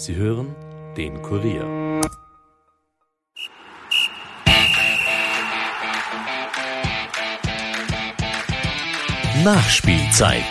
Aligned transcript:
Sie 0.00 0.14
hören 0.14 0.54
den 0.96 1.20
Kurier. 1.22 1.64
Nachspielzeit. 9.42 10.44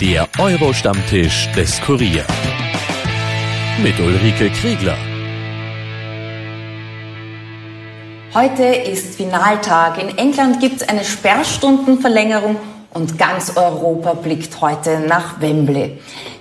Der 0.00 0.26
Euro-Stammtisch 0.40 1.48
des 1.52 1.80
Kurier. 1.82 2.24
Mit 3.80 4.00
Ulrike 4.00 4.50
Kriegler. 4.50 4.98
Heute 8.34 8.64
ist 8.64 9.14
Finaltag. 9.14 10.02
In 10.02 10.18
England 10.18 10.58
gibt 10.58 10.82
es 10.82 10.88
eine 10.88 11.04
Sperrstundenverlängerung 11.04 12.56
und 12.94 13.16
ganz 13.16 13.56
Europa 13.56 14.14
blickt 14.14 14.60
heute 14.60 15.00
nach 15.00 15.40
Wembley. 15.40 15.98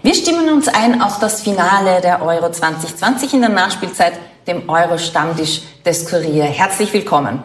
Wir 0.08 0.16
stimmen 0.16 0.48
uns 0.48 0.70
ein 0.70 1.02
auf 1.02 1.20
das 1.20 1.42
Finale 1.42 2.00
der 2.00 2.22
Euro 2.22 2.50
2020 2.50 3.34
in 3.34 3.42
der 3.42 3.50
Nachspielzeit, 3.50 4.14
dem 4.48 4.70
Euro-Stammtisch 4.70 5.64
des 5.86 6.10
Kurier. 6.10 6.46
Herzlich 6.46 6.94
willkommen. 6.94 7.44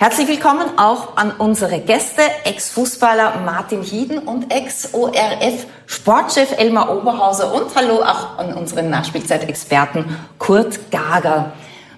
Herzlich 0.00 0.26
willkommen 0.26 0.66
auch 0.78 1.16
an 1.16 1.30
unsere 1.38 1.78
Gäste, 1.78 2.22
Ex-Fußballer 2.42 3.42
Martin 3.44 3.82
Hieden 3.82 4.18
und 4.18 4.52
Ex-ORF-Sportchef 4.52 6.58
Elmar 6.58 6.92
Oberhauser 6.92 7.54
und 7.54 7.72
hallo 7.76 8.02
auch 8.02 8.36
an 8.36 8.52
unseren 8.52 8.90
Nachspielzeitexperten 8.90 10.04
Kurt 10.40 10.90
Gager. 10.90 11.52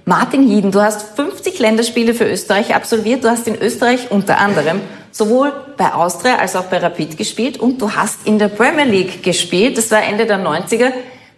Martin 0.05 0.46
Hieden, 0.46 0.70
du 0.70 0.82
hast 0.82 1.16
50 1.16 1.58
Länderspiele 1.58 2.12
für 2.12 2.30
Österreich 2.30 2.74
absolviert. 2.74 3.24
Du 3.24 3.30
hast 3.30 3.48
in 3.48 3.58
Österreich 3.58 4.10
unter 4.10 4.36
anderem 4.36 4.82
sowohl 5.14 5.52
bei 5.77 5.95
Austria 5.95 6.36
als 6.36 6.56
auch 6.56 6.64
bei 6.64 6.78
Rapid 6.78 7.16
gespielt 7.16 7.56
und 7.59 7.80
du 7.80 7.92
hast 7.92 8.27
in 8.27 8.38
der 8.38 8.48
Premier 8.48 8.84
League 8.84 9.22
gespielt. 9.22 9.78
Das 9.78 9.91
war 9.92 10.02
Ende 10.02 10.27
der 10.27 10.45
90er 10.45 10.91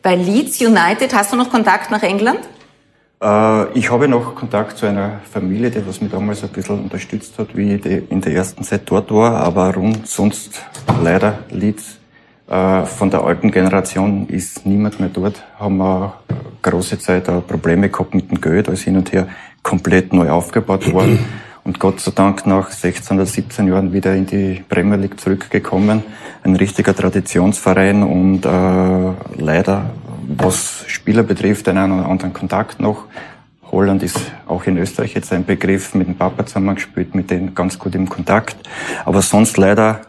bei 0.02 0.16
Leeds 0.16 0.60
United. 0.62 1.14
Hast 1.14 1.32
du 1.32 1.36
noch 1.36 1.50
Kontakt 1.50 1.90
nach 1.90 2.02
England? 2.02 2.40
Äh, 3.22 3.78
ich 3.78 3.90
habe 3.90 4.08
noch 4.08 4.34
Kontakt 4.34 4.78
zu 4.78 4.86
einer 4.86 5.20
Familie, 5.30 5.70
die 5.70 5.86
was 5.86 6.00
mich 6.00 6.10
damals 6.10 6.42
ein 6.42 6.48
bisschen 6.48 6.84
unterstützt 6.84 7.38
hat, 7.38 7.54
wie 7.54 7.74
ich 7.74 7.84
in 8.10 8.22
der 8.22 8.32
ersten 8.32 8.64
Zeit 8.64 8.82
dort 8.86 9.10
war, 9.12 9.36
aber 9.42 9.74
rund 9.74 10.08
sonst 10.08 10.62
leider 11.02 11.40
Leeds 11.50 11.98
äh, 12.48 12.86
von 12.86 13.10
der 13.10 13.24
alten 13.24 13.50
Generation 13.50 14.26
ist 14.28 14.64
niemand 14.64 15.00
mehr 15.00 15.10
dort. 15.10 15.44
Haben 15.58 15.76
wir 15.76 16.14
große 16.62 16.98
Zeit 16.98 17.28
auch 17.28 17.46
Probleme 17.46 17.90
gehabt 17.90 18.14
mit 18.14 18.30
dem 18.30 18.40
Geld, 18.40 18.70
als 18.70 18.82
hin 18.82 18.96
und 18.96 19.12
her 19.12 19.28
komplett 19.62 20.14
neu 20.14 20.30
aufgebaut 20.30 20.90
worden. 20.94 21.18
Und 21.66 21.80
Gott 21.80 21.98
sei 21.98 22.12
Dank 22.14 22.46
nach 22.46 22.70
16 22.70 23.16
oder 23.16 23.26
17 23.26 23.66
Jahren 23.66 23.92
wieder 23.92 24.14
in 24.14 24.24
die 24.24 24.62
Premier 24.68 24.94
League 24.94 25.18
zurückgekommen. 25.18 26.04
Ein 26.44 26.54
richtiger 26.54 26.94
Traditionsverein 26.94 28.04
und 28.04 28.46
äh, 28.46 29.40
leider 29.42 29.90
was 30.28 30.84
Spieler 30.86 31.24
betrifft, 31.24 31.68
einen 31.68 31.90
oder 31.90 32.08
anderen 32.08 32.32
Kontakt 32.32 32.78
noch. 32.78 33.06
Holland 33.72 34.04
ist 34.04 34.20
auch 34.46 34.64
in 34.66 34.78
Österreich 34.78 35.14
jetzt 35.14 35.32
ein 35.32 35.44
Begriff, 35.44 35.92
mit 35.96 36.06
dem 36.06 36.14
Papa 36.14 36.46
zusammengespielt, 36.46 37.16
mit 37.16 37.32
denen 37.32 37.52
ganz 37.52 37.80
gut 37.80 37.96
im 37.96 38.08
Kontakt. 38.08 38.56
Aber 39.04 39.20
sonst 39.20 39.56
leider 39.56 40.02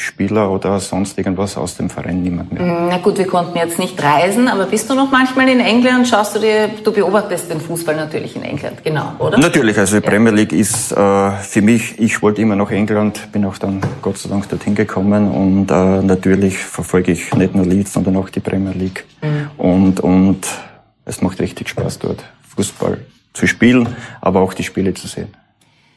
Spieler 0.00 0.50
oder 0.50 0.80
sonst 0.80 1.18
irgendwas 1.18 1.56
aus 1.56 1.76
dem 1.76 1.90
Verein 1.90 2.22
niemand 2.22 2.52
mehr. 2.52 2.62
Na 2.62 2.98
gut, 2.98 3.18
wir 3.18 3.26
konnten 3.26 3.56
jetzt 3.56 3.78
nicht 3.78 4.02
reisen, 4.02 4.48
aber 4.48 4.66
bist 4.66 4.88
du 4.88 4.94
noch 4.94 5.10
manchmal 5.10 5.48
in 5.48 5.60
England? 5.60 6.08
Schaust 6.08 6.34
du 6.34 6.40
dir, 6.40 6.68
du 6.82 6.92
beobachtest 6.92 7.50
den 7.50 7.60
Fußball 7.60 7.96
natürlich 7.96 8.36
in 8.36 8.42
England, 8.42 8.82
genau, 8.82 9.12
oder? 9.18 9.38
Natürlich, 9.38 9.78
also 9.78 10.00
die 10.00 10.06
Premier 10.06 10.32
League 10.32 10.52
ist 10.52 10.92
äh, 10.92 11.30
für 11.30 11.62
mich, 11.62 11.98
ich 11.98 12.22
wollte 12.22 12.42
immer 12.42 12.56
nach 12.56 12.70
England, 12.70 13.30
bin 13.32 13.44
auch 13.44 13.58
dann 13.58 13.80
Gott 14.02 14.18
sei 14.18 14.28
Dank 14.28 14.48
dorthin 14.48 14.74
gekommen 14.74 15.30
und 15.30 15.70
äh, 15.70 16.02
natürlich 16.02 16.58
verfolge 16.58 17.12
ich 17.12 17.34
nicht 17.34 17.54
nur 17.54 17.66
Leeds, 17.66 17.92
sondern 17.92 18.16
auch 18.16 18.28
die 18.28 18.40
Premier 18.40 18.72
League. 18.72 19.04
Mhm. 19.22 19.50
Und, 19.58 20.00
und 20.00 20.46
es 21.04 21.20
macht 21.22 21.40
richtig 21.40 21.68
Spaß 21.68 21.98
dort, 21.98 22.24
Fußball 22.56 22.98
zu 23.32 23.46
spielen, 23.46 23.88
aber 24.20 24.40
auch 24.40 24.54
die 24.54 24.64
Spiele 24.64 24.94
zu 24.94 25.06
sehen. 25.06 25.28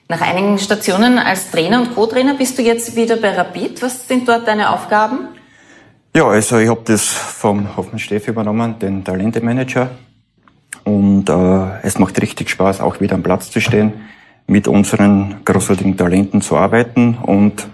Nach 0.09 0.21
einigen 0.21 0.57
Stationen 0.57 1.17
als 1.17 1.49
Trainer 1.49 1.81
und 1.81 1.95
Co-Trainer 1.95 2.35
bist 2.35 2.57
du 2.57 2.61
jetzt 2.61 2.95
wieder 2.95 3.17
bei 3.17 3.31
Rapid. 3.31 3.81
Was 3.81 4.07
sind 4.07 4.27
dort 4.27 4.47
deine 4.47 4.71
Aufgaben? 4.71 5.29
Ja, 6.15 6.27
also 6.27 6.57
ich 6.57 6.69
habe 6.69 6.81
das 6.85 7.05
vom 7.05 7.75
Hoffmann 7.75 7.99
Steff 7.99 8.27
übernommen, 8.27 8.77
den 8.79 9.03
Talentemanager. 9.03 9.89
Und 10.83 11.29
äh, 11.29 11.79
es 11.81 11.97
macht 11.97 12.21
richtig 12.21 12.49
Spaß, 12.49 12.81
auch 12.81 12.99
wieder 12.99 13.15
am 13.15 13.23
Platz 13.23 13.49
zu 13.49 13.61
stehen, 13.61 13.93
mit 14.45 14.67
unseren 14.67 15.37
großartigen 15.45 15.95
Talenten 15.95 16.41
zu 16.41 16.57
arbeiten. 16.57 17.17
Und 17.23 17.65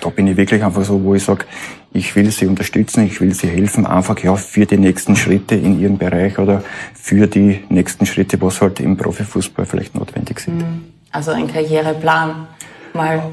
da 0.00 0.10
bin 0.10 0.26
ich 0.26 0.36
wirklich 0.36 0.62
einfach 0.62 0.84
so, 0.84 1.02
wo 1.02 1.14
ich 1.14 1.22
sage, 1.22 1.46
ich 1.92 2.14
will 2.16 2.30
sie 2.30 2.46
unterstützen, 2.46 3.06
ich 3.06 3.20
will 3.20 3.32
sie 3.32 3.48
helfen, 3.48 3.86
einfach 3.86 4.18
ja 4.18 4.34
für 4.36 4.66
die 4.66 4.76
nächsten 4.76 5.16
Schritte 5.16 5.54
in 5.54 5.80
ihrem 5.80 5.96
Bereich 5.96 6.38
oder 6.38 6.62
für 6.94 7.26
die 7.26 7.64
nächsten 7.68 8.04
Schritte, 8.04 8.40
was 8.42 8.60
halt 8.60 8.80
im 8.80 8.96
Profifußball 8.96 9.64
vielleicht 9.64 9.94
notwendig 9.94 10.40
sind. 10.40 10.58
Mhm. 10.58 10.97
Also 11.10 11.30
ein 11.32 11.48
Karriereplan 11.48 12.46
mal. 12.92 13.32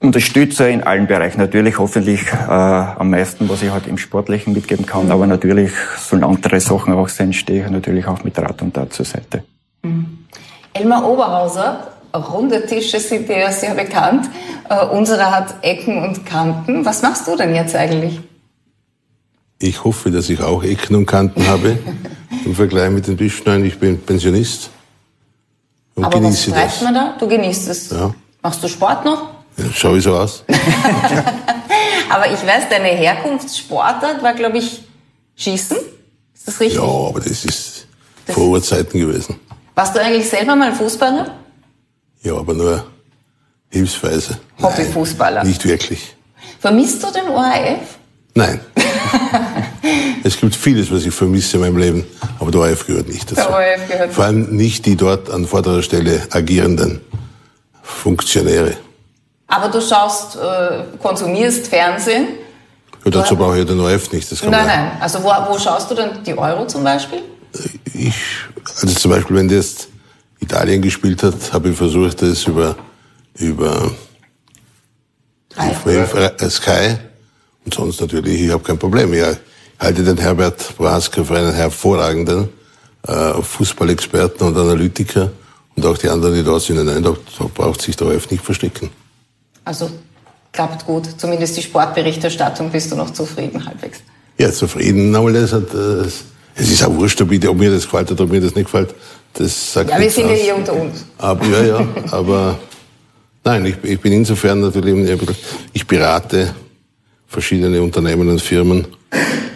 Unterstütze 0.00 0.68
in 0.68 0.82
allen 0.82 1.06
Bereichen. 1.06 1.40
Natürlich 1.40 1.78
hoffentlich 1.78 2.22
äh, 2.32 2.50
am 2.50 3.10
meisten, 3.10 3.48
was 3.48 3.62
ich 3.62 3.70
halt 3.70 3.86
im 3.86 3.98
Sportlichen 3.98 4.52
mitgeben 4.52 4.84
kann. 4.84 5.06
Mhm. 5.06 5.12
Aber 5.12 5.26
natürlich 5.26 5.72
sollen 5.98 6.24
andere 6.24 6.60
Sachen 6.60 6.92
auch 6.92 7.08
sein, 7.08 7.32
stehe 7.32 7.64
ich 7.64 7.70
natürlich 7.70 8.06
auch 8.06 8.22
mit 8.22 8.38
Rat 8.38 8.60
und 8.62 8.74
Tat 8.74 8.92
zur 8.92 9.06
Seite. 9.06 9.44
Mhm. 9.82 10.18
Elmar 10.74 11.08
Oberhauser, 11.08 11.92
runde 12.14 12.66
Tische 12.66 13.00
sind 13.00 13.28
dir 13.28 13.38
ja 13.38 13.52
sehr 13.52 13.74
bekannt. 13.74 14.28
Äh, 14.68 14.84
unsere 14.86 15.30
hat 15.30 15.54
Ecken 15.62 16.02
und 16.02 16.26
Kanten. 16.26 16.84
Was 16.84 17.02
machst 17.02 17.26
du 17.26 17.36
denn 17.36 17.54
jetzt 17.54 17.74
eigentlich? 17.74 18.20
Ich 19.58 19.82
hoffe, 19.84 20.10
dass 20.10 20.28
ich 20.28 20.42
auch 20.42 20.62
Ecken 20.62 20.96
und 20.96 21.06
Kanten 21.06 21.46
habe. 21.46 21.78
Im 22.44 22.54
Vergleich 22.54 22.90
mit 22.90 23.06
den 23.06 23.16
Bischneuen. 23.16 23.64
Ich 23.64 23.78
bin 23.78 23.98
Pensionist 23.98 24.70
und 25.96 26.04
Aber 26.04 26.22
was 26.22 26.42
streicht 26.42 26.82
man 26.82 26.94
da? 26.94 27.16
Du 27.18 27.26
genießt 27.26 27.68
es. 27.68 27.90
Ja. 27.90 28.14
Machst 28.42 28.62
du 28.62 28.68
Sport 28.68 29.04
noch? 29.04 29.30
Ja, 29.56 29.64
schau 29.74 29.94
ich 29.96 30.04
so 30.04 30.16
aus. 30.16 30.44
aber 32.10 32.30
ich 32.30 32.46
weiß, 32.46 32.68
deine 32.68 32.88
Herkunftssportart 32.88 34.22
war, 34.22 34.34
glaube 34.34 34.58
ich, 34.58 34.82
Schießen. 35.36 35.78
Ist 36.34 36.46
das 36.46 36.60
richtig? 36.60 36.78
Ja, 36.78 36.84
aber 36.84 37.20
das 37.20 37.44
ist 37.44 37.86
das 38.26 38.34
vor 38.34 38.44
Urzeiten 38.48 39.00
gewesen. 39.00 39.40
Warst 39.74 39.96
du 39.96 40.00
eigentlich 40.00 40.28
selber 40.28 40.54
mal 40.54 40.74
Fußballer? 40.74 41.34
Ja, 42.22 42.36
aber 42.36 42.54
nur 42.54 42.86
hilfsweise. 43.70 44.38
Hobbyfußballer? 44.62 45.44
Nicht 45.44 45.64
wirklich. 45.64 46.14
Vermisst 46.60 47.02
du 47.02 47.10
den 47.10 47.28
ORF? 47.28 47.95
Nein. 48.36 48.60
es 50.22 50.38
gibt 50.38 50.54
vieles, 50.54 50.92
was 50.92 51.06
ich 51.06 51.14
vermisse 51.14 51.56
in 51.56 51.62
meinem 51.62 51.78
Leben, 51.78 52.04
aber 52.38 52.50
der 52.50 52.60
ORF 52.60 52.86
gehört 52.86 53.08
nicht 53.08 53.32
dazu. 53.32 53.48
Der 53.48 53.50
ORF 53.50 53.88
gehört 53.88 54.12
Vor 54.12 54.24
allem 54.26 54.54
nicht 54.54 54.84
die 54.84 54.94
dort 54.94 55.30
an 55.30 55.46
vorderer 55.46 55.82
Stelle 55.82 56.20
agierenden 56.30 57.00
Funktionäre. 57.82 58.76
Aber 59.48 59.68
du 59.68 59.80
schaust, 59.80 60.36
äh, 60.36 60.98
konsumierst 61.00 61.68
Fernsehen? 61.68 62.28
Ja, 63.06 63.10
dazu 63.10 63.36
brauche 63.36 63.58
ich 63.58 63.64
den 63.64 63.80
ORF 63.80 64.12
nicht. 64.12 64.30
nein, 64.42 64.66
nein. 64.66 64.90
Also 65.00 65.22
wo, 65.22 65.28
wo 65.48 65.58
schaust 65.58 65.90
du 65.90 65.94
denn 65.94 66.22
die 66.22 66.36
Euro 66.36 66.66
zum 66.66 66.84
Beispiel? 66.84 67.22
Ich, 67.94 68.14
also 68.82 68.86
zum 68.88 69.12
Beispiel, 69.12 69.36
wenn 69.36 69.48
jetzt 69.48 69.88
Italien 70.40 70.82
gespielt 70.82 71.22
hat, 71.22 71.54
habe 71.54 71.70
ich 71.70 71.76
versucht, 71.76 72.20
das 72.20 72.44
über, 72.44 72.76
über 73.38 73.90
Sky 76.50 76.98
und 77.66 77.74
sonst 77.74 78.00
natürlich, 78.00 78.42
ich 78.42 78.50
habe 78.50 78.62
kein 78.62 78.78
Problem. 78.78 79.12
Ich 79.12 79.24
halte 79.78 80.04
den 80.04 80.16
Herbert 80.16 80.76
Brasker 80.78 81.24
für 81.24 81.36
einen 81.36 81.52
hervorragenden 81.52 82.48
äh, 83.06 83.42
Fußballexperten 83.42 84.46
und 84.46 84.56
Analytiker 84.56 85.30
und 85.74 85.84
auch 85.84 85.98
die 85.98 86.08
anderen, 86.08 86.34
die 86.34 86.44
dort 86.44 86.62
sind. 86.62 86.82
Nein, 86.84 87.02
da, 87.02 87.14
braucht 87.52 87.82
sich 87.82 87.96
der 87.96 88.06
ORF 88.06 88.30
nicht 88.30 88.44
verstecken. 88.44 88.88
Also 89.64 89.90
klappt 90.52 90.86
gut. 90.86 91.08
Zumindest 91.18 91.56
die 91.56 91.62
Sportberichterstattung 91.62 92.70
bist 92.70 92.92
du 92.92 92.96
noch 92.96 93.10
zufrieden 93.10 93.66
halbwegs. 93.66 93.98
Ja, 94.38 94.52
zufrieden. 94.52 95.14
Hat, 95.16 95.74
äh, 95.74 96.06
es 96.54 96.70
ist 96.70 96.84
auch 96.84 96.94
wurscht, 96.94 97.20
ob, 97.20 97.32
ich, 97.32 97.46
ob 97.48 97.58
mir 97.58 97.72
das 97.72 97.82
gefällt 97.82 98.12
oder 98.12 98.24
ob 98.24 98.30
mir 98.30 98.40
das 98.40 98.54
nicht 98.54 98.66
gefällt. 98.66 98.94
Das 99.32 99.72
sagt 99.72 99.90
ja, 99.90 99.98
wir 99.98 100.10
sind 100.10 100.28
ja 100.30 100.34
hier 100.34 100.56
unter 100.56 100.72
uns. 100.72 101.04
Aber, 101.18 101.44
ja, 101.46 101.64
ja, 101.64 101.88
aber 102.12 102.58
nein, 103.44 103.66
ich, 103.66 103.76
ich 103.82 104.00
bin 104.00 104.12
insofern 104.12 104.60
natürlich, 104.60 105.20
ich 105.72 105.84
berate 105.84 106.54
verschiedene 107.26 107.82
Unternehmen 107.82 108.28
und 108.28 108.40
Firmen 108.40 108.86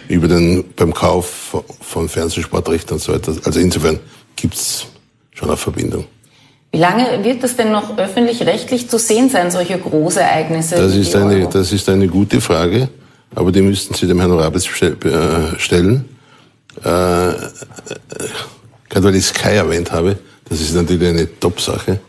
über 0.07 0.27
den, 0.27 0.65
beim 0.75 0.93
Kauf 0.93 1.55
von 1.79 2.09
Fernsehsportrechten 2.09 2.93
und 2.93 2.99
so 2.99 3.13
weiter. 3.13 3.33
Also 3.43 3.59
insofern 3.59 3.99
gibt's 4.35 4.87
schon 5.33 5.49
eine 5.49 5.57
Verbindung. 5.57 6.05
Wie 6.71 6.79
lange 6.79 7.23
wird 7.23 7.43
das 7.43 7.57
denn 7.57 7.71
noch 7.71 7.97
öffentlich-rechtlich 7.97 8.89
zu 8.89 8.97
sehen 8.97 9.29
sein, 9.29 9.51
solche 9.51 9.77
Großereignisse? 9.77 10.75
Das 10.75 10.95
ist, 10.95 11.15
eine, 11.15 11.47
das 11.47 11.73
ist 11.73 11.89
eine 11.89 12.07
gute 12.07 12.39
Frage, 12.39 12.89
aber 13.35 13.51
die 13.51 13.61
müssten 13.61 13.93
Sie 13.93 14.07
dem 14.07 14.19
Herrn 14.19 14.31
Rabitz 14.31 14.69
äh, 14.81 15.59
stellen. 15.59 16.05
Äh, 16.79 16.83
gerade 16.83 17.43
weil 19.03 19.15
ich 19.15 19.25
Sky 19.25 19.55
erwähnt 19.55 19.91
habe, 19.91 20.17
das 20.47 20.61
ist 20.61 20.73
natürlich 20.73 21.09
eine 21.09 21.39
Top-Sache. 21.39 21.99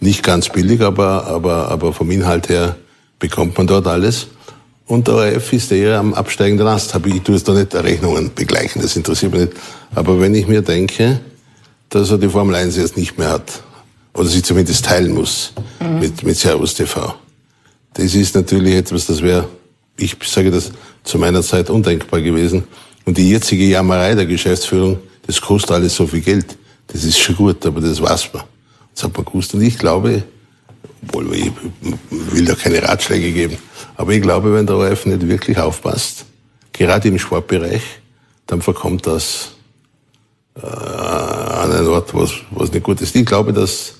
Nicht 0.00 0.22
ganz 0.22 0.48
billig, 0.48 0.80
aber, 0.80 1.26
aber, 1.26 1.68
aber 1.68 1.92
vom 1.92 2.10
Inhalt 2.10 2.48
her 2.48 2.76
bekommt 3.18 3.56
man 3.58 3.66
dort 3.66 3.86
alles. 3.86 4.28
Und 4.86 5.08
der 5.08 5.14
ORF 5.14 5.52
ist 5.52 5.72
eher 5.72 5.98
am 5.98 6.14
absteigenden 6.14 6.66
Ast. 6.66 6.94
Ich 6.94 7.22
tue 7.22 7.34
jetzt 7.34 7.48
da 7.48 7.52
nicht 7.52 7.74
Rechnungen 7.74 8.32
begleichen, 8.34 8.80
das 8.82 8.96
interessiert 8.96 9.32
mich 9.32 9.42
nicht. 9.42 9.52
Aber 9.94 10.20
wenn 10.20 10.34
ich 10.34 10.46
mir 10.46 10.62
denke, 10.62 11.20
dass 11.88 12.10
er 12.10 12.18
die 12.18 12.28
Formel 12.28 12.54
1 12.54 12.76
jetzt 12.76 12.96
nicht 12.96 13.18
mehr 13.18 13.30
hat, 13.30 13.62
oder 14.14 14.28
sie 14.28 14.42
zumindest 14.42 14.84
teilen 14.84 15.12
muss 15.12 15.52
mhm. 15.80 15.98
mit, 15.98 16.22
mit 16.22 16.36
Servus 16.36 16.74
TV, 16.74 17.14
das 17.94 18.14
ist 18.14 18.34
natürlich 18.34 18.74
etwas, 18.74 19.06
das 19.06 19.22
wäre, 19.22 19.48
ich 19.96 20.16
sage 20.24 20.50
das, 20.50 20.70
zu 21.02 21.18
meiner 21.18 21.42
Zeit 21.42 21.70
undenkbar 21.70 22.20
gewesen. 22.20 22.64
Und 23.04 23.16
die 23.16 23.30
jetzige 23.30 23.64
Jammerei 23.64 24.14
der 24.14 24.26
Geschäftsführung, 24.26 24.98
das 25.26 25.40
kostet 25.40 25.70
alles 25.72 25.94
so 25.94 26.06
viel 26.06 26.20
Geld. 26.20 26.56
Das 26.88 27.04
ist 27.04 27.18
schon 27.18 27.36
gut, 27.36 27.64
aber 27.64 27.80
das 27.80 28.00
weiß 28.00 28.32
man. 28.34 28.42
Das 28.94 29.04
hat 29.04 29.16
man 29.16 29.24
gewusst. 29.24 29.54
Und 29.54 29.62
ich 29.62 29.78
glaube, 29.78 30.22
obwohl 31.02 31.34
ich 31.34 31.52
will 32.10 32.44
da 32.44 32.54
keine 32.54 32.82
Ratschläge 32.82 33.32
geben, 33.32 33.58
aber 33.96 34.12
ich 34.12 34.22
glaube, 34.22 34.52
wenn 34.54 34.66
der 34.66 34.76
ORF 34.76 35.06
nicht 35.06 35.26
wirklich 35.26 35.58
aufpasst, 35.58 36.26
gerade 36.72 37.08
im 37.08 37.18
Sportbereich, 37.18 37.82
dann 38.46 38.62
verkommt 38.62 39.06
das 39.06 39.52
äh, 40.62 40.66
an 40.66 41.72
einen 41.72 41.88
Ort, 41.88 42.14
was, 42.14 42.32
was 42.50 42.72
nicht 42.72 42.84
gut 42.84 43.00
ist. 43.00 43.14
Ich 43.14 43.26
glaube, 43.26 43.52
dass 43.52 43.94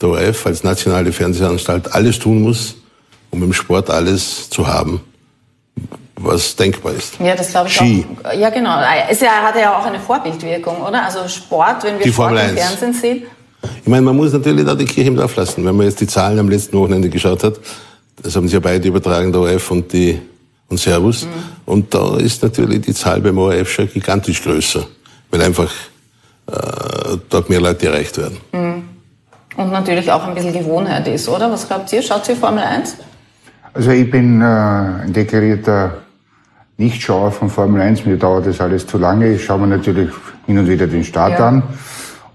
der 0.00 0.10
ORF 0.10 0.46
als 0.46 0.62
nationale 0.62 1.12
Fernsehanstalt 1.12 1.92
alles 1.92 2.18
tun 2.18 2.42
muss, 2.42 2.76
um 3.30 3.42
im 3.42 3.52
Sport 3.52 3.90
alles 3.90 4.50
zu 4.50 4.66
haben, 4.66 5.00
was 6.16 6.56
denkbar 6.56 6.92
ist. 6.92 7.18
Ja, 7.20 7.34
das 7.34 7.50
glaube 7.50 7.68
ich 7.68 7.74
Ski. 7.74 8.06
auch. 8.22 8.32
Ja, 8.32 8.50
genau. 8.50 8.80
Es 9.08 9.20
hat 9.22 9.56
ja 9.56 9.78
auch 9.78 9.86
eine 9.86 10.00
Vorbildwirkung, 10.00 10.82
oder? 10.82 11.04
Also 11.04 11.28
Sport, 11.28 11.84
wenn 11.84 11.98
wir 11.98 12.06
die 12.06 12.12
Sport 12.12 12.32
im 12.32 12.56
Fernsehen 12.56 12.92
sehen. 12.92 13.22
Ich 13.82 13.88
meine, 13.88 14.02
man 14.02 14.16
muss 14.16 14.32
natürlich 14.32 14.64
da 14.64 14.74
die 14.74 14.84
Kirche 14.84 15.08
im 15.08 15.16
Dorf 15.16 15.36
lassen. 15.36 15.64
Wenn 15.64 15.76
man 15.76 15.86
jetzt 15.86 16.00
die 16.00 16.06
Zahlen 16.06 16.38
am 16.38 16.48
letzten 16.48 16.78
Wochenende 16.78 17.08
geschaut 17.08 17.42
hat, 17.44 17.54
das 18.22 18.34
haben 18.36 18.48
sie 18.48 18.54
ja 18.54 18.60
beide 18.60 18.88
übertragen, 18.88 19.32
der 19.32 19.42
ORF 19.42 19.70
und 19.70 19.92
die 19.92 20.20
und 20.68 20.78
Servus. 20.78 21.24
Mhm. 21.24 21.28
Und 21.64 21.94
da 21.94 22.16
ist 22.16 22.42
natürlich 22.42 22.80
die 22.82 22.94
Zahl 22.94 23.20
beim 23.20 23.38
ORF 23.38 23.70
schon 23.70 23.88
gigantisch 23.88 24.42
größer, 24.42 24.86
weil 25.30 25.42
einfach 25.42 25.72
äh, 26.46 27.16
dort 27.28 27.48
mehr 27.48 27.60
Leute 27.60 27.86
erreicht 27.86 28.18
werden. 28.18 28.38
Mhm. 28.52 28.82
Und 29.56 29.72
natürlich 29.72 30.10
auch 30.10 30.24
ein 30.24 30.34
bisschen 30.34 30.52
Gewohnheit 30.52 31.08
ist, 31.08 31.28
oder? 31.28 31.50
Was 31.50 31.66
glaubt 31.66 31.92
ihr? 31.92 32.02
Schaut 32.02 32.28
ihr 32.28 32.36
Formel 32.36 32.62
1? 32.62 32.96
Also 33.72 33.90
ich 33.90 34.10
bin 34.10 34.40
äh, 34.40 34.44
ein 34.44 35.12
deklarierter 35.12 35.98
Nichtschauer 36.78 37.32
von 37.32 37.48
Formel 37.48 37.80
1. 37.80 38.04
Mir 38.04 38.16
dauert 38.18 38.46
das 38.46 38.60
alles 38.60 38.86
zu 38.86 38.98
lange. 38.98 39.34
Ich 39.34 39.44
schaue 39.44 39.60
mir 39.60 39.68
natürlich 39.68 40.10
hin 40.46 40.58
und 40.58 40.68
wieder 40.68 40.86
den 40.86 41.04
Start 41.04 41.38
ja. 41.38 41.48
an. 41.48 41.62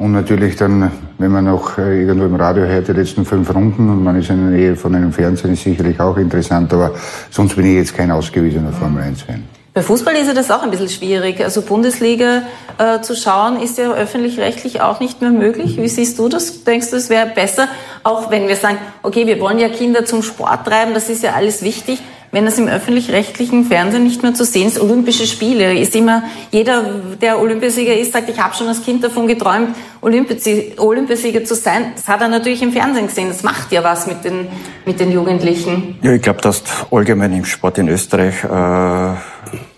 Und 0.02 0.14
natürlich 0.14 0.56
dann, 0.56 0.92
wenn 1.20 1.30
man 1.30 1.46
noch 1.46 1.78
äh, 1.78 2.02
irgendwo 2.02 2.26
im 2.26 2.34
Radio 2.34 2.64
hört, 2.64 2.88
die 2.88 2.94
letzten 2.94 3.24
fünf 3.24 3.54
Runden 3.54 3.88
und 3.88 4.04
man 4.04 4.20
ist 4.20 4.32
in 4.32 4.50
der 4.50 4.60
Nähe 4.60 4.76
von 4.76 4.96
einem 4.96 5.14
Fernsehen, 5.14 5.54
ist 5.54 5.64
sicherlich 5.64 6.00
auch 6.00 6.18
interessant. 6.18 6.74
Aber 6.74 6.96
sonst 7.30 7.56
bin 7.56 7.68
ich 7.68 7.76
jetzt 7.76 7.96
kein 7.96 8.10
ausgewiesener 8.10 8.74
Formel 8.74 9.04
1-Fan. 9.04 9.44
Bei 9.76 9.84
Fußball 9.84 10.16
ist 10.16 10.26
ja 10.26 10.34
das 10.34 10.50
auch 10.50 10.64
ein 10.64 10.72
bisschen 10.72 10.90
schwierig. 10.90 11.44
Also 11.44 11.62
Bundesliga 11.62 12.42
äh, 12.80 13.02
zu 13.02 13.16
schauen, 13.16 13.62
ist 13.62 13.78
ja 13.78 13.92
öffentlich-rechtlich 13.92 14.82
auch 14.82 15.00
nicht 15.02 15.22
mehr 15.22 15.30
möglich. 15.30 15.78
Wie 15.78 15.88
siehst 15.88 16.18
du 16.18 16.30
das? 16.30 16.64
Denkst 16.64 16.90
du, 16.90 16.96
es 16.96 17.12
wäre 17.12 17.28
besser, 17.28 17.68
auch 18.02 18.32
wenn 18.32 18.48
wir 18.48 18.56
sagen, 18.56 18.80
okay, 19.04 19.28
wir 19.28 19.40
wollen 19.40 19.60
ja 19.60 19.70
Kinder 19.70 20.04
zum 20.04 20.24
Sport 20.24 20.66
treiben, 20.66 20.96
das 20.96 21.10
ist 21.10 21.22
ja 21.22 21.34
alles 21.34 21.62
wichtig 21.62 22.02
wenn 22.32 22.46
das 22.46 22.58
im 22.58 22.68
öffentlich-rechtlichen 22.68 23.66
Fernsehen 23.66 24.04
nicht 24.04 24.24
mehr 24.24 24.34
zu 24.34 24.46
sehen 24.46 24.68
ist, 24.68 24.80
Olympische 24.80 25.28
Spiele, 25.28 25.78
ist 25.78 25.96
immer, 25.96 26.24
jeder, 26.52 27.02
der 27.22 27.40
Olympiasieger 27.40 27.96
ist, 27.96 28.14
sagt, 28.14 28.30
ich 28.30 28.40
habe 28.40 28.56
schon 28.56 28.68
als 28.68 28.84
Kind 28.84 29.04
davon 29.04 29.28
geträumt, 29.28 29.76
Olympiasieger 30.02 31.44
zu 31.44 31.56
sein. 31.56 31.92
Das 31.96 32.08
hat 32.08 32.22
er 32.22 32.30
natürlich 32.30 32.62
im 32.62 32.72
Fernsehen 32.72 33.08
gesehen. 33.08 33.28
Das 33.28 33.44
macht 33.44 33.72
ja 33.72 33.84
was 33.84 34.08
mit 34.08 34.24
den, 34.24 34.48
mit 34.86 35.00
den 35.00 35.12
Jugendlichen. 35.12 36.00
Ja, 36.02 36.14
ich 36.14 36.22
glaube, 36.22 36.42
dass 36.42 36.64
allgemein 36.90 37.34
im 37.34 37.46
Sport 37.46 37.78
in 37.78 37.90
Österreich 37.90 38.44
äh, 38.44 38.48
der 38.48 39.20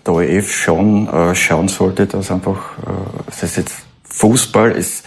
ORF 0.06 0.52
schon 0.52 1.08
äh, 1.08 1.34
schauen 1.34 1.68
sollte, 1.68 2.06
dass 2.06 2.30
einfach, 2.30 2.78
äh, 2.78 2.90
das 3.26 3.42
heißt 3.42 3.56
jetzt 3.56 3.74
Fußball 4.04 4.70
ist, 4.72 5.04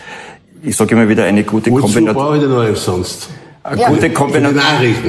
ich 0.64 0.76
sage 0.76 0.96
immer 0.96 1.08
wieder, 1.08 1.24
eine 1.24 1.44
gute 1.44 1.70
Kombination. 1.70 2.08
Wozu 2.08 2.14
brauche 2.14 2.36
ich 2.36 2.42
den 2.42 2.52
ORF 2.52 2.78
sonst? 2.78 3.30
Eine 3.68 3.81
ja. 3.81 3.90
gute 3.90 4.10
Kombination. 4.12 4.64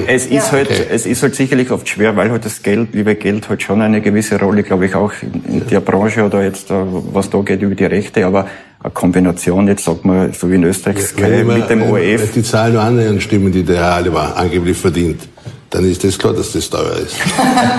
Es 0.08 0.26
ist 0.26 0.32
ja. 0.32 0.52
halt, 0.52 0.68
okay. 0.68 0.86
es 0.90 1.06
ist 1.06 1.22
halt 1.22 1.36
sicherlich 1.36 1.70
oft 1.70 1.88
schwer, 1.88 2.16
weil 2.16 2.28
halt 2.32 2.44
das 2.44 2.60
Geld, 2.60 2.88
liebe 2.92 3.14
Geld, 3.14 3.48
halt 3.48 3.62
schon 3.62 3.80
eine 3.80 4.00
gewisse 4.00 4.36
Rolle, 4.40 4.64
glaube 4.64 4.86
ich, 4.86 4.96
auch 4.96 5.12
in, 5.22 5.64
der 5.68 5.78
Branche 5.78 6.24
oder 6.24 6.42
jetzt, 6.42 6.68
äh, 6.72 6.74
was 7.12 7.30
da 7.30 7.38
geht 7.42 7.62
über 7.62 7.76
die 7.76 7.84
Rechte, 7.84 8.26
aber 8.26 8.48
eine 8.82 8.92
Kombination, 8.92 9.68
jetzt 9.68 9.84
sagt 9.84 10.04
man, 10.04 10.32
so 10.32 10.50
wie 10.50 10.56
in 10.56 10.64
Österreich, 10.64 10.98
Sky 10.98 11.38
ja, 11.38 11.44
mit 11.44 11.70
dem 11.70 11.82
ORF. 11.84 12.02
Wenn 12.02 12.32
die 12.34 12.42
Zahlen 12.42 12.72
nur 12.72 12.82
annähernd 12.82 13.22
stimmen, 13.22 13.52
die 13.52 13.62
der 13.62 13.76
Herr 13.76 13.94
Aliber 13.94 14.36
angeblich 14.36 14.76
verdient, 14.76 15.28
dann 15.70 15.88
ist 15.88 16.02
das 16.02 16.18
klar, 16.18 16.32
dass 16.32 16.50
das 16.50 16.68
teuer 16.68 16.96
ist. 16.96 17.16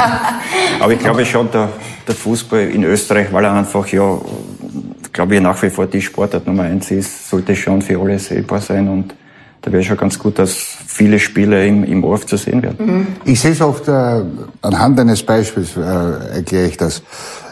aber 0.80 0.94
ich 0.94 1.00
glaube 1.00 1.26
schon, 1.26 1.52
der, 1.52 1.68
der 2.08 2.16
Fußball 2.16 2.70
in 2.70 2.86
Österreich, 2.86 3.28
weil 3.34 3.44
er 3.44 3.52
einfach, 3.54 3.86
ja, 3.88 4.18
glaube 5.12 5.36
ich, 5.36 5.42
nach 5.42 5.62
wie 5.62 5.70
vor 5.70 5.88
die 5.88 6.02
Sportart 6.02 6.48
Nummer 6.48 6.64
eins 6.64 6.90
ist, 6.90 7.30
sollte 7.30 7.54
schon 7.54 7.82
für 7.82 8.00
alle 8.00 8.18
sehbar 8.18 8.62
sein 8.62 8.88
und 8.88 9.14
da 9.62 9.72
wäre 9.72 9.84
schon 9.84 9.98
ganz 9.98 10.18
gut, 10.18 10.40
dass 10.40 10.54
viele 10.54 11.20
Spiele 11.20 11.66
im, 11.66 11.84
im 11.84 12.04
ORF 12.04 12.26
zu 12.26 12.38
sehen 12.38 12.64
werden. 12.64 12.86
Mhm. 12.86 13.08
Ich 13.26 13.42
sehe 13.42 13.52
es 13.52 13.62
oft 13.62 13.88
äh, 13.88 14.22
anhand 14.62 15.00
eines 15.00 15.24
Beispiels, 15.24 15.76
äh, 15.76 16.38
erkläre 16.38 16.68
ich 16.68 16.78
das. 16.78 17.02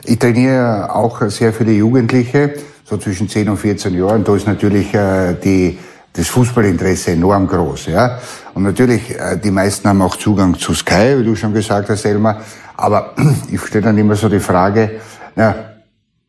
Ich 0.06 0.18
trainiere 0.18 0.94
auch 0.94 1.22
sehr 1.30 1.52
viele 1.52 1.74
Jugendliche, 1.74 2.54
so 2.86 2.98
zwischen 2.98 3.28
10 3.28 3.50
und 3.50 3.58
14 3.58 3.94
Jahren. 3.94 4.24
Da 4.24 4.36
ist 4.36 4.48
natürlich 4.48 4.94
äh, 4.94 5.36
die, 5.44 5.78
das 6.14 6.28
Fußballinteresse 6.28 7.12
enorm 7.12 7.46
groß. 7.46 7.88
Ja? 7.88 8.20
Und 8.54 8.64
natürlich, 8.64 9.14
äh, 9.20 9.38
die 9.38 9.52
meisten 9.52 9.90
haben 9.90 10.02
auch 10.02 10.16
Zugang 10.16 10.58
zu 10.58 10.74
Sky, 10.74 11.20
wie 11.20 11.26
du 11.26 11.36
schon 11.36 11.54
gesagt 11.54 11.90
hast, 11.90 12.06
Elmar. 12.06 12.42
Aber 12.78 13.16
ich 13.52 13.62
stelle 13.62 13.84
dann 13.84 13.98
immer 13.98 14.16
so 14.16 14.30
die 14.30 14.40
Frage, 14.40 15.02
na, 15.36 15.56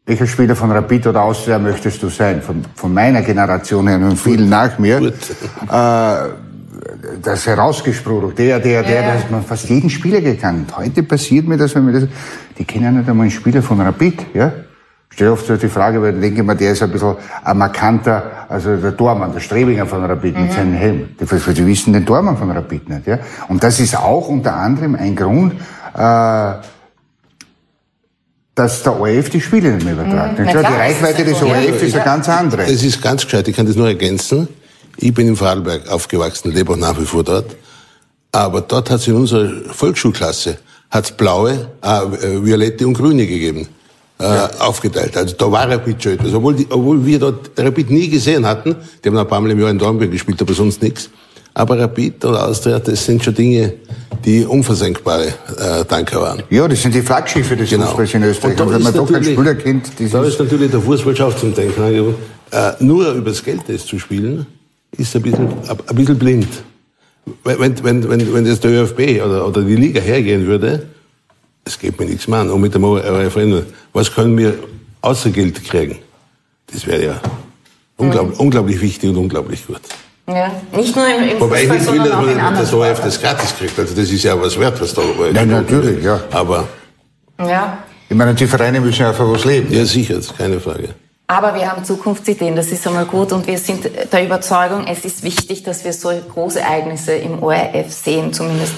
welcher 0.09 0.27
Spieler 0.27 0.57
von 0.57 0.73
Rapid 0.73 1.07
oder 1.09 1.23
Austria 1.23 1.59
möchtest 1.59 2.03
du 2.03 2.09
sein? 2.09 2.41
Von, 2.41 2.65
von 2.75 2.95
meiner 2.95 3.21
Generation 3.21 3.87
her 3.89 3.99
und 3.99 4.19
vielen 4.19 4.49
nach 4.49 4.79
mir. 4.79 4.99
Gut. 4.99 5.15
Äh, 5.71 6.29
das 7.23 7.47
herausgesprudelt, 7.47 8.39
der, 8.39 8.61
der, 8.61 8.83
der, 8.83 9.03
ja. 9.03 9.03
da 9.03 9.19
hat 9.19 9.31
man 9.31 9.43
fast 9.43 9.69
jeden 9.69 9.91
Spieler 9.91 10.21
gekannt. 10.21 10.75
Heute 10.77 11.03
passiert 11.03 11.47
mir 11.47 11.59
das, 11.59 11.75
wenn 11.75 11.85
mir 11.85 11.93
das, 11.93 12.05
die 12.57 12.65
kennen 12.65 12.97
nicht 12.97 13.09
einmal 13.09 13.25
einen 13.25 13.31
Spieler 13.31 13.63
von 13.63 13.81
Rapid, 13.81 14.27
ja? 14.35 14.53
Stell 15.11 15.29
oft 15.29 15.45
so 15.45 15.57
die 15.57 15.69
Frage, 15.69 16.01
weil 16.01 16.15
ich 16.15 16.21
denke 16.21 16.41
immer, 16.41 16.55
der 16.55 16.73
ist 16.73 16.83
ein 16.83 16.91
bisschen 16.91 17.17
ein 17.45 17.59
markanter, 17.59 18.47
also 18.49 18.77
der 18.77 18.97
Tormann, 18.97 19.33
der 19.33 19.41
Strebinger 19.41 19.87
von 19.87 20.05
Rapid 20.05 20.37
mhm. 20.37 20.43
mit 20.43 20.53
seinem 20.53 20.75
Helm. 20.75 21.09
Die, 21.21 21.55
die 21.55 21.67
wissen 21.67 21.93
den 21.93 22.07
Tormann 22.07 22.37
von 22.37 22.51
Rapid 22.51 22.89
nicht, 22.89 23.07
ja? 23.07 23.19
Und 23.49 23.63
das 23.63 23.81
ist 23.81 23.99
auch 23.99 24.29
unter 24.29 24.55
anderem 24.55 24.95
ein 24.95 25.15
Grund, 25.15 25.55
äh, 25.95 26.53
dass 28.59 28.83
der 28.83 28.99
ORF 28.99 29.31
die 29.31 29.41
Spiele 29.41 29.73
nicht 29.73 29.85
mehr 29.85 29.95
übertragt. 29.95 30.39
Mhm. 30.39 30.47
Klar, 30.47 30.65
die 30.65 30.77
Reichweite 30.77 31.25
des 31.25 31.41
ORF 31.41 31.83
ist 31.83 31.95
eine 31.95 32.05
ganz 32.05 32.29
andere. 32.29 32.63
Das 32.63 32.83
ist 32.83 33.01
ganz 33.01 33.25
gescheit, 33.25 33.47
ich 33.47 33.57
kann 33.57 33.67
das 33.67 33.77
nur 33.77 33.87
ergänzen. 33.87 34.49
Ich 34.97 35.15
bin 35.15 35.29
in 35.29 35.37
Vorarlberg 35.37 35.89
aufgewachsen, 35.89 36.53
lebe 36.53 36.73
auch 36.73 36.77
nach 36.77 36.99
wie 36.99 37.05
vor 37.05 37.23
dort. 37.23 37.55
Aber 38.33 38.61
dort 38.61 38.91
hat 38.91 39.01
es 39.01 39.07
in 39.07 39.15
unserer 39.15 39.49
Volksschulklasse 39.73 40.59
hat's 40.91 41.13
blaue, 41.13 41.69
äh, 41.83 42.45
violette 42.45 42.87
und 42.87 42.95
grüne 42.95 43.27
gegeben. 43.27 43.69
Äh, 44.21 44.25
ja. 44.25 44.51
aufgeteilt. 44.59 45.17
Also 45.17 45.37
da 45.37 45.53
war 45.53 45.71
Rapid 45.71 46.03
schon 46.03 46.13
etwas. 46.15 46.35
Obwohl, 46.35 46.57
die, 46.57 46.67
obwohl 46.69 47.07
wir 47.07 47.21
dort 47.21 47.51
Rapid 47.57 47.89
nie 47.91 48.09
gesehen 48.09 48.45
hatten. 48.45 48.75
Die 49.05 49.09
haben 49.09 49.17
ein 49.17 49.29
paar 49.29 49.41
Mal 49.41 49.53
im 49.53 49.61
Jahr 49.61 49.71
in 49.71 49.79
Dornbirn 49.79 50.11
gespielt, 50.11 50.43
aber 50.43 50.55
sonst 50.55 50.83
nichts. 50.83 51.09
Aber 51.59 51.77
Rapid 51.77 52.25
und 52.25 52.37
Austria, 52.37 52.79
das 52.79 53.05
sind 53.05 53.25
schon 53.25 53.35
Dinge, 53.35 53.75
die 54.25 54.45
unversenkbare 54.45 55.27
äh, 55.27 55.85
Tanker 55.87 56.21
waren. 56.21 56.43
Ja, 56.51 56.69
das 56.69 56.81
sind 56.81 56.95
die 56.95 57.03
Flaggschiffe 57.03 57.57
des 57.57 57.69
genau. 57.69 57.87
Fußballs 57.87 58.15
in 58.15 58.23
Österreich. 58.23 58.53
Und, 58.53 58.61
und 58.61 58.75
wenn 58.75 58.83
man 58.83 58.95
doch 58.95 59.13
einen 59.13 59.25
Spieler 59.25 59.55
kennt, 59.57 59.91
da 60.13 60.23
ist 60.23 60.39
natürlich 60.39 60.71
der 60.71 60.81
Fußballschaft 60.81 61.41
zum 61.41 61.53
Denken 61.53 61.83
angekommen. 61.83 62.15
Äh, 62.53 62.73
nur 62.79 63.13
übers 63.13 63.43
Geld 63.43 63.63
das 63.67 63.85
zu 63.85 63.99
spielen, 63.99 64.47
ist 64.97 65.17
ein 65.17 65.23
bisschen, 65.23 65.49
ein 65.69 65.97
bisschen 65.97 66.17
blind. 66.17 66.49
Wenn, 67.43 67.83
wenn, 67.83 68.09
wenn, 68.09 68.35
wenn 68.35 68.45
das 68.45 68.61
der 68.61 68.71
ÖFB 68.71 69.21
oder, 69.27 69.45
oder 69.45 69.63
die 69.63 69.75
Liga 69.75 70.01
hergehen 70.01 70.47
würde, 70.47 70.87
es 71.65 71.77
geht 71.77 71.99
mir 71.99 72.07
nichts 72.07 72.29
mehr 72.29 72.39
an. 72.39 72.51
Und 72.51 72.61
mit 72.61 72.73
dem 72.73 72.85
ORF 72.85 73.37
was 73.93 74.15
können 74.15 74.39
wir 74.39 74.55
außer 75.01 75.31
Geld 75.31 75.65
kriegen? 75.65 75.99
Das 76.73 76.87
wäre 76.87 77.05
ja 77.05 77.21
unglaublich, 77.97 78.39
mhm. 78.39 78.45
unglaublich 78.45 78.81
wichtig 78.81 79.11
und 79.11 79.17
unglaublich 79.17 79.67
gut. 79.67 79.81
Ja, 80.29 80.53
nicht 80.77 80.95
nur 80.95 81.07
im, 81.07 81.29
im 81.31 81.41
Wobei 81.41 81.67
Fußball, 81.67 81.77
ich 81.77 81.83
nicht 81.83 81.93
will, 81.93 82.35
dass 82.35 82.37
man 82.37 82.55
das 82.55 82.73
ORF 82.75 83.01
das 83.01 83.21
gratis 83.21 83.57
kriegt. 83.57 83.79
Also 83.79 83.95
das 83.95 84.11
ist 84.11 84.23
ja 84.23 84.39
was 84.41 84.61
wert, 84.61 84.79
was 84.81 84.93
da 84.93 85.03
Nein, 85.33 85.49
natürlich, 85.49 86.05
ja. 86.05 86.21
Aber. 86.31 86.69
Ja. 87.39 87.79
Ich 88.11 88.17
meine, 88.17 88.35
die 88.35 88.47
Vereine 88.47 88.81
müssen 88.81 89.01
ja 89.01 89.09
einfach 89.09 89.27
was 89.27 89.47
leben. 89.47 89.73
Ja, 89.73 89.85
sicher, 89.87 90.21
keine 90.37 90.61
Frage. 90.61 90.91
Aber 91.27 91.55
wir 91.55 91.71
haben 91.71 91.85
Zukunftsideen, 91.85 92.57
das 92.57 92.69
ist 92.69 92.87
einmal 92.87 93.05
gut 93.05 93.33
und 93.33 93.47
wir 93.47 93.59
sind 93.59 93.91
der 94.13 94.25
Überzeugung, 94.25 94.87
es 94.87 95.05
ist 95.05 95.23
wichtig, 95.23 95.63
dass 95.63 95.85
wir 95.85 95.93
so 95.93 96.11
große 96.33 96.61
Ereignisse 96.61 97.13
im 97.13 97.43
ORF 97.43 97.93
sehen, 97.93 98.33
zumindest 98.33 98.73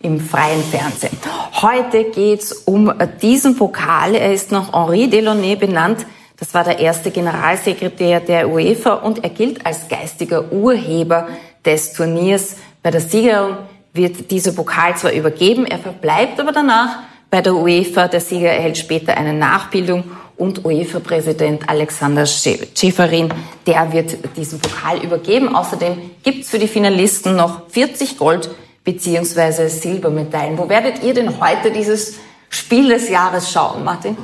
im 0.00 0.20
freien 0.20 0.62
Fernsehen. 0.64 1.16
Heute 1.62 2.04
geht's 2.04 2.52
um 2.52 2.92
diesen 3.20 3.56
Pokal. 3.56 4.16
Er 4.16 4.32
ist 4.32 4.50
nach 4.50 4.72
Henri 4.72 5.08
Delaunay 5.08 5.54
benannt. 5.56 6.04
Das 6.42 6.54
war 6.54 6.64
der 6.64 6.80
erste 6.80 7.12
Generalsekretär 7.12 8.18
der 8.18 8.50
UEFA 8.50 8.94
und 8.94 9.22
er 9.22 9.30
gilt 9.30 9.64
als 9.64 9.86
geistiger 9.86 10.50
Urheber 10.50 11.28
des 11.64 11.92
Turniers. 11.92 12.56
Bei 12.82 12.90
der 12.90 13.00
Siegerung 13.00 13.58
wird 13.92 14.28
dieser 14.32 14.50
Pokal 14.50 14.96
zwar 14.96 15.12
übergeben, 15.12 15.66
er 15.66 15.78
verbleibt 15.78 16.40
aber 16.40 16.50
danach 16.50 16.98
bei 17.30 17.42
der 17.42 17.54
UEFA. 17.54 18.08
Der 18.08 18.18
Sieger 18.18 18.50
erhält 18.50 18.76
später 18.76 19.16
eine 19.16 19.34
Nachbildung 19.34 20.02
und 20.36 20.64
UEFA-Präsident 20.64 21.68
Alexander 21.68 22.26
Schäferin, 22.26 23.32
der 23.64 23.92
wird 23.92 24.36
diesen 24.36 24.58
Pokal 24.58 24.98
übergeben. 24.98 25.54
Außerdem 25.54 25.96
gibt's 26.24 26.50
für 26.50 26.58
die 26.58 26.66
Finalisten 26.66 27.36
noch 27.36 27.70
40 27.70 28.18
Gold- 28.18 28.50
bzw. 28.82 29.68
Silbermedaillen. 29.68 30.58
Wo 30.58 30.68
werdet 30.68 31.04
ihr 31.04 31.14
denn 31.14 31.40
heute 31.40 31.70
dieses 31.70 32.14
Spiel 32.50 32.88
des 32.88 33.08
Jahres 33.08 33.52
schauen, 33.52 33.84
Martin? 33.84 34.16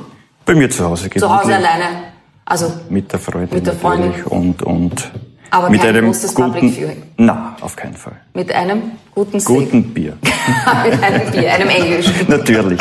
Bei 0.49 0.55
mir 0.55 0.67
zu 0.67 0.83
Hause. 0.83 1.11
Zu 1.11 1.29
Hause 1.29 1.53
alleine? 1.53 1.85
Also 2.43 2.73
mit 2.89 3.13
der 3.13 3.19
Freundin 3.19 3.53
mit 3.53 3.67
der 3.67 3.75
Freundin. 3.75 4.23
und 4.23 4.63
und 4.63 5.11
aber 5.51 5.69
mit 5.69 5.79
kein 5.79 5.89
einem 5.89 6.05
großes 6.05 6.33
guten, 6.33 6.53
Public 6.53 6.73
Viewing. 6.73 7.03
Na, 7.17 7.55
auf 7.61 7.75
keinen 7.75 7.93
Fall. 7.93 8.13
Mit 8.33 8.51
einem 8.51 8.93
guten 9.13 9.43
Guten. 9.43 9.93
Bier. 9.93 10.17
mit 10.83 11.03
einem 11.03 11.29
Bier, 11.29 11.53
einem 11.53 11.69
englischen. 11.69 12.13
Natürlich. 12.27 12.79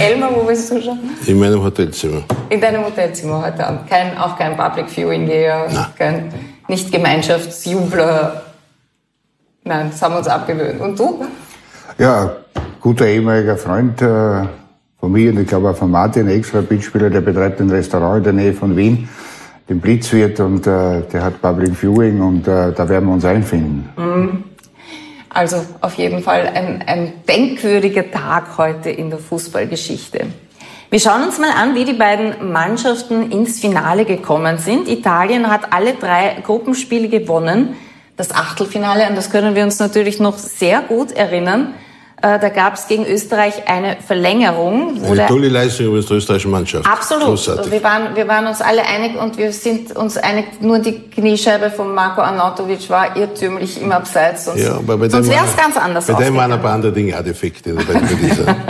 Elmar, 0.00 0.34
wo 0.34 0.42
bist 0.42 0.68
du 0.72 0.82
schon? 0.82 0.98
In 1.24 1.38
meinem 1.38 1.62
Hotelzimmer. 1.62 2.24
In 2.48 2.60
deinem 2.60 2.84
Hotelzimmer 2.84 3.40
heute 3.40 3.64
Abend. 3.64 3.88
Kein, 3.88 4.18
auch 4.18 4.36
kein 4.36 4.56
Public 4.56 4.90
Viewing 4.90 5.26
Geher, 5.26 5.68
kein 5.96 6.34
nicht 6.66 6.90
Gemeinschaftsjubler. 6.90 8.42
Nein, 9.62 9.90
das 9.92 10.02
haben 10.02 10.14
wir 10.14 10.18
uns 10.18 10.26
abgewöhnt. 10.26 10.80
Und 10.80 10.98
du? 10.98 11.24
Ja, 11.98 12.32
guter 12.80 13.06
ehemaliger 13.06 13.56
Freund 13.56 14.02
äh, 14.02 14.42
von 14.98 15.12
mir 15.12 15.30
und 15.30 15.40
ich 15.40 15.46
glaube 15.46 15.70
auch 15.70 15.76
von 15.76 15.90
Martin, 15.90 16.28
Ex-Rapidspieler, 16.28 17.10
der 17.10 17.20
betreibt 17.20 17.60
ein 17.60 17.70
Restaurant 17.70 18.18
in 18.18 18.24
der 18.24 18.32
Nähe 18.32 18.52
von 18.52 18.76
Wien, 18.76 19.08
den 19.68 19.80
Blitzwirt 19.80 20.40
und 20.40 20.66
äh, 20.66 21.02
der 21.12 21.22
hat 21.22 21.40
Public 21.42 21.74
Viewing 21.74 22.20
und 22.20 22.48
äh, 22.48 22.72
da 22.72 22.88
werden 22.88 23.06
wir 23.06 23.14
uns 23.14 23.24
einfinden. 23.24 23.88
Also 25.28 25.58
auf 25.82 25.94
jeden 25.94 26.22
Fall 26.22 26.50
ein, 26.54 26.82
ein 26.86 27.12
denkwürdiger 27.28 28.10
Tag 28.10 28.56
heute 28.56 28.90
in 28.90 29.10
der 29.10 29.18
Fußballgeschichte. 29.18 30.26
Wir 30.88 31.00
schauen 31.00 31.24
uns 31.24 31.38
mal 31.38 31.50
an, 31.50 31.74
wie 31.74 31.84
die 31.84 31.92
beiden 31.92 32.52
Mannschaften 32.52 33.30
ins 33.30 33.60
Finale 33.60 34.04
gekommen 34.04 34.56
sind. 34.58 34.88
Italien 34.88 35.50
hat 35.50 35.72
alle 35.72 35.94
drei 35.94 36.36
Gruppenspiele 36.42 37.08
gewonnen. 37.08 37.76
Das 38.16 38.32
Achtelfinale, 38.32 39.06
an 39.06 39.14
das 39.14 39.30
können 39.30 39.54
wir 39.54 39.64
uns 39.64 39.78
natürlich 39.78 40.20
noch 40.20 40.38
sehr 40.38 40.80
gut 40.80 41.12
erinnern. 41.12 41.74
Äh, 42.22 42.38
Da 42.38 42.48
gab 42.48 42.74
es 42.74 42.88
gegen 42.88 43.04
Österreich 43.06 43.68
eine 43.68 43.96
Verlängerung. 44.06 44.96
Wo 45.02 45.12
Eine 45.12 45.26
tolle 45.26 45.48
Leistung 45.48 45.86
übrigens 45.86 46.06
der 46.06 46.16
österreichischen 46.16 46.50
Mannschaft. 46.50 46.86
Absolut. 46.86 47.26
Großartig. 47.26 47.70
Wir 47.70 47.82
waren, 47.82 48.16
wir 48.16 48.26
waren 48.26 48.46
uns 48.46 48.60
alle 48.60 48.86
einig 48.86 49.20
und 49.20 49.36
wir 49.36 49.52
sind 49.52 49.94
uns 49.94 50.16
einig, 50.16 50.60
nur 50.60 50.78
die 50.78 50.98
Kniescheibe 51.10 51.70
von 51.70 51.94
Marco 51.94 52.22
Arnautovic 52.22 52.88
war 52.88 53.16
irrtümlich 53.16 53.80
im 53.80 53.92
Abseits. 53.92 54.46
Sonst, 54.46 54.62
Ja, 54.62 54.76
aber 54.76 54.96
bei 54.96 55.08
sonst 55.08 55.28
wäre 55.28 55.44
es 55.44 55.56
ganz 55.56 55.76
anders 55.76 56.06
Bei 56.06 56.14
dem 56.14 56.34
waren 56.36 56.52
ein 56.52 56.62
paar 56.62 56.72
andere 56.72 56.92
Dinge 56.92 57.18
auch 57.18 57.22
Defekte 57.22 57.74
dabei 57.74 58.00
bei 58.00 58.14
dieser. 58.14 58.56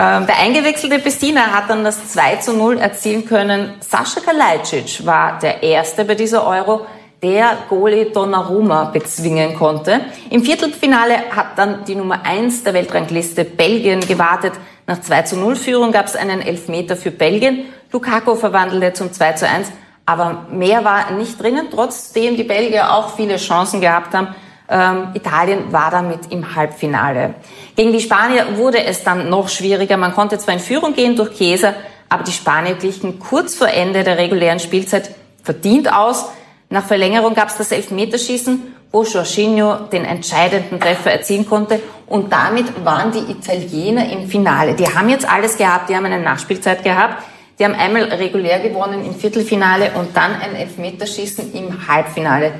Ähm, 0.00 0.26
Der 0.26 0.38
eingewechselte 0.38 1.00
Pessina 1.00 1.40
hat 1.52 1.68
dann 1.68 1.82
das 1.82 2.12
2 2.12 2.36
zu 2.36 2.52
0 2.52 2.78
erzielen 2.78 3.24
können. 3.24 3.70
Sascha 3.80 4.20
Kalajdzic 4.20 5.04
war 5.04 5.38
der 5.40 5.62
Erste 5.64 6.04
bei 6.04 6.14
dieser 6.14 6.46
Euro, 6.46 6.86
der 7.22 7.58
Goalie 7.68 8.10
Donnarumma 8.10 8.84
bezwingen 8.84 9.54
konnte. 9.54 10.00
Im 10.30 10.42
Viertelfinale 10.42 11.30
hat 11.34 11.58
dann 11.58 11.84
die 11.84 11.94
Nummer 11.94 12.24
1 12.24 12.64
der 12.64 12.74
Weltrangliste 12.74 13.44
Belgien 13.44 14.00
gewartet. 14.00 14.52
Nach 14.86 15.00
2 15.00 15.22
zu 15.22 15.36
0 15.36 15.56
Führung 15.56 15.92
gab 15.92 16.06
es 16.06 16.16
einen 16.16 16.40
Elfmeter 16.40 16.96
für 16.96 17.10
Belgien. 17.10 17.66
Lukaku 17.92 18.34
verwandelte 18.36 18.92
zum 18.92 19.12
2 19.12 19.32
zu 19.32 19.48
1, 19.48 19.72
aber 20.06 20.46
mehr 20.50 20.84
war 20.84 21.10
nicht 21.10 21.42
drinnen, 21.42 21.68
trotzdem 21.70 22.36
die 22.36 22.44
Belgier 22.44 22.94
auch 22.94 23.16
viele 23.16 23.36
Chancen 23.36 23.80
gehabt 23.80 24.14
haben. 24.14 24.34
Ähm, 24.70 25.08
Italien 25.14 25.72
war 25.72 25.90
damit 25.90 26.30
im 26.30 26.54
Halbfinale. 26.54 27.34
Gegen 27.74 27.92
die 27.92 28.00
Spanier 28.00 28.56
wurde 28.56 28.84
es 28.84 29.02
dann 29.02 29.30
noch 29.30 29.48
schwieriger. 29.48 29.96
Man 29.96 30.14
konnte 30.14 30.38
zwar 30.38 30.54
in 30.54 30.60
Führung 30.60 30.94
gehen 30.94 31.16
durch 31.16 31.34
Chiesa, 31.36 31.72
aber 32.08 32.22
die 32.22 32.32
Spanier 32.32 32.74
glichen 32.74 33.18
kurz 33.18 33.54
vor 33.54 33.68
Ende 33.68 34.04
der 34.04 34.18
regulären 34.18 34.60
Spielzeit 34.60 35.10
verdient 35.42 35.92
aus. 35.92 36.26
Nach 36.70 36.84
Verlängerung 36.84 37.34
gab 37.34 37.48
es 37.48 37.56
das 37.56 37.72
Elfmeterschießen, 37.72 38.74
wo 38.92 39.02
Jorginho 39.02 39.86
den 39.92 40.04
entscheidenden 40.04 40.78
Treffer 40.78 41.12
erzielen 41.12 41.46
konnte. 41.46 41.80
Und 42.06 42.32
damit 42.32 42.84
waren 42.84 43.12
die 43.12 43.30
Italiener 43.30 44.10
im 44.10 44.28
Finale. 44.28 44.74
Die 44.74 44.86
haben 44.86 45.08
jetzt 45.08 45.28
alles 45.28 45.56
gehabt. 45.56 45.88
Die 45.88 45.96
haben 45.96 46.04
eine 46.04 46.20
Nachspielzeit 46.20 46.84
gehabt. 46.84 47.22
Die 47.58 47.64
haben 47.64 47.74
einmal 47.74 48.04
regulär 48.04 48.60
gewonnen 48.60 49.04
im 49.04 49.14
Viertelfinale 49.14 49.92
und 49.94 50.16
dann 50.16 50.32
ein 50.34 50.54
Elfmeterschießen 50.54 51.52
im 51.54 51.88
Halbfinale. 51.88 52.52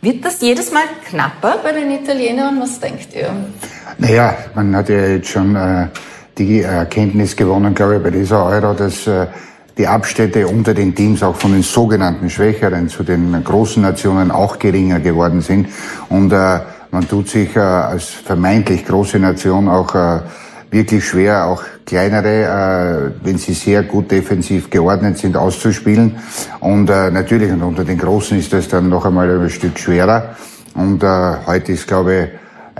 Wird 0.00 0.24
das 0.24 0.40
jedes 0.40 0.70
Mal 0.72 0.84
knapper 1.08 1.58
bei 1.62 1.72
den 1.72 1.90
Italienern? 1.90 2.60
Was 2.60 2.78
denkt 2.78 3.14
ihr? 3.14 3.34
Naja, 3.98 4.36
man 4.54 4.74
hat 4.76 4.88
ja 4.88 5.06
jetzt 5.06 5.28
schon 5.28 5.56
äh, 5.56 5.88
die 6.38 6.62
Erkenntnis 6.62 7.36
gewonnen, 7.36 7.74
glaube 7.74 7.96
ich, 7.96 8.02
bei 8.02 8.10
dieser 8.10 8.44
Euro, 8.44 8.74
dass 8.74 9.06
äh, 9.06 9.26
die 9.76 9.86
Abstände 9.86 10.46
unter 10.46 10.74
den 10.74 10.94
Teams 10.94 11.22
auch 11.22 11.36
von 11.36 11.52
den 11.52 11.62
sogenannten 11.62 12.30
Schwächeren 12.30 12.88
zu 12.88 13.02
den 13.02 13.42
großen 13.42 13.82
Nationen 13.82 14.30
auch 14.30 14.58
geringer 14.58 15.00
geworden 15.00 15.40
sind. 15.40 15.68
Und 16.08 16.32
äh, 16.32 16.60
man 16.90 17.08
tut 17.08 17.28
sich 17.28 17.56
äh, 17.56 17.60
als 17.60 18.08
vermeintlich 18.08 18.84
große 18.84 19.18
Nation 19.18 19.68
auch 19.68 19.94
äh, 19.94 20.20
wirklich 20.70 21.04
schwer, 21.04 21.46
auch 21.46 21.62
kleinere, 21.86 23.12
äh, 23.22 23.26
wenn 23.26 23.38
sie 23.38 23.54
sehr 23.54 23.82
gut 23.82 24.10
defensiv 24.10 24.70
geordnet 24.70 25.18
sind, 25.18 25.36
auszuspielen. 25.36 26.16
Und 26.60 26.88
äh, 26.90 27.10
natürlich, 27.10 27.50
und 27.50 27.62
unter 27.62 27.84
den 27.84 27.98
Großen 27.98 28.38
ist 28.38 28.52
das 28.52 28.68
dann 28.68 28.88
noch 28.88 29.04
einmal 29.04 29.28
ein 29.28 29.50
Stück 29.50 29.78
schwerer. 29.78 30.36
Und 30.74 31.02
äh, 31.02 31.36
heute 31.46 31.72
ist, 31.72 31.86
glaube 31.86 32.14
ich, 32.14 32.28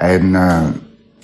ein 0.00 0.34
äh, 0.34 0.62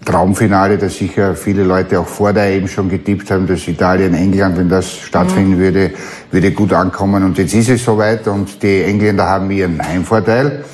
Traumfinale, 0.05 0.79
das 0.79 0.97
sicher 0.97 1.35
viele 1.35 1.63
Leute 1.63 2.01
auch 2.01 2.07
vor 2.07 2.33
der 2.33 2.51
eben 2.51 2.69
schon 2.69 2.89
getippt 2.89 3.31
haben, 3.31 3.47
dass 3.47 3.69
Italien, 3.69 4.15
England, 4.15 4.57
wenn 4.57 4.69
das 4.69 4.91
stattfinden 4.91 5.59
würde, 5.59 5.93
würde 6.31 6.53
gut 6.53 6.73
ankommen. 6.73 7.23
Und 7.23 7.37
jetzt 7.39 7.55
ist 7.55 7.69
es 7.69 7.85
soweit 7.85 8.27
und 8.27 8.63
die 8.63 8.83
Engländer 8.83 9.29
haben 9.29 9.51
ihren 9.51 9.81
Heimvorteil. 9.87 10.65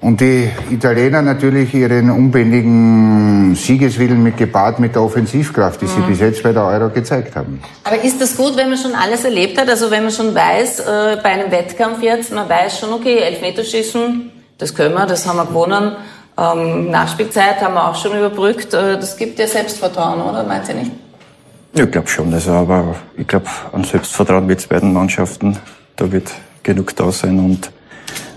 Und 0.00 0.20
die 0.20 0.48
Italiener 0.70 1.22
natürlich 1.22 1.74
ihren 1.74 2.10
unbändigen 2.10 3.54
Siegeswillen 3.56 4.22
mit 4.22 4.36
gepaart 4.36 4.78
mit 4.78 4.94
der 4.94 5.02
Offensivkraft, 5.02 5.80
die 5.82 5.86
sie 5.86 6.00
bis 6.02 6.20
jetzt 6.20 6.42
bei 6.42 6.52
der 6.52 6.64
Euro 6.64 6.90
gezeigt 6.90 7.34
haben. 7.34 7.60
Aber 7.82 8.00
ist 8.02 8.20
das 8.20 8.36
gut, 8.36 8.56
wenn 8.56 8.68
man 8.68 8.78
schon 8.78 8.94
alles 8.94 9.24
erlebt 9.24 9.58
hat? 9.58 9.68
Also 9.68 9.90
wenn 9.90 10.04
man 10.04 10.12
schon 10.12 10.34
weiß, 10.34 10.80
äh, 10.80 11.16
bei 11.22 11.30
einem 11.30 11.50
Wettkampf 11.50 12.02
jetzt, 12.02 12.32
man 12.32 12.48
weiß 12.48 12.78
schon, 12.78 12.92
okay, 12.92 13.18
Elfmeterschießen, 13.18 14.30
das 14.58 14.74
können 14.74 14.94
wir, 14.94 15.06
das 15.06 15.26
haben 15.26 15.36
wir 15.36 15.46
gewonnen. 15.46 15.96
Ähm, 16.38 16.90
Nachspielzeit 16.90 17.60
haben 17.62 17.74
wir 17.74 17.88
auch 17.88 17.94
schon 17.94 18.16
überbrückt. 18.16 18.74
Äh, 18.74 18.96
das 18.98 19.16
gibt 19.16 19.38
ja 19.38 19.46
Selbstvertrauen, 19.46 20.20
oder? 20.20 20.44
Meint 20.44 20.68
ihr 20.68 20.74
nicht? 20.74 20.92
Ich 21.72 21.90
glaube 21.90 22.08
schon. 22.08 22.32
Also, 22.32 22.52
aber 22.52 22.94
ich 23.16 23.26
glaube, 23.26 23.46
an 23.72 23.84
Selbstvertrauen 23.84 24.48
wird 24.48 24.60
es 24.60 24.66
beiden 24.66 24.92
Mannschaften. 24.92 25.58
Da 25.96 26.10
wird 26.10 26.30
genug 26.62 26.94
da 26.96 27.10
sein. 27.10 27.38
Und 27.38 27.70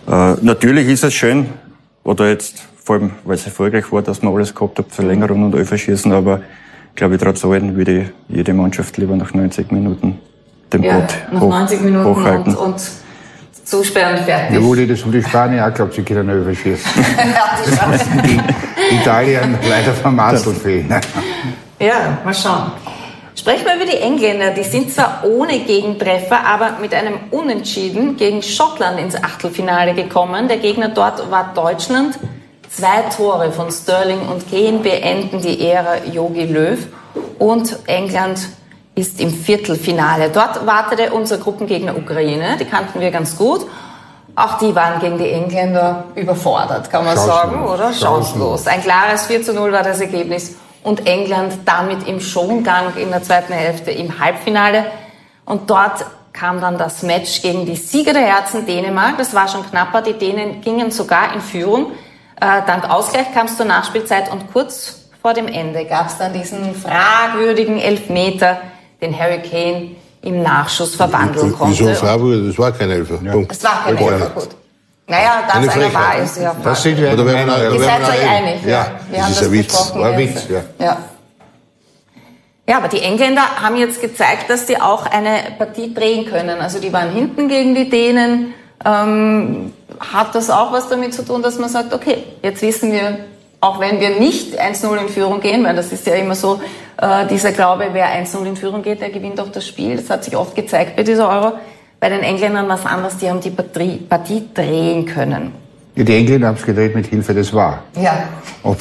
äh, 0.07 0.35
natürlich 0.41 0.87
ist 0.87 1.03
es 1.03 1.13
schön, 1.13 1.47
oder 2.03 2.29
jetzt 2.29 2.55
vor 2.83 2.95
allem, 2.95 3.11
weil 3.23 3.35
es 3.35 3.45
erfolgreich 3.45 3.91
war, 3.91 4.01
dass 4.01 4.21
man 4.21 4.33
alles 4.33 4.55
gehabt 4.55 4.79
hat, 4.79 4.85
Verlängerung 4.89 5.43
und 5.43 5.55
Elferschießen, 5.55 6.11
aber 6.11 6.41
ich 6.89 6.95
glaube, 6.95 7.17
trotz 7.17 7.45
allem 7.45 7.75
würde 7.75 8.11
jede 8.27 8.53
Mannschaft 8.53 8.97
lieber 8.97 9.15
nach 9.15 9.33
90 9.33 9.71
Minuten 9.71 10.17
den 10.73 10.83
Ja, 10.83 10.99
Boot 10.99 11.09
nach 11.31 11.41
hoch, 11.41 11.49
90 11.49 11.81
Minuten 11.81 12.05
hochhalten. 12.05 12.55
und, 12.55 12.73
und 12.73 12.81
zusperren, 13.69 14.17
fertig. 14.25 14.55
Jawohl, 14.55 14.87
das 14.87 15.03
um 15.03 15.11
die 15.11 15.21
Spanier 15.21 15.67
auch 15.67 15.73
glaubt, 15.73 15.93
sie 15.93 16.03
können 16.03 16.41
überschießen. 16.41 16.91
Ja, 17.17 17.57
die 17.65 17.75
Chancen. 17.75 18.43
Italien 18.91 19.57
leider 19.67 19.93
vermaßelt 19.93 20.57
fehlen. 20.57 20.93
Ja, 21.79 22.17
mal 22.23 22.33
schauen. 22.33 22.71
Sprechen 23.35 23.65
wir 23.65 23.75
über 23.75 23.85
die 23.85 23.97
Engländer. 23.97 24.51
Die 24.51 24.63
sind 24.63 24.91
zwar 24.91 25.23
ohne 25.23 25.59
Gegentreffer, 25.59 26.45
aber 26.45 26.79
mit 26.81 26.93
einem 26.93 27.15
Unentschieden 27.31 28.17
gegen 28.17 28.41
Schottland 28.41 28.99
ins 28.99 29.15
Achtelfinale 29.15 29.93
gekommen. 29.93 30.47
Der 30.47 30.57
Gegner 30.57 30.89
dort 30.89 31.31
war 31.31 31.53
Deutschland. 31.53 32.19
Zwei 32.69 33.03
Tore 33.15 33.51
von 33.51 33.71
Sterling 33.71 34.27
und 34.27 34.49
Kane 34.49 34.79
beenden 34.79 35.41
die 35.41 35.65
Ära 35.69 36.03
Jogi 36.11 36.45
Löw. 36.45 36.79
Und 37.37 37.79
England 37.87 38.49
ist 38.99 39.19
im 39.19 39.31
Viertelfinale. 39.31 40.29
Dort 40.29 40.65
wartete 40.65 41.11
unser 41.11 41.37
Gruppengegner 41.37 41.95
Ukraine. 41.95 42.57
Die 42.59 42.65
kannten 42.65 42.99
wir 42.99 43.11
ganz 43.11 43.37
gut. 43.37 43.65
Auch 44.35 44.57
die 44.57 44.73
waren 44.75 44.99
gegen 44.99 45.17
die 45.17 45.29
Engländer 45.29 46.05
überfordert, 46.15 46.89
kann 46.89 47.03
man 47.03 47.17
Chancenlos. 47.17 47.41
sagen, 47.41 47.65
oder? 47.65 47.93
Chancenlos. 47.93 48.67
Ein 48.67 48.81
klares 48.81 49.25
4 49.25 49.43
zu 49.43 49.53
0 49.53 49.71
war 49.71 49.83
das 49.83 49.99
Ergebnis. 49.99 50.55
Und 50.83 51.07
England 51.07 51.53
damit 51.65 52.07
im 52.07 52.21
Schongang 52.21 52.95
in 52.95 53.09
der 53.09 53.21
zweiten 53.21 53.51
Hälfte 53.51 53.91
im 53.91 54.19
Halbfinale. 54.19 54.85
Und 55.45 55.69
dort 55.69 56.05
kam 56.31 56.61
dann 56.61 56.77
das 56.77 57.03
Match 57.03 57.41
gegen 57.41 57.65
die 57.65 57.75
Sieger 57.75 58.13
der 58.13 58.21
Herzen 58.21 58.65
Dänemark. 58.65 59.17
Das 59.17 59.33
war 59.33 59.49
schon 59.49 59.69
knapper. 59.69 60.01
Die 60.01 60.13
Dänen 60.13 60.61
gingen 60.61 60.91
sogar 60.91 61.33
in 61.33 61.41
Führung. 61.41 61.91
Äh, 62.39 62.61
dank 62.65 62.89
Ausgleich 62.89 63.33
kam 63.33 63.47
es 63.47 63.57
zur 63.57 63.65
Nachspielzeit 63.65 64.31
und 64.31 64.53
kurz 64.53 64.99
vor 65.21 65.33
dem 65.33 65.49
Ende 65.49 65.83
gab 65.83 66.07
es 66.07 66.17
dann 66.17 66.31
diesen 66.31 66.73
fragwürdigen 66.73 67.77
Elfmeter, 67.77 68.61
den 69.01 69.17
Harry 69.17 69.39
Kane 69.41 69.91
im 70.21 70.41
Nachschuss 70.43 70.95
verwandeln 70.95 71.53
konnte. 71.57 71.79
Wieso 71.79 71.93
Frage? 71.95 72.47
Das 72.47 72.57
war 72.57 72.71
kein 72.71 72.91
Elfer. 72.91 73.15
Punkt. 73.17 73.51
Es 73.51 73.63
war 73.63 73.83
kein 73.85 73.97
Elfer. 73.97 74.29
Gut. 74.31 74.49
Naja, 75.07 75.43
dass 75.47 75.55
Eine 75.55 75.71
einer 75.71 75.93
war, 75.93 76.17
ist 76.19 76.37
ja 76.37 76.55
Das 76.63 76.83
sind 76.83 76.97
wir 77.01 77.13
Oder 77.13 77.25
wenn 77.25 77.47
man- 77.47 77.61
Ihr 77.73 77.79
seid 77.79 78.01
euch 78.03 78.29
einig. 78.29 78.63
Ja, 78.65 78.91
Wir 79.09 79.17
das 79.17 79.23
haben 79.25 79.31
ist 79.31 79.39
das 79.41 79.47
ein 79.47 79.51
Witz. 79.53 79.65
besprochen. 79.67 80.01
War 80.01 80.09
ein. 80.11 80.17
Witz, 80.19 80.43
ja. 80.49 80.85
ja. 80.85 80.97
Ja, 82.67 82.77
aber 82.77 82.87
die 82.87 83.01
Engländer 83.01 83.41
haben 83.63 83.75
jetzt 83.77 83.99
gezeigt, 83.99 84.47
dass 84.49 84.67
sie 84.67 84.79
auch 84.79 85.07
eine 85.07 85.39
Partie 85.57 85.91
drehen 85.91 86.25
können. 86.27 86.59
Also 86.61 86.79
die 86.79 86.93
waren 86.93 87.09
hinten 87.11 87.47
gegen 87.47 87.73
die 87.73 87.89
Dänen. 87.89 88.53
Ähm, 88.85 89.73
hat 89.99 90.35
das 90.35 90.51
auch 90.51 90.71
was 90.71 90.87
damit 90.89 91.13
zu 91.15 91.25
tun, 91.25 91.41
dass 91.41 91.57
man 91.57 91.69
sagt, 91.69 91.93
okay, 91.93 92.23
jetzt 92.43 92.61
wissen 92.61 92.91
wir, 92.91 93.17
auch 93.61 93.79
wenn 93.79 93.99
wir 93.99 94.19
nicht 94.19 94.57
1-0 94.61 94.95
in 95.01 95.09
Führung 95.09 95.41
gehen, 95.41 95.63
weil 95.65 95.75
das 95.75 95.91
ist 95.91 96.05
ja 96.05 96.13
immer 96.13 96.35
so, 96.35 96.61
äh, 97.01 97.27
dieser 97.27 97.51
Glaube, 97.51 97.89
wer 97.93 98.07
1-0 98.07 98.45
in 98.45 98.55
Führung 98.55 98.81
geht, 98.81 99.01
der 99.01 99.09
gewinnt 99.09 99.39
auch 99.39 99.51
das 99.51 99.67
Spiel. 99.67 99.95
Das 99.95 100.09
hat 100.09 100.23
sich 100.23 100.35
oft 100.35 100.55
gezeigt 100.55 100.95
bei 100.95 101.03
dieser 101.03 101.29
Euro. 101.29 101.53
Bei 101.99 102.09
den 102.09 102.21
Engländern 102.21 102.67
was 102.69 102.85
anderes, 102.85 103.17
die 103.17 103.29
haben 103.29 103.41
die 103.41 103.49
Partie, 103.49 103.97
Partie 103.97 104.43
drehen 104.53 105.05
können. 105.05 105.51
Ja, 105.95 106.03
die 106.05 106.15
Engländer 106.15 106.47
haben 106.47 106.55
es 106.55 106.65
gedreht 106.65 106.95
mit 106.95 107.07
Hilfe 107.07 107.33
des 107.33 107.53
War. 107.53 107.83
Ja. 108.01 108.23
Ob, 108.63 108.77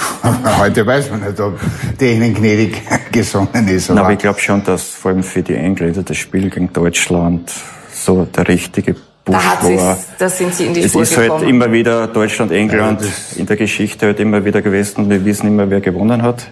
heute 0.61 0.87
weiß 0.87 1.11
man 1.11 1.23
nicht, 1.23 1.41
ob 1.41 1.59
der 1.99 2.13
ihnen 2.13 2.33
gnädig 2.35 2.81
gesonnen 3.13 3.67
ist. 3.67 3.91
Aber, 3.91 4.03
aber 4.03 4.13
ich 4.13 4.19
glaube 4.19 4.39
schon, 4.39 4.63
dass 4.63 4.83
vor 4.91 5.11
allem 5.11 5.25
für 5.25 5.43
die 5.43 5.55
Engländer 5.55 6.03
das 6.05 6.17
Spiel 6.17 6.49
gegen 6.49 6.73
Deutschland 6.73 7.53
so 7.93 8.25
der 8.25 8.47
richtige 8.47 8.95
Push 8.95 9.35
da 9.35 9.43
hat 9.45 9.65
war. 9.65 9.99
Da 10.19 10.29
sind 10.29 10.55
sie 10.55 10.67
in 10.67 10.75
die 10.75 10.81
Es 10.83 10.91
Spur 10.93 11.03
ist 11.03 11.17
halt 11.17 11.27
gekommen. 11.29 11.49
immer 11.49 11.73
wieder 11.73 12.07
Deutschland, 12.07 12.53
England 12.53 13.03
Ja, 13.03 13.09
in 13.37 13.47
der 13.47 13.57
Geschichte 13.57 14.07
halt 14.07 14.21
immer 14.21 14.45
wieder 14.45 14.63
gewesen 14.63 15.05
und 15.05 15.11
wir 15.11 15.25
wissen 15.25 15.49
immer, 15.49 15.69
wer 15.71 15.81
gewonnen 15.81 16.23
hat. 16.23 16.47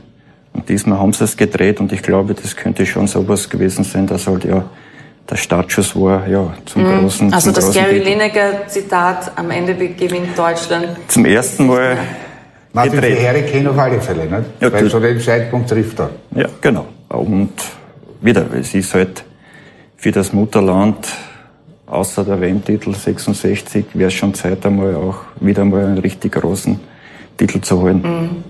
Diesmal 0.68 0.98
haben 0.98 1.12
sie 1.12 1.24
es 1.24 1.36
gedreht 1.36 1.80
und 1.80 1.92
ich 1.92 2.02
glaube, 2.02 2.34
das 2.34 2.56
könnte 2.56 2.86
schon 2.86 3.06
sowas 3.06 3.48
gewesen 3.48 3.84
sein, 3.84 4.06
dass 4.06 4.26
halt 4.26 4.44
ja 4.44 4.64
der 5.28 5.36
Startschuss 5.36 5.96
war, 5.96 6.26
ja, 6.28 6.54
zum 6.66 6.84
großen 6.84 7.32
Also 7.32 7.50
zum 7.50 7.54
das 7.54 7.64
großen 7.64 7.82
Gary 7.82 7.98
Titel. 7.98 8.08
Lineker 8.10 8.66
Zitat, 8.68 9.32
am 9.36 9.50
Ende 9.50 9.74
gewinnt 9.74 10.36
Deutschland. 10.36 10.88
Zum 11.08 11.24
ersten 11.24 11.66
Mal 11.66 11.96
Martin 12.72 13.00
Kane 13.00 13.70
auf 13.70 13.78
alle 13.78 14.00
Fälle, 14.00 14.24
nicht? 14.24 14.44
Ja, 14.60 14.72
Weil 14.72 14.88
zu 14.88 15.00
dem 15.00 15.20
Zeitpunkt 15.20 15.70
trifft 15.70 15.98
er. 15.98 16.10
Ja, 16.34 16.46
genau. 16.60 16.86
Und 17.08 17.52
wieder, 18.20 18.44
es 18.54 18.74
ist 18.74 18.94
halt 18.94 19.24
für 19.96 20.12
das 20.12 20.32
Mutterland, 20.32 21.08
außer 21.86 22.24
der 22.24 22.40
WM-Titel 22.40 22.94
66, 22.94 23.86
wäre 23.94 24.08
es 24.08 24.14
schon 24.14 24.34
Zeit 24.34 24.64
einmal 24.66 24.94
auch 24.94 25.18
wieder 25.40 25.64
mal 25.64 25.86
einen 25.86 25.98
richtig 25.98 26.32
großen 26.32 26.78
Titel 27.36 27.60
zu 27.60 27.80
holen. 27.80 28.44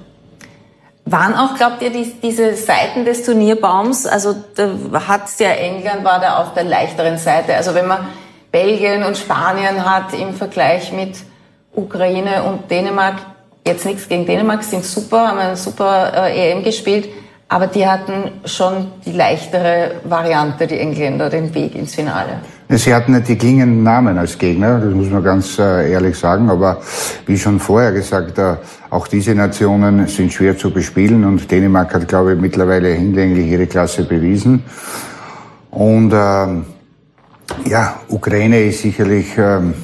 Waren 1.08 1.34
auch, 1.34 1.54
glaubt 1.54 1.82
ihr, 1.82 1.90
die, 1.90 2.12
diese 2.20 2.56
Seiten 2.56 3.04
des 3.04 3.22
Turnierbaums, 3.22 4.06
also 4.06 4.34
da 4.56 4.72
hat 5.06 5.22
ja 5.38 5.50
England, 5.50 6.02
war 6.02 6.18
da 6.18 6.38
auf 6.38 6.52
der 6.54 6.64
leichteren 6.64 7.16
Seite. 7.16 7.54
Also 7.54 7.76
wenn 7.76 7.86
man 7.86 8.08
Belgien 8.50 9.04
und 9.04 9.16
Spanien 9.16 9.88
hat 9.88 10.12
im 10.14 10.34
Vergleich 10.34 10.92
mit 10.92 11.16
Ukraine 11.72 12.42
und 12.42 12.68
Dänemark, 12.68 13.18
jetzt 13.64 13.86
nichts 13.86 14.08
gegen 14.08 14.26
Dänemark, 14.26 14.64
sind 14.64 14.84
super, 14.84 15.28
haben 15.28 15.38
eine 15.38 15.56
super 15.56 16.12
äh, 16.26 16.50
EM 16.50 16.64
gespielt, 16.64 17.08
aber 17.48 17.68
die 17.68 17.86
hatten 17.86 18.32
schon 18.44 18.88
die 19.04 19.12
leichtere 19.12 19.92
Variante, 20.04 20.66
die 20.66 20.78
Engländer, 20.78 21.30
den 21.30 21.54
Weg 21.54 21.76
ins 21.76 21.94
Finale. 21.94 22.40
Sie 22.68 22.92
hatten 22.92 23.12
nicht 23.12 23.28
die 23.28 23.38
klingenden 23.38 23.84
Namen 23.84 24.18
als 24.18 24.36
Gegner, 24.36 24.80
das 24.80 24.92
muss 24.92 25.08
man 25.08 25.22
ganz 25.22 25.56
äh, 25.60 25.92
ehrlich 25.92 26.18
sagen. 26.18 26.50
Aber 26.50 26.80
wie 27.26 27.38
schon 27.38 27.60
vorher 27.60 27.92
gesagt, 27.92 28.38
äh, 28.38 28.56
auch 28.90 29.06
diese 29.06 29.36
Nationen 29.36 30.08
sind 30.08 30.32
schwer 30.32 30.58
zu 30.58 30.72
bespielen 30.72 31.24
und 31.24 31.48
Dänemark 31.48 31.94
hat, 31.94 32.08
glaube 32.08 32.34
ich, 32.34 32.40
mittlerweile 32.40 32.88
hinlänglich 32.88 33.46
ihre 33.46 33.68
Klasse 33.68 34.02
bewiesen. 34.02 34.64
Und 35.70 36.12
ähm, 36.12 36.66
ja, 37.64 38.00
Ukraine 38.08 38.64
ist 38.64 38.82
sicherlich 38.82 39.38
ähm, 39.38 39.74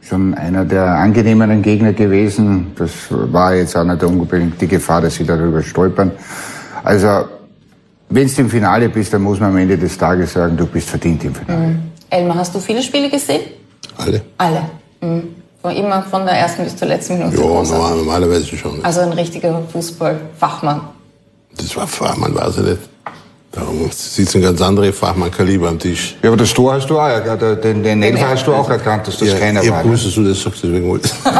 schon 0.00 0.32
einer 0.32 0.64
der 0.64 0.86
angenehmeren 0.86 1.60
Gegner 1.60 1.92
gewesen. 1.92 2.72
Das 2.76 2.92
war 3.10 3.54
jetzt 3.54 3.76
auch 3.76 3.84
nicht 3.84 4.02
unbedingt 4.02 4.58
die 4.58 4.68
Gefahr, 4.68 5.02
dass 5.02 5.16
sie 5.16 5.26
darüber 5.26 5.62
stolpern. 5.62 6.12
Also, 6.84 7.24
wenn 8.08 8.26
du 8.26 8.40
im 8.40 8.50
Finale 8.50 8.88
bist, 8.88 9.12
dann 9.12 9.22
muss 9.22 9.40
man 9.40 9.50
am 9.50 9.56
Ende 9.56 9.78
des 9.78 9.96
Tages 9.96 10.32
sagen, 10.32 10.56
du 10.56 10.66
bist 10.66 10.88
verdient 10.88 11.24
im 11.24 11.34
Finale. 11.34 11.76
Elmar, 12.10 12.38
hast 12.38 12.54
du 12.54 12.60
viele 12.60 12.82
Spiele 12.82 13.08
gesehen? 13.08 13.42
Alle? 13.96 14.22
Alle. 14.38 14.62
Mhm. 15.00 15.36
Von 15.62 15.76
immer 15.76 16.02
von 16.02 16.24
der 16.24 16.34
ersten 16.34 16.64
bis 16.64 16.74
zur 16.74 16.88
letzten 16.88 17.18
Minute. 17.18 17.36
Ja, 17.36 17.42
normal, 17.42 17.96
normalerweise 17.96 18.56
schon. 18.56 18.82
Also 18.82 19.00
ein 19.00 19.12
richtiger 19.12 19.62
Fußballfachmann. 19.72 20.80
Das 21.56 21.76
war 21.76 21.86
Fachmann, 21.86 22.34
weiß 22.34 22.58
ich 22.58 22.64
nicht. 22.64 22.78
Darum 23.52 23.90
sitzen 23.90 24.40
ganz 24.40 24.62
andere 24.62 24.92
Fachmann-Kaliber 24.92 25.68
am 25.68 25.78
Tisch. 25.78 26.16
Ja, 26.22 26.30
aber 26.30 26.36
das 26.36 26.54
Tor 26.54 26.74
hast 26.74 26.88
du 26.88 26.98
auch, 26.98 27.08
ja, 27.08 27.36
den, 27.36 27.82
den 27.82 28.02
Elfer 28.02 28.28
hast 28.28 28.46
du 28.46 28.54
auch 28.54 28.70
erkannt, 28.70 29.08
dass 29.08 29.18
das 29.18 29.28
ja, 29.28 29.38
keiner 29.38 29.60
ich 29.60 29.70
war. 29.70 29.78
hab 29.78 29.84
ne? 29.84 29.90
gewusst, 29.90 30.06
dass 30.06 30.14
du 30.14 30.24
das 30.24 30.40
sagst, 30.40 30.62
deswegen 30.62 30.88
wollte 30.88 31.08
ich. 31.08 31.24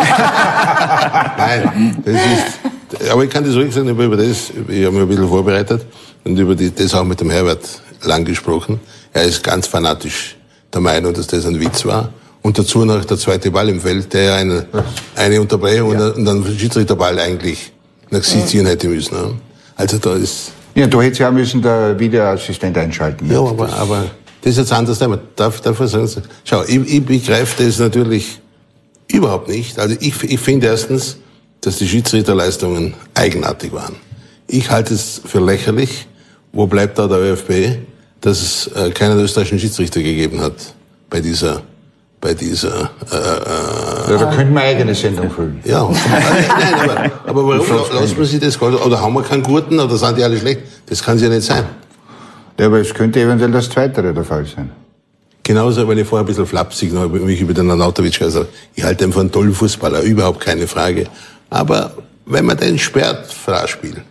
Nein, 1.39 2.03
das 2.05 2.15
ist, 2.15 2.59
aber 3.11 3.25
ich 3.25 3.31
kann 3.31 3.45
das 3.45 3.55
ruhig 3.55 3.73
sagen, 3.73 3.89
über 3.89 4.17
das, 4.17 4.51
ich 4.69 4.85
habe 4.85 4.93
mich 4.93 5.03
ein 5.03 5.09
bisschen 5.09 5.29
vorbereitet 5.29 5.85
und 6.25 6.39
über 6.39 6.55
die, 6.55 6.75
das 6.75 6.95
auch 6.95 7.05
mit 7.05 7.21
dem 7.21 7.31
Herbert 7.31 7.61
lang 8.03 8.25
gesprochen. 8.25 8.81
Er 9.13 9.25
ist 9.25 9.43
ganz 9.43 9.67
fanatisch 9.67 10.37
der 10.73 10.81
Meinung, 10.81 11.13
dass 11.15 11.27
das 11.27 11.47
ein 11.47 11.59
Witz 11.61 11.85
war. 11.85 12.13
Und 12.43 12.59
dazu 12.59 12.85
noch 12.85 13.05
der 13.05 13.19
zweite 13.19 13.51
Ball 13.51 13.69
im 13.69 13.81
Feld, 13.81 14.13
der 14.13 14.23
ja 14.23 14.35
eine, 14.37 14.67
eine 15.15 15.41
Unterbrechung 15.41 15.91
und, 15.91 16.01
und 16.17 16.25
dann 16.25 16.45
Schiedsrichterball 16.57 17.19
eigentlich 17.19 17.73
nach 18.11 18.23
sich 18.23 18.45
ziehen 18.47 18.67
hätte 18.67 18.89
müssen. 18.89 19.15
Ne? 19.15 19.35
Also 19.77 19.99
da 19.99 20.15
ist, 20.15 20.53
Ja, 20.75 20.87
du 20.87 21.03
hättest 21.03 21.21
ja 21.21 21.31
müssen 21.31 21.61
der 21.61 21.99
Videoassistent 21.99 22.77
einschalten. 22.79 23.31
ja, 23.31 23.41
aber, 23.41 23.71
aber 23.75 24.05
das 24.43 24.53
ist 24.53 24.59
jetzt 24.59 24.73
ein 24.73 24.79
anderes 24.79 24.99
Thema. 24.99 25.19
Darf, 25.37 25.61
darf 25.61 25.79
ich 25.81 25.91
sagen? 25.91 26.09
Schau, 26.45 26.63
ich, 26.63 26.95
ich 26.95 27.05
begreife 27.05 27.63
das 27.63 27.79
natürlich 27.79 28.41
überhaupt 29.13 29.49
nicht. 29.49 29.79
Also 29.79 29.97
ich, 30.01 30.23
ich 30.23 30.41
finde 30.41 30.69
erstens, 30.69 31.19
dass 31.61 31.77
die 31.79 31.89
Schiedsrichterleistungen 31.89 32.95
eigenartig 33.15 33.73
waren. 33.73 33.97
Ich 34.47 34.71
halte 34.71 34.95
es 34.95 35.21
für 35.25 35.41
lächerlich. 35.41 36.07
Wo 36.53 36.67
bleibt 36.67 36.99
da 36.99 37.07
der 37.07 37.19
ÖFB, 37.19 37.79
dass 38.21 38.43
es 38.43 38.67
äh, 38.75 38.91
keinen 38.91 39.19
österreichischen 39.21 39.61
Schiedsrichter 39.61 40.03
gegeben 40.03 40.41
hat 40.41 40.55
bei 41.09 41.21
dieser, 41.21 41.63
bei 42.21 42.35
dieser 42.35 42.91
äh, 43.09 44.11
Ja, 44.11 44.19
da 44.19 44.35
könnte 44.35 44.53
man 44.53 44.65
eigene 44.65 44.93
Sendung 44.95 45.31
füllen. 45.31 45.61
ja, 45.65 45.89
nein, 45.89 47.13
aber, 47.25 47.31
aber 47.31 47.47
warum 47.47 48.01
lässt 48.01 48.19
man 48.19 48.27
sich 48.27 48.41
das 48.41 48.61
Oder, 48.61 48.85
oder 48.85 49.01
haben 49.01 49.15
wir 49.15 49.23
keinen 49.23 49.45
Gurten 49.45 49.79
oder 49.79 49.97
sind 49.97 50.19
die 50.19 50.25
alle 50.25 50.39
schlecht? 50.39 50.63
Das 50.87 51.03
kann 51.05 51.17
es 51.17 51.23
ja 51.23 51.29
nicht 51.29 51.45
sein. 51.45 51.65
Ja, 52.59 52.67
aber 52.67 52.81
es 52.81 52.93
könnte 52.93 53.21
eventuell 53.21 53.53
das 53.53 53.71
Zweite 53.71 54.03
der 54.13 54.25
Fall 54.25 54.45
sein. 54.45 54.73
Genauso, 55.45 55.87
weil 55.89 55.99
ich 55.99 56.07
vorher 56.07 56.25
ein 56.25 56.27
bisschen 56.27 56.47
flapsig 56.47 56.93
noch 56.93 57.09
mich 57.09 57.41
über 57.41 57.55
den 57.55 57.71
Anatovic 57.71 58.19
gesagt 58.19 58.35
habe. 58.35 58.49
Ich 58.75 58.85
halte 58.85 59.05
ihn 59.05 59.13
für 59.13 59.21
einen 59.21 59.33
tollen 59.33 59.55
Fußballer, 59.55 60.03
überhaupt 60.03 60.41
keine 60.41 60.67
Frage. 60.67 61.07
Aber 61.51 61.93
wenn 62.27 62.45
man 62.45 62.57
den 62.57 62.79
sperrt, 62.79 63.27
Fraßspiel, 63.33 64.03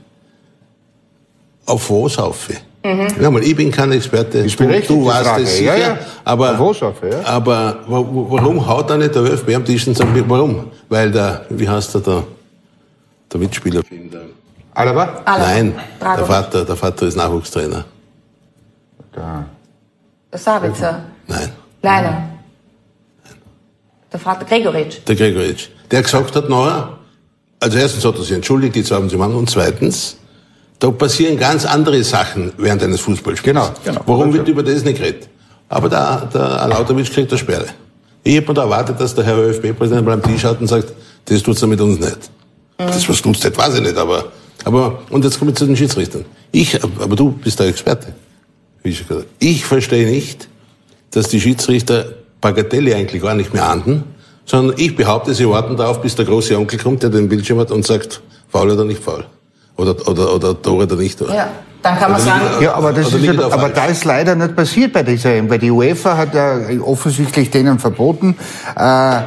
auf 1.65 1.89
was 1.89 2.17
auf? 2.17 2.49
Ja, 3.21 3.30
mal, 3.30 3.43
ich 3.43 3.56
bin 3.56 3.71
kein 3.71 3.91
Experte. 3.91 4.43
Du, 4.43 4.56
berechtigt, 4.58 4.89
du 4.89 5.02
die 5.02 5.06
warst 5.08 5.38
es 5.39 5.58
sicher. 5.58 5.78
Ja, 5.78 5.88
ja. 5.95 5.97
Aber, 6.23 6.58
Auf 6.60 6.82
ja. 6.82 7.25
aber 7.25 7.80
wa- 7.88 7.99
wa- 7.99 8.25
warum 8.30 8.65
haut 8.65 8.89
da 8.89 8.95
nicht 8.97 9.13
der 9.13 9.23
ÖFB 9.23 9.54
am 9.56 9.65
Tisch 9.65 9.86
und 9.88 9.95
sagt, 9.97 10.10
warum? 10.30 10.71
Weil 10.88 11.12
der, 11.12 11.45
wie 11.49 11.67
heißt 11.67 11.93
der 11.95 12.02
da, 12.02 12.23
der 13.32 13.39
Mitspieler? 13.39 13.82
Der, 13.84 14.21
Alaba? 14.73 15.21
Alaba. 15.25 15.38
Nein, 15.52 15.73
der 15.99 16.08
Dragovic. 16.08 16.28
Vater, 16.28 16.65
der 16.65 16.75
Vater 16.78 17.06
ist 17.08 17.17
Nachwuchstrainer. 17.17 17.84
Da. 19.12 19.45
Sabitzer. 20.32 21.04
Nein. 21.28 21.49
Leiner. 21.82 22.30
Der 24.12 24.19
Vater 24.19 24.45
Gregoritsch. 24.45 24.99
der 25.06 25.15
Gregoritsch, 25.15 25.67
der 25.91 26.02
gesagt 26.02 26.34
hat, 26.36 26.49
naja, 26.49 26.97
also 27.60 27.78
erstens 27.78 28.06
hat 28.06 28.15
er 28.15 28.22
sich 28.22 28.32
entschuldigt, 28.32 28.76
die 28.76 28.84
zwei 28.84 28.95
haben 28.95 29.10
sie 29.10 29.15
gemacht, 29.15 29.34
und 29.34 29.50
zweitens, 29.50 30.17
da 30.80 30.91
passieren 30.91 31.38
ganz 31.38 31.65
andere 31.65 32.04
Sachen 32.04 32.54
während 32.58 32.82
eines 32.84 33.02
Fußballspiels. 33.02 33.43
Genau, 33.43 33.69
genau. 33.84 34.02
Warum 34.06 34.34
wird 34.34 34.48
über 34.48 34.63
das 34.63 34.84
nicht 34.84 34.98
geredet? 34.98 35.28
Aber 35.67 35.89
der, 35.89 36.30
der 36.34 36.67
Lauterwitsch 36.67 37.12
kriegt 37.12 37.32
eine 37.32 37.38
Sperre. 37.38 37.65
Ich 38.24 38.36
hätte 38.36 38.48
mir 38.48 38.54
da 38.54 38.63
erwartet, 38.63 39.00
dass 39.00 39.13
der 39.13 39.26
Herr 39.26 39.38
ÖFB-Präsident 39.38 40.06
beim 40.06 40.22
Tisch 40.24 40.43
hat 40.43 40.60
und 40.62 40.67
sagt, 40.67 40.93
das 41.26 41.43
tut's 41.43 41.62
er 41.62 41.67
mit 41.67 41.80
uns 41.82 42.00
nicht. 42.00 42.32
Das, 42.78 43.08
was 43.10 43.22
tut's 43.22 43.43
nicht, 43.43 43.58
weiß 43.58 43.76
ich 43.76 43.82
nicht, 43.82 43.98
aber, 43.98 44.32
aber, 44.63 45.02
und 45.10 45.24
jetzt 45.26 45.38
komme 45.38 45.52
ich 45.52 45.58
zu 45.58 45.65
den 45.65 45.76
Schiedsrichtern. 45.76 46.26
Ich, 46.52 46.82
aber 46.84 47.15
du 47.15 47.32
bist 47.32 47.60
der 47.60 47.67
Experte. 47.67 48.13
Gesagt. 48.82 49.26
Ich 49.39 49.65
verstehe 49.65 50.10
nicht, 50.10 50.48
dass 51.12 51.28
die 51.28 51.41
Schiedsrichter 51.41 52.06
Bagatelle 52.39 52.95
eigentlich 52.95 53.22
gar 53.22 53.36
nicht 53.36 53.54
mehr 53.54 53.67
ahnden, 53.67 54.04
sondern 54.50 54.76
ich 54.80 54.96
behaupte, 54.96 55.34
sie 55.36 55.48
warten 55.48 55.78
darauf, 55.78 56.02
bis 56.02 56.16
der 56.16 56.26
große 56.26 56.58
Onkel 56.58 56.80
kommt, 56.80 57.04
der 57.04 57.12
den 57.12 57.30
Bildschirm 57.30 57.60
hat 57.60 57.70
und 57.72 57.86
sagt, 57.86 58.20
faul 58.50 58.72
oder 58.72 58.84
nicht 58.84 59.04
faul. 59.04 59.24
Oder, 59.78 59.96
oder, 60.08 60.34
oder 60.34 60.60
Tor 60.60 60.84
oder 60.84 60.96
nicht 60.96 61.20
Tor. 61.20 61.32
Ja, 61.34 61.48
dann 61.84 61.98
kann 62.00 62.12
man 62.12 62.20
Oder 62.20 62.30
sagen, 62.32 62.42
liegt- 62.50 62.62
Ja, 62.64 62.74
aber, 62.74 62.92
das 62.92 63.14
ist 63.14 63.24
ja, 63.24 63.34
er 63.34 63.54
aber 63.54 63.70
da 63.70 63.86
ist 63.86 64.06
leider 64.06 64.36
nicht 64.36 64.56
passiert 64.56 64.92
bei 64.92 65.04
dieser 65.04 65.36
EM, 65.36 65.50
weil 65.52 65.60
die 65.60 65.70
UEFA 65.70 66.18
hat 66.18 66.34
ja 66.34 66.58
offensichtlich 66.84 67.52
denen 67.52 67.78
verboten, 67.78 68.36
äh, 68.76 69.20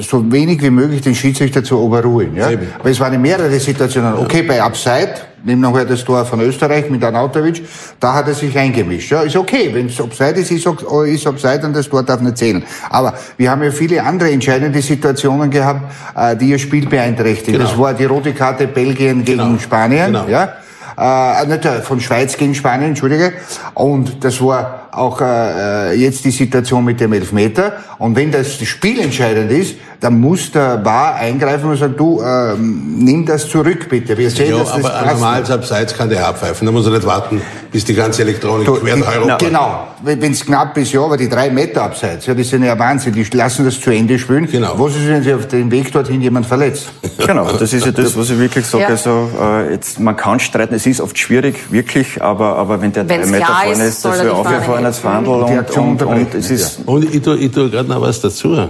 so 0.00 0.30
wenig 0.30 0.60
wie 0.62 0.70
möglich 0.70 1.00
den 1.00 1.14
Schiedsrichter 1.14 1.64
zu 1.64 1.78
overrulen. 1.78 2.36
Ja? 2.36 2.50
Eben. 2.50 2.66
Aber 2.78 2.90
es 2.90 3.00
waren 3.00 3.20
mehrere 3.22 3.58
Situationen. 3.58 4.18
Okay, 4.18 4.42
bei 4.42 4.62
Upside, 4.62 5.14
nehmen 5.44 5.60
nachher 5.60 5.84
das 5.84 6.04
Tor 6.04 6.24
von 6.24 6.40
Österreich 6.40 6.88
mit 6.90 7.02
Arnautovic, 7.02 7.64
da 8.00 8.14
hat 8.14 8.28
er 8.28 8.34
sich 8.34 8.56
eingemischt. 8.56 9.10
Ja, 9.10 9.22
ist 9.22 9.36
okay, 9.36 9.70
wenn 9.72 9.86
es 9.86 10.00
Upside 10.00 10.40
ist, 10.40 10.50
ist, 10.50 10.66
ist 10.66 11.26
und 11.26 11.76
das 11.76 11.88
Tor 11.88 12.02
darf 12.02 12.20
nicht 12.20 12.38
zählen. 12.38 12.62
Aber 12.90 13.14
wir 13.36 13.50
haben 13.50 13.62
ja 13.62 13.70
viele 13.70 14.02
andere 14.02 14.30
entscheidende 14.30 14.80
Situationen 14.80 15.50
gehabt, 15.50 15.92
äh, 16.16 16.36
die 16.36 16.50
ihr 16.50 16.58
Spiel 16.58 16.86
beeinträchtigen. 16.88 17.54
Genau. 17.58 17.68
Das 17.68 17.78
war 17.78 17.94
die 17.94 18.04
rote 18.04 18.32
Karte 18.32 18.66
Belgien 18.66 19.24
gegen 19.24 19.38
Genau. 19.38 19.58
Spanien. 19.58 20.06
Genau. 20.12 20.28
Ja? 20.28 20.54
äh, 20.98 21.46
nicht 21.46 21.64
äh, 21.64 21.80
von 21.82 22.00
Schweiz 22.00 22.36
gegen 22.36 22.54
Spanien, 22.54 22.90
entschuldige. 22.90 23.32
Und 23.74 24.24
das 24.24 24.40
war 24.40 24.81
auch 24.92 25.20
äh, 25.20 25.94
jetzt 25.94 26.24
die 26.24 26.30
Situation 26.30 26.84
mit 26.84 27.00
dem 27.00 27.12
Elfmeter. 27.12 27.72
Und 27.98 28.14
wenn 28.14 28.30
das 28.30 28.54
Spiel 28.62 29.00
entscheidend 29.00 29.50
ist, 29.50 29.76
dann 30.00 30.20
muss 30.20 30.50
der 30.50 30.78
Bar 30.78 31.14
eingreifen 31.14 31.70
und 31.70 31.76
sagen, 31.76 31.94
du, 31.96 32.20
äh, 32.20 32.54
nimm 32.58 33.24
das 33.24 33.48
zurück 33.48 33.88
bitte. 33.88 34.18
Wir 34.18 34.30
sehen, 34.30 34.50
Ja, 34.50 34.58
dass 34.58 34.74
das 34.74 34.84
aber 34.84 34.94
ein 34.96 35.04
passt. 35.04 35.20
normales 35.20 35.50
Abseits 35.50 35.96
kann 35.96 36.10
der 36.10 36.26
abpfeifen. 36.26 36.66
Da 36.66 36.72
muss 36.72 36.84
er 36.86 36.92
nicht 36.92 37.06
warten, 37.06 37.40
bis 37.70 37.84
die 37.84 37.94
ganze 37.94 38.22
Elektronik 38.22 38.66
Du, 38.66 38.74
quer 38.74 38.96
nach 38.96 39.14
Europa. 39.14 39.36
Genau, 39.36 39.86
wenn 40.02 40.32
es 40.32 40.44
knapp 40.44 40.76
ist, 40.76 40.92
ja, 40.92 41.00
aber 41.02 41.16
die 41.16 41.28
drei 41.28 41.50
Meter 41.50 41.84
abseits, 41.84 42.26
ja, 42.26 42.34
die 42.34 42.42
sind 42.42 42.64
ja 42.64 42.76
Wahnsinn. 42.76 43.12
Die 43.12 43.22
lassen 43.32 43.64
das 43.64 43.80
zu 43.80 43.90
Ende 43.92 44.18
spielen. 44.18 44.48
Genau. 44.50 44.74
Was 44.76 44.96
ist, 44.96 45.06
wenn 45.06 45.22
sich 45.22 45.32
auf 45.34 45.46
dem 45.46 45.70
Weg 45.70 45.92
dorthin 45.92 46.20
jemand 46.20 46.46
verletzt? 46.46 46.92
Genau, 47.24 47.52
das 47.52 47.72
ist 47.72 47.86
ja 47.86 47.92
das, 47.92 48.16
was 48.16 48.30
ich 48.30 48.38
wirklich 48.38 48.66
sage. 48.66 48.82
Ja. 48.82 48.88
Also, 48.88 49.30
äh, 49.40 49.72
jetzt, 49.74 50.00
man 50.00 50.16
kann 50.16 50.40
streiten, 50.40 50.74
es 50.74 50.84
ist 50.86 51.00
oft 51.00 51.16
schwierig, 51.16 51.70
wirklich, 51.70 52.20
aber, 52.20 52.56
aber 52.56 52.80
wenn 52.82 52.90
der 52.92 53.04
drei 53.04 53.18
Wenn's 53.18 53.30
Meter 53.30 53.44
klar 53.44 53.62
vorne 53.62 53.84
ist, 53.84 53.88
ist, 53.90 54.04
das 54.04 54.12
die 54.14 54.26
Fahne 54.26 54.32
aufgefahren 54.32 54.81
Die 54.82 55.06
und, 55.06 55.26
und, 55.26 55.76
und 55.76 55.88
unterbrechen, 55.90 56.38
es 56.38 56.50
ist, 56.50 56.80
Und 56.86 57.14
ich 57.14 57.22
tue, 57.22 57.36
ich 57.38 57.50
tue 57.52 57.70
gerade 57.70 57.88
noch 57.88 58.00
was 58.00 58.20
dazu. 58.20 58.54
Äh, 58.54 58.68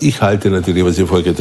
Ich 0.00 0.20
halte 0.20 0.50
natürlich, 0.50 0.84
was 0.84 0.98
ihr 0.98 1.06
vorgeht 1.06 1.38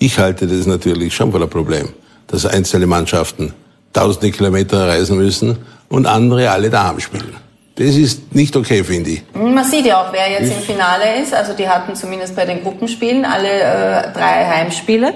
ich 0.00 0.18
halte 0.18 0.46
das 0.46 0.66
natürlich 0.66 1.12
schon 1.14 1.32
für 1.32 1.42
ein 1.42 1.50
Problem, 1.50 1.88
dass 2.28 2.46
einzelne 2.46 2.86
Mannschaften 2.86 3.52
tausende 3.92 4.30
Kilometer 4.30 4.86
reisen 4.86 5.18
müssen 5.18 5.58
und 5.88 6.06
andere 6.06 6.50
alle 6.50 6.70
daheim 6.70 7.00
spielen. 7.00 7.34
Das 7.74 7.94
ist 7.94 8.34
nicht 8.34 8.54
okay, 8.56 8.82
finde 8.82 9.10
ich. 9.10 9.22
Man 9.34 9.64
sieht 9.64 9.86
ja 9.86 10.02
auch, 10.02 10.12
wer 10.12 10.30
jetzt 10.30 10.52
im 10.52 10.62
Finale 10.62 11.20
ist. 11.22 11.32
Also 11.32 11.52
die 11.52 11.68
hatten 11.68 11.94
zumindest 11.94 12.34
bei 12.34 12.44
den 12.44 12.62
Gruppenspielen 12.62 13.24
alle 13.24 13.48
äh, 13.48 14.12
drei 14.12 14.46
Heimspiele. 14.46 15.14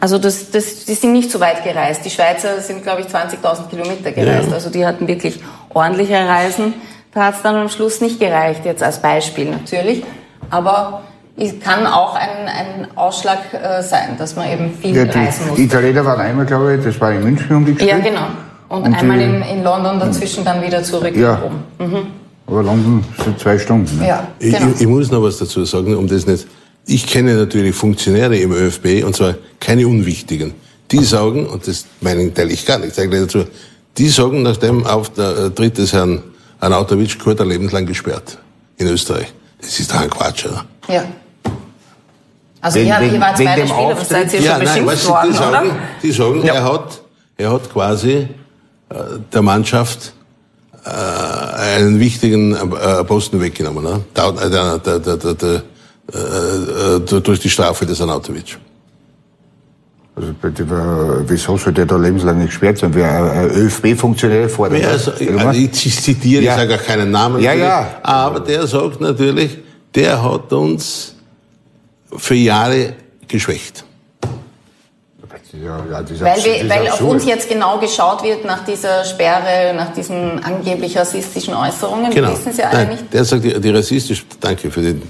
Also 0.00 0.18
das, 0.18 0.50
das, 0.50 0.84
die 0.86 0.94
sind 0.94 1.12
nicht 1.12 1.30
so 1.30 1.38
weit 1.38 1.62
gereist. 1.62 2.04
Die 2.04 2.10
Schweizer 2.10 2.60
sind, 2.60 2.82
glaube 2.82 3.02
ich, 3.02 3.06
20.000 3.06 3.68
Kilometer 3.70 4.10
gereist. 4.10 4.48
Ja. 4.48 4.54
Also 4.54 4.70
die 4.70 4.84
hatten 4.84 5.06
wirklich 5.06 5.38
ordentliche 5.72 6.14
Reisen. 6.14 6.74
Da 7.14 7.26
hat 7.26 7.36
es 7.36 7.42
dann 7.42 7.56
am 7.56 7.68
Schluss 7.68 8.00
nicht 8.00 8.18
gereicht, 8.18 8.64
jetzt 8.64 8.82
als 8.82 9.00
Beispiel 9.00 9.50
natürlich. 9.50 10.02
Aber 10.50 11.02
es 11.36 11.58
kann 11.60 11.86
auch 11.86 12.14
ein, 12.16 12.28
ein 12.48 12.88
Ausschlag 12.96 13.38
äh, 13.52 13.82
sein, 13.82 14.16
dass 14.18 14.34
man 14.36 14.50
eben 14.50 14.72
viel 14.80 14.94
Ja, 14.96 15.04
reisen 15.04 15.44
die, 15.44 15.48
muss. 15.50 15.56
die 15.56 15.64
Italiener 15.64 16.04
waren 16.04 16.20
einmal, 16.20 16.46
glaube 16.46 16.74
ich, 16.76 16.84
das 16.84 17.00
war 17.00 17.12
in 17.12 17.22
München 17.22 17.54
um 17.56 17.64
die 17.64 17.72
gespielt. 17.74 17.90
Ja, 17.90 17.98
genau. 17.98 18.26
Und, 18.68 18.82
Und 18.82 18.94
einmal 18.94 19.18
die- 19.18 19.24
in, 19.24 19.42
in 19.42 19.62
London 19.64 20.00
dazwischen 20.00 20.44
dann 20.44 20.62
wieder 20.62 20.82
zurück. 20.82 21.14
Ja. 21.16 21.36
rum. 21.36 22.06
Aber 22.46 22.62
London 22.62 23.04
sind 23.24 23.38
zwei 23.38 23.58
Stunden. 23.58 23.98
Ne? 24.00 24.08
Ja, 24.08 24.28
Ich, 24.38 24.52
genau. 24.54 24.72
ich, 24.74 24.80
ich 24.80 24.86
muss 24.86 25.10
noch 25.10 25.22
was 25.22 25.38
dazu 25.38 25.64
sagen, 25.64 25.96
um 25.96 26.06
das 26.08 26.26
nicht. 26.26 26.46
Ich 26.86 27.06
kenne 27.06 27.34
natürlich 27.34 27.74
Funktionäre 27.74 28.36
im 28.36 28.52
ÖFB, 28.52 29.04
und 29.06 29.16
zwar 29.16 29.34
keine 29.60 29.86
unwichtigen. 29.88 30.52
Die 30.90 31.02
sagen, 31.02 31.46
und 31.46 31.66
das 31.66 31.86
meinen 32.02 32.34
teile 32.34 32.52
ich 32.52 32.66
gar 32.66 32.78
nicht, 32.78 32.94
sage 32.94 33.08
gleich 33.08 33.22
dazu, 33.22 33.44
die 33.96 34.08
sagen 34.08 34.42
nach 34.42 34.58
dem 34.58 34.84
Auftritt 34.84 35.78
des 35.78 35.92
Herrn 35.94 36.22
Arnautovic, 36.64 37.18
Kurt 37.18 37.40
er 37.40 37.46
lebenslang 37.46 37.86
gesperrt 37.86 38.38
in 38.76 38.86
Österreich. 38.88 39.32
Das 39.60 39.78
ist 39.78 39.90
doch 39.92 40.00
ein 40.00 40.10
Quatsch, 40.10 40.46
oder? 40.46 40.64
Ja. 40.88 41.04
Also 42.60 42.78
Wegen- 42.78 42.88
ihr, 42.88 43.00
wegen- 43.00 43.14
ihr 43.14 43.20
wart 43.20 43.36
beide 43.36 43.66
Spieler, 43.68 43.96
was 44.00 44.08
seid 44.08 44.32
ihr 44.32 44.40
ja, 44.40 44.52
schon 44.52 44.60
beschimpft 44.60 44.86
weißt 44.92 45.08
worden, 45.08 45.30
die 45.30 45.36
sagen, 45.36 45.66
oder? 45.66 45.76
die 46.02 46.12
sagen 46.12 46.42
er 46.44 46.64
hat, 46.64 47.00
er 47.36 47.52
hat 47.52 47.72
quasi 47.72 48.12
äh, 48.12 48.28
der 49.32 49.42
Mannschaft 49.42 50.12
äh, 50.84 50.88
einen 50.90 52.00
wichtigen 52.00 52.54
äh, 52.54 53.04
Posten 53.04 53.40
weggenommen, 53.40 53.84
ne? 53.84 54.00
Da- 54.14 54.30
äh, 54.30 55.60
äh, 56.12 56.16
äh, 56.16 57.20
durch 57.20 57.40
die 57.40 57.50
Strafe 57.50 57.86
des 57.86 58.00
Arnautovic. 58.00 58.58
Also, 60.16 60.32
bitte, 60.40 60.62
äh, 60.62 61.28
wieso 61.28 61.56
soll 61.56 61.72
der 61.72 61.86
da 61.86 61.96
lebenslang 61.96 62.38
nicht 62.38 62.50
gesperrt 62.50 62.78
sein? 62.78 62.94
Wer 62.94 63.10
ein 63.32 63.50
ÖFB-Funktionär 63.50 64.48
fordert 64.48 64.80
Ja, 64.82 64.88
also, 64.90 65.10
also 65.10 65.50
ich 65.50 65.72
zitiere, 65.72 66.42
Ja. 66.42 66.52
ich 66.52 66.58
sage 66.58 66.74
auch 66.76 66.84
keinen 66.84 67.10
Namen. 67.10 67.42
Ja, 67.42 67.52
ja. 67.52 67.96
Aber 68.02 68.38
der 68.40 68.66
sagt 68.66 69.00
natürlich, 69.00 69.58
der 69.94 70.22
hat 70.22 70.52
uns 70.52 71.16
für 72.16 72.34
Jahre 72.36 72.94
geschwächt. 73.26 73.84
Ja, 75.52 75.78
ja, 75.88 76.04
Weil, 76.20 76.44
wir, 76.44 76.68
weil 76.68 76.88
auf 76.88 77.00
uns 77.00 77.24
jetzt 77.24 77.48
genau 77.48 77.78
geschaut 77.78 78.24
wird 78.24 78.44
nach 78.44 78.64
dieser 78.64 79.04
Sperre, 79.04 79.72
nach 79.76 79.92
diesen 79.92 80.42
angeblich 80.42 80.96
rassistischen 80.96 81.54
Äußerungen. 81.54 82.12
Wir 82.12 82.28
wissen 82.28 82.52
sie 82.52 82.62
alle 82.64 82.72
Genau. 82.72 82.88
Nein, 82.88 82.88
nicht. 82.88 83.14
Der 83.14 83.24
sagt, 83.24 83.44
die, 83.44 83.60
die 83.60 83.70
rassistisch, 83.70 84.26
danke 84.40 84.68
für 84.70 84.82
den, 84.82 85.02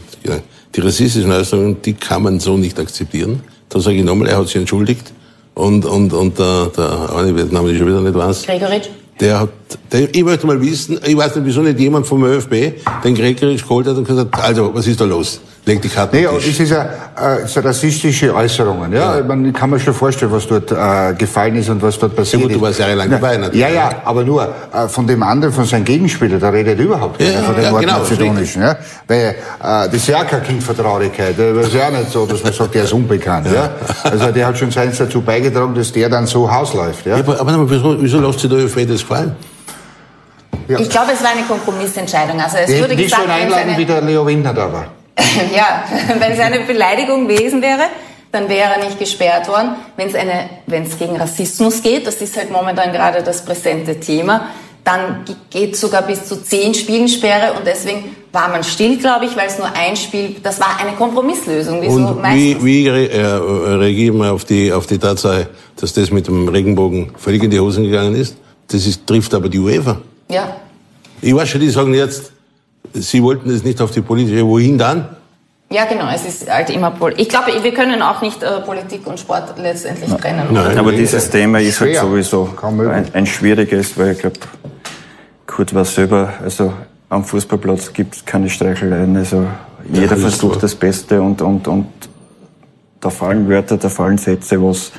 die 0.74 0.80
rassistischen 0.80 1.32
Äußerungen, 1.32 1.80
die 1.80 1.94
kann 1.94 2.22
man 2.22 2.40
so 2.40 2.58
nicht 2.58 2.78
akzeptieren. 2.78 3.42
Da 3.74 3.80
sage 3.80 3.96
ich 3.96 4.04
nochmal, 4.04 4.28
er 4.28 4.38
hat 4.38 4.46
sich 4.46 4.54
entschuldigt. 4.54 5.12
Und, 5.54 5.84
und, 5.84 6.12
und 6.12 6.38
der, 6.38 6.66
der, 6.76 7.12
eine 7.12 7.36
ich 7.72 7.78
schon 7.78 7.88
wieder 7.88 8.00
nicht 8.00 8.14
weiß. 8.14 8.46
Gregoritsch? 8.46 8.88
Der 9.20 9.40
hat, 9.40 9.48
der, 9.92 10.12
ich 10.14 10.24
möchte 10.24 10.46
mal 10.46 10.60
wissen, 10.60 10.98
ich 11.04 11.16
weiß 11.16 11.36
nicht, 11.36 11.46
wieso 11.46 11.62
nicht 11.62 11.78
jemand 11.78 12.06
vom 12.06 12.24
ÖFB 12.24 12.82
den 13.04 13.14
Gregoritsch 13.14 13.62
geholt 13.62 13.86
hat 13.86 13.96
und 13.96 14.06
gesagt, 14.06 14.28
also, 14.42 14.74
was 14.74 14.86
ist 14.86 15.00
da 15.00 15.04
los? 15.04 15.40
Leg 15.66 15.80
die 15.80 15.88
Karten 15.88 16.16
Nee, 16.16 16.26
es 16.36 16.60
ist 16.60 16.70
ja 16.70 16.82
äh, 16.84 17.46
so 17.46 17.60
rassistische 17.60 18.34
Äußerungen. 18.34 18.92
Ja? 18.92 19.22
Man 19.26 19.50
kann 19.54 19.70
mir 19.70 19.80
schon 19.80 19.94
vorstellen, 19.94 20.30
was 20.30 20.46
dort 20.46 20.70
äh, 20.70 21.14
gefallen 21.16 21.56
ist 21.56 21.70
und 21.70 21.80
was 21.80 21.98
dort 21.98 22.14
passiert 22.14 22.42
gut, 22.42 22.50
du 22.50 22.56
ist. 22.56 22.60
warst 22.62 22.80
jahrelang 22.80 23.08
Na, 23.08 23.16
dabei, 23.16 23.38
natürlich. 23.38 23.60
Ja, 23.62 23.68
ja, 23.70 23.90
aber 24.04 24.24
nur 24.24 24.42
äh, 24.42 24.88
von 24.88 25.06
dem 25.06 25.22
anderen, 25.22 25.54
von 25.54 25.64
seinem 25.64 25.86
Gegenspieler, 25.86 26.38
da 26.38 26.50
redet 26.50 26.78
überhaupt 26.78 27.18
Ja, 27.18 27.30
keiner, 27.30 27.44
von 27.44 27.54
dem 27.54 27.64
ja, 27.64 27.70
genau, 27.70 27.92
Nordmazedonischen. 27.92 28.60
Ja? 28.60 28.76
Weil 29.08 29.18
äh, 29.18 29.34
das 29.62 29.94
ist 29.94 30.08
ja 30.08 30.18
auch 30.18 30.26
keine 30.26 30.42
Kindvertraurigkeit. 30.42 31.34
Das 31.38 31.66
ist 31.66 31.74
ja 31.74 31.88
auch 31.88 31.92
nicht 31.92 32.10
so, 32.12 32.26
dass 32.26 32.44
man 32.44 32.52
sagt, 32.52 32.74
der 32.74 32.84
ist 32.84 32.92
unbekannt. 32.92 33.46
Ja? 33.50 33.70
Also 34.02 34.32
der 34.32 34.46
hat 34.46 34.58
schon 34.58 34.70
seins 34.70 34.98
dazu 34.98 35.22
beigetragen, 35.22 35.74
dass 35.74 35.90
der 35.92 36.10
dann 36.10 36.26
so 36.26 36.50
hausläuft. 36.50 37.06
Ja? 37.06 37.16
Ja, 37.16 37.22
aber, 37.22 37.40
aber 37.40 37.70
wieso, 37.70 37.96
wieso 38.02 38.20
lässt 38.20 38.40
sich 38.40 38.50
der 38.50 38.58
ÖFB 38.58 38.86
das 38.86 39.02
gefallen? 39.08 39.36
Ja. 40.68 40.80
Ich 40.80 40.88
glaube, 40.88 41.12
es 41.12 41.22
war 41.22 41.30
eine 41.30 41.42
Kompromissentscheidung. 41.42 42.40
Also 42.40 42.58
es 42.58 42.66
Die 42.66 42.80
wurde 42.80 42.94
nicht 42.94 43.04
gesagt, 43.04 43.22
schon 43.22 43.30
einladen, 43.30 43.70
wie 43.76 43.82
eine, 43.82 43.86
der 43.86 44.00
Leo 44.00 44.26
Windner 44.26 44.54
da 44.54 44.72
war. 44.72 44.86
ja, 45.54 45.84
wenn 46.18 46.32
es 46.32 46.40
eine 46.40 46.60
Beleidigung 46.60 47.28
gewesen 47.28 47.62
wäre, 47.62 47.84
dann 48.32 48.48
wäre 48.48 48.74
er 48.74 48.84
nicht 48.84 48.98
gesperrt 48.98 49.48
worden. 49.48 49.76
Wenn 49.96 50.08
es 50.08 50.14
eine, 50.14 50.48
wenn 50.66 50.84
es 50.84 50.98
gegen 50.98 51.16
Rassismus 51.16 51.82
geht, 51.82 52.06
das 52.06 52.16
ist 52.16 52.36
halt 52.36 52.50
momentan 52.50 52.92
gerade 52.92 53.22
das 53.22 53.44
präsente 53.44 54.00
Thema, 54.00 54.48
dann 54.82 55.24
geht 55.50 55.76
sogar 55.76 56.02
bis 56.02 56.26
zu 56.26 56.42
zehn 56.42 56.74
Spielen 56.74 57.08
Sperre 57.08 57.54
und 57.54 57.66
deswegen 57.66 58.16
war 58.32 58.48
man 58.48 58.62
still, 58.64 58.98
glaube 58.98 59.24
ich, 59.24 59.36
weil 59.36 59.46
es 59.46 59.56
nur 59.56 59.68
ein 59.74 59.96
Spiel, 59.96 60.36
das 60.42 60.60
war 60.60 60.78
eine 60.78 60.92
Kompromisslösung, 60.96 61.80
wie 61.80 61.88
so 61.88 61.92
Und 61.94 62.20
meistens. 62.20 62.62
wie, 62.62 62.64
wie 62.64 62.88
re, 62.88 63.08
äh, 63.08 63.24
reagieren 63.76 64.18
wir 64.18 64.32
auf 64.32 64.44
die, 64.44 64.72
auf 64.72 64.86
die 64.86 64.98
Tatsache, 64.98 65.48
dass 65.80 65.94
das 65.94 66.10
mit 66.10 66.26
dem 66.26 66.48
Regenbogen 66.48 67.12
völlig 67.16 67.42
in 67.44 67.50
die 67.50 67.60
Hosen 67.60 67.84
gegangen 67.84 68.14
ist? 68.14 68.36
Das 68.68 68.86
ist, 68.86 69.06
trifft 69.06 69.34
aber 69.34 69.48
die 69.48 69.58
UEFA. 69.58 69.98
Ja, 70.28 70.56
Ich 71.20 71.34
weiß 71.34 71.48
schon, 71.48 71.60
die 71.60 71.70
sagen 71.70 71.94
jetzt, 71.94 72.32
sie 72.92 73.22
wollten 73.22 73.48
das 73.48 73.62
nicht 73.62 73.80
auf 73.80 73.90
die 73.90 74.00
politische, 74.00 74.46
wohin 74.46 74.78
dann? 74.78 75.08
ja, 75.70 75.84
genau. 75.86 76.08
Es 76.14 76.24
ist 76.24 76.50
halt 76.50 76.70
immer 76.70 76.90
Pol 76.92 77.14
Ich 77.16 77.28
glaube, 77.28 77.52
wir 77.62 77.74
können 77.74 78.00
auch 78.00 78.22
nicht 78.22 78.42
äh, 78.42 78.60
Politik 78.60 79.06
und 79.06 79.18
Sport 79.18 79.58
letztendlich 79.58 80.12
trennen. 80.14 80.46
Nein. 80.52 80.78
aber 80.78 80.92
dieses 80.92 81.28
Thema 81.30 81.58
ist 81.60 81.80
halt 81.80 81.92
Schwer. 81.92 82.02
sowieso 82.02 82.44
Kaum 82.56 82.76
möglich. 82.76 82.94
ein, 82.94 83.14
ein 83.14 83.26
schwieriges, 83.26 83.98
weil 83.98 84.12
ich 84.12 84.18
glaube, 84.20 84.38
Kurt 85.46 85.74
war 85.74 85.84
selber, 85.84 86.32
also 86.42 86.72
am 87.08 87.24
Fußballplatz 87.24 87.92
gibt 87.92 88.16
es 88.16 88.24
keine 88.24 88.48
Streicheleien, 88.48 89.16
also 89.16 89.46
jeder 89.92 90.12
alles 90.12 90.20
versucht 90.22 90.52
klar. 90.52 90.62
das 90.62 90.74
Beste 90.74 91.20
und, 91.20 91.42
und, 91.42 91.66
und 91.68 91.86
da 93.00 93.10
fallen 93.10 93.48
Wörter, 93.48 93.76
da 93.76 93.88
fallen 93.88 94.18
Sätze, 94.18 94.62
was, 94.62 94.92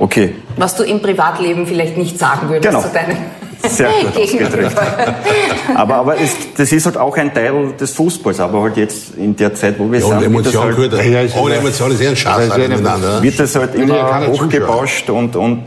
okay, 0.00 0.34
Was 0.56 0.74
du 0.74 0.82
im 0.82 1.00
Privatleben 1.00 1.66
vielleicht 1.66 1.96
nicht 1.96 2.18
sagen 2.18 2.48
würdest 2.48 2.68
Genau. 2.68 2.82
zu 2.82 2.88
deinem 2.92 3.16
Sehr 3.62 3.88
gut 4.02 4.14
Gegenüber. 4.30 4.70
Aber, 5.74 5.94
aber 5.96 6.14
es, 6.20 6.34
das 6.56 6.72
ist 6.72 6.86
halt 6.86 6.96
auch 6.96 7.16
ein 7.16 7.32
Teil 7.32 7.72
des 7.78 7.92
Fußballs, 7.92 8.40
aber 8.40 8.62
halt 8.62 8.76
jetzt 8.78 9.14
in 9.16 9.36
der 9.36 9.54
Zeit, 9.54 9.78
wo 9.78 9.90
wir 9.92 10.00
Ja, 10.00 10.06
sind, 10.06 10.16
ohne 10.16 10.32
wird 10.34 10.46
das 10.46 10.54
Emotion 10.54 10.64
halt, 10.64 10.90
gehört. 10.90 11.04
Ja, 11.06 11.20
ist 11.20 11.36
Ohne 11.36 11.54
Emotion 11.56 11.90
ist 11.92 12.00
eh 12.00 12.08
ein 12.08 12.16
Schatz 12.16 12.36
Das 12.36 12.44
ist 12.46 12.56
ja 12.56 12.64
eine- 12.64 12.68
miteinander. 12.76 13.22
wird 13.22 13.38
das 13.38 13.54
halt 13.54 13.74
immer 13.74 14.26
hochgebauscht 14.28 15.10
und, 15.10 15.36
und 15.36 15.64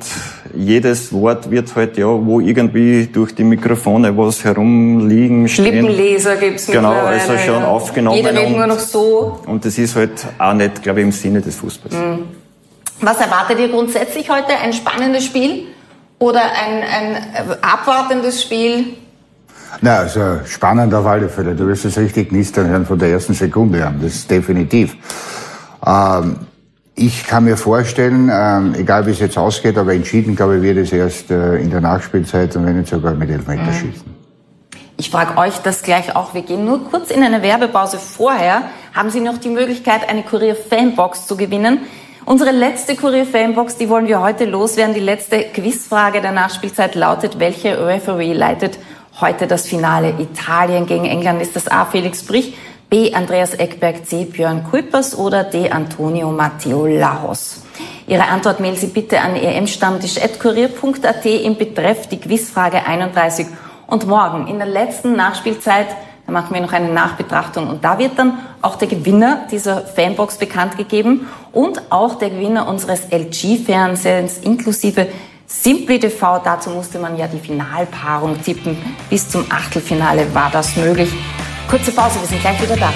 jedes 0.55 1.11
Wort 1.13 1.49
wird 1.49 1.75
halt, 1.75 1.97
ja, 1.97 2.05
wo 2.07 2.39
irgendwie 2.39 3.07
durch 3.07 3.33
die 3.35 3.43
Mikrofone 3.43 4.15
was 4.17 4.43
herumliegen, 4.43 5.47
stehen. 5.47 5.65
Lippenleser 5.85 6.35
gibt's 6.37 6.67
Genau, 6.67 6.91
also 6.93 7.33
schon 7.37 7.61
ja. 7.61 7.67
aufgenommen 7.67 8.17
Jeder 8.17 8.29
redet 8.31 8.45
und- 8.47 8.57
nur 8.57 8.67
noch 8.67 8.79
so. 8.79 9.39
Und 9.47 9.65
das 9.65 9.77
ist 9.77 9.95
halt 9.95 10.11
auch 10.39 10.53
nicht, 10.53 10.81
glaube 10.83 10.99
ich, 11.01 11.05
im 11.05 11.11
Sinne 11.11 11.41
des 11.41 11.55
Fußballs. 11.55 11.95
Was 13.01 13.19
erwartet 13.19 13.59
ihr 13.59 13.69
grundsätzlich 13.69 14.29
heute? 14.29 14.57
Ein 14.61 14.73
spannendes 14.73 15.25
Spiel 15.25 15.67
oder 16.19 16.41
ein, 16.41 16.83
ein 16.83 17.17
abwartendes 17.61 18.41
Spiel? 18.41 18.97
Na, 19.81 19.97
also 19.97 20.39
spannend 20.45 20.93
auf 20.93 21.05
alle 21.05 21.27
Fälle. 21.29 21.55
Du 21.55 21.67
wirst 21.67 21.85
es 21.85 21.97
richtig 21.97 22.29
knistern 22.29 22.67
hören 22.67 22.85
von 22.85 22.99
der 22.99 23.09
ersten 23.09 23.33
Sekunde 23.33 23.85
an. 23.85 23.99
Das 24.01 24.13
ist 24.13 24.31
definitiv. 24.31 24.95
Ähm, 25.85 26.37
ich 26.95 27.25
kann 27.25 27.45
mir 27.45 27.57
vorstellen, 27.57 28.29
ähm, 28.31 28.75
egal 28.75 29.07
wie 29.07 29.11
es 29.11 29.19
jetzt 29.19 29.37
ausgeht, 29.37 29.77
aber 29.77 29.93
entschieden, 29.93 30.35
glaube 30.35 30.57
ich, 30.57 30.61
wird 30.61 30.77
es 30.77 30.91
erst 30.91 31.31
äh, 31.31 31.55
in 31.55 31.71
der 31.71 31.81
Nachspielzeit 31.81 32.55
und 32.55 32.65
wenn 32.65 32.77
nicht 32.77 32.89
sogar 32.89 33.15
mit 33.15 33.29
Elfmeterschießen. 33.31 34.23
Ich 34.95 35.09
frage 35.09 35.37
euch 35.37 35.57
das 35.57 35.81
gleich 35.81 36.15
auch. 36.15 36.35
Wir 36.35 36.43
gehen 36.43 36.65
nur 36.65 36.87
kurz 36.89 37.09
in 37.09 37.23
eine 37.23 37.41
Werbepause. 37.41 37.97
Vorher 37.97 38.61
haben 38.93 39.09
Sie 39.09 39.21
noch 39.21 39.39
die 39.39 39.49
Möglichkeit, 39.49 40.07
eine 40.07 40.21
Kurier 40.21 40.55
Fanbox 40.55 41.25
zu 41.25 41.35
gewinnen. 41.35 41.79
Unsere 42.25 42.51
letzte 42.51 42.95
Kurier-Fanbox, 42.95 43.75
die 43.75 43.89
wollen 43.89 44.07
wir 44.07 44.21
heute 44.21 44.45
loswerden. 44.45 44.93
Die 44.93 45.01
letzte 45.01 45.43
Quizfrage 45.43 46.21
der 46.21 46.31
Nachspielzeit 46.31 46.95
lautet, 46.95 47.37
welche 47.37 47.85
Referee 47.85 48.31
leitet 48.31 48.79
heute 49.19 49.45
das 49.45 49.67
Finale 49.67 50.13
Italien 50.17 50.85
gegen 50.85 51.03
England? 51.03 51.41
Ist 51.41 51.57
das 51.57 51.67
A. 51.67 51.83
Felix 51.83 52.23
Brich, 52.23 52.55
B. 52.89 53.13
Andreas 53.13 53.55
Eckberg, 53.55 54.05
C. 54.05 54.23
Björn 54.23 54.63
Kuipers 54.63 55.17
oder 55.17 55.43
D. 55.43 55.69
Antonio 55.69 56.31
Matteo 56.31 56.85
Lajos? 56.85 57.63
Ihre 58.07 58.29
Antwort 58.29 58.61
mailen 58.61 58.77
Sie 58.77 58.87
bitte 58.87 59.19
an 59.19 59.35
emstammtisch.kurier.at 59.35 61.25
im 61.25 61.57
Betreff 61.57 62.07
die 62.07 62.21
Quizfrage 62.21 62.85
31. 62.85 63.47
Und 63.85 64.07
morgen 64.07 64.47
in 64.47 64.59
der 64.59 64.67
letzten 64.67 65.17
Nachspielzeit 65.17 65.87
da 66.25 66.31
machen 66.31 66.53
wir 66.53 66.61
noch 66.61 66.71
eine 66.71 66.87
Nachbetrachtung 66.87 67.67
und 67.67 67.83
da 67.83 67.99
wird 67.99 68.17
dann 68.17 68.39
auch 68.61 68.77
der 68.77 68.87
Gewinner 68.87 69.45
dieser 69.51 69.81
Fanbox 69.81 70.37
bekannt 70.37 70.77
gegeben 70.77 71.27
und 71.53 71.81
auch 71.91 72.15
der 72.15 72.31
Gewinner 72.31 72.67
unseres 72.67 73.11
LG-Fernsehens 73.11 74.39
inklusive 74.39 75.07
Simply 75.45 75.99
TV. 75.99 76.39
Dazu 76.43 76.71
musste 76.71 76.99
man 76.99 77.17
ja 77.17 77.27
die 77.27 77.37
Finalpaarung 77.37 78.41
tippen. 78.41 78.75
Bis 79.09 79.29
zum 79.29 79.45
Achtelfinale 79.49 80.33
war 80.33 80.49
das 80.51 80.75
möglich. 80.75 81.11
Kurze 81.69 81.91
Pause, 81.91 82.19
wir 82.19 82.27
sind 82.27 82.41
gleich 82.41 82.61
wieder 82.61 82.75
da. 82.75 82.91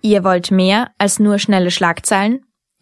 Ihr 0.00 0.24
wollt 0.24 0.50
mehr 0.50 0.90
als 0.98 1.18
nur 1.18 1.38
schnelle 1.38 1.70
Schlagzeilen? 1.70 2.44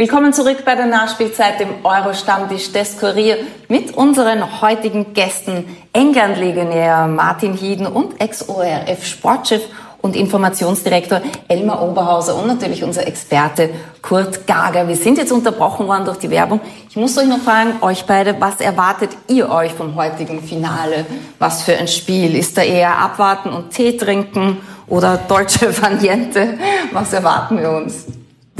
Willkommen 0.00 0.32
zurück 0.32 0.58
bei 0.64 0.76
der 0.76 0.86
Nachspielzeit, 0.86 1.58
dem 1.58 1.84
Euro-Stammtisch 1.84 2.70
des 2.70 3.00
Kurier 3.00 3.38
mit 3.66 3.96
unseren 3.96 4.62
heutigen 4.62 5.12
Gästen 5.12 5.76
England-Legionär 5.92 7.08
Martin 7.08 7.54
Hieden 7.54 7.84
und 7.84 8.20
Ex-ORF-Sportchef 8.20 9.62
und 10.00 10.14
Informationsdirektor 10.14 11.20
Elmar 11.48 11.82
Oberhauser 11.82 12.36
und 12.36 12.46
natürlich 12.46 12.84
unser 12.84 13.08
Experte 13.08 13.70
Kurt 14.00 14.46
Gager. 14.46 14.86
Wir 14.86 14.94
sind 14.94 15.18
jetzt 15.18 15.32
unterbrochen 15.32 15.88
worden 15.88 16.04
durch 16.04 16.18
die 16.18 16.30
Werbung. 16.30 16.60
Ich 16.88 16.94
muss 16.94 17.18
euch 17.18 17.26
noch 17.26 17.40
fragen, 17.40 17.82
euch 17.82 18.04
beide, 18.04 18.40
was 18.40 18.60
erwartet 18.60 19.10
ihr 19.26 19.50
euch 19.50 19.72
vom 19.72 19.96
heutigen 19.96 20.40
Finale? 20.40 21.06
Was 21.40 21.64
für 21.64 21.76
ein 21.76 21.88
Spiel? 21.88 22.36
Ist 22.36 22.56
da 22.56 22.62
eher 22.62 22.96
abwarten 22.96 23.48
und 23.48 23.70
Tee 23.70 23.96
trinken 23.96 24.58
oder 24.86 25.16
deutsche 25.16 25.76
Variante? 25.82 26.56
Was 26.92 27.12
erwarten 27.12 27.58
wir 27.58 27.70
uns? 27.70 28.04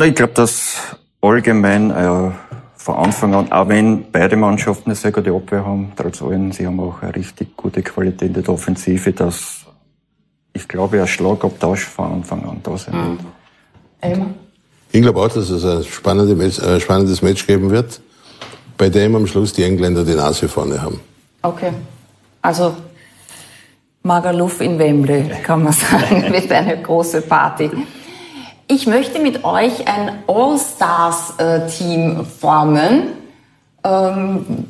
Ich 0.01 0.15
glaube, 0.17 0.33
dass 0.33 0.98
allgemein 1.21 1.91
äh, 1.91 2.31
von 2.77 2.97
Anfang 2.97 3.35
an, 3.35 3.53
auch 3.53 3.69
wenn 3.69 4.11
beide 4.11 4.37
Mannschaften 4.37 4.87
eine 4.87 4.95
sehr 4.95 5.13
gute 5.13 5.33
Abwehr 5.33 5.65
haben, 5.65 5.93
trotz 5.97 6.23
allem, 6.23 6.53
sie 6.53 6.67
haben 6.67 6.81
auch 6.81 7.03
eine 7.03 7.15
richtig 7.15 7.57
gute 7.57 7.83
Qualität 7.83 8.37
in 8.37 8.43
der 8.43 8.49
Offensive, 8.49 9.13
dass 9.13 9.67
ich 10.53 10.67
glaube, 10.67 11.01
ein 11.01 11.07
Schlagabtausch 11.07 11.85
von 11.85 12.13
Anfang 12.13 12.45
an 12.49 12.61
da 12.63 12.77
sein 12.77 12.95
wird. 12.95 13.21
Elmar? 14.01 14.29
Ich 14.91 15.03
glaube 15.03 15.21
auch, 15.21 15.29
dass 15.29 15.51
es 15.51 15.65
ein 15.65 15.85
spannende 15.85 16.35
Match, 16.35 16.59
äh, 16.59 16.81
spannendes 16.81 17.21
Match 17.21 17.47
geben 17.47 17.71
wird, 17.71 18.01
bei 18.77 18.89
dem 18.89 19.15
am 19.15 19.27
Schluss 19.27 19.53
die 19.53 19.63
Engländer 19.63 20.05
die 20.05 20.15
Nase 20.15 20.49
vorne 20.49 20.81
haben. 20.81 21.01
Okay. 21.43 21.73
Also 22.41 22.75
Magaluf 24.03 24.61
in 24.61 24.79
Wembley, 24.79 25.31
kann 25.43 25.65
man 25.65 25.73
sagen, 25.73 26.23
wird 26.33 26.51
eine 26.51 26.81
große 26.81 27.23
Party. 27.23 27.71
Ich 28.71 28.87
möchte 28.87 29.19
mit 29.19 29.45
euch 29.45 29.89
ein 29.89 30.25
All-Stars-Team 30.27 32.27
formen. 32.27 33.15
Ähm, 33.83 34.67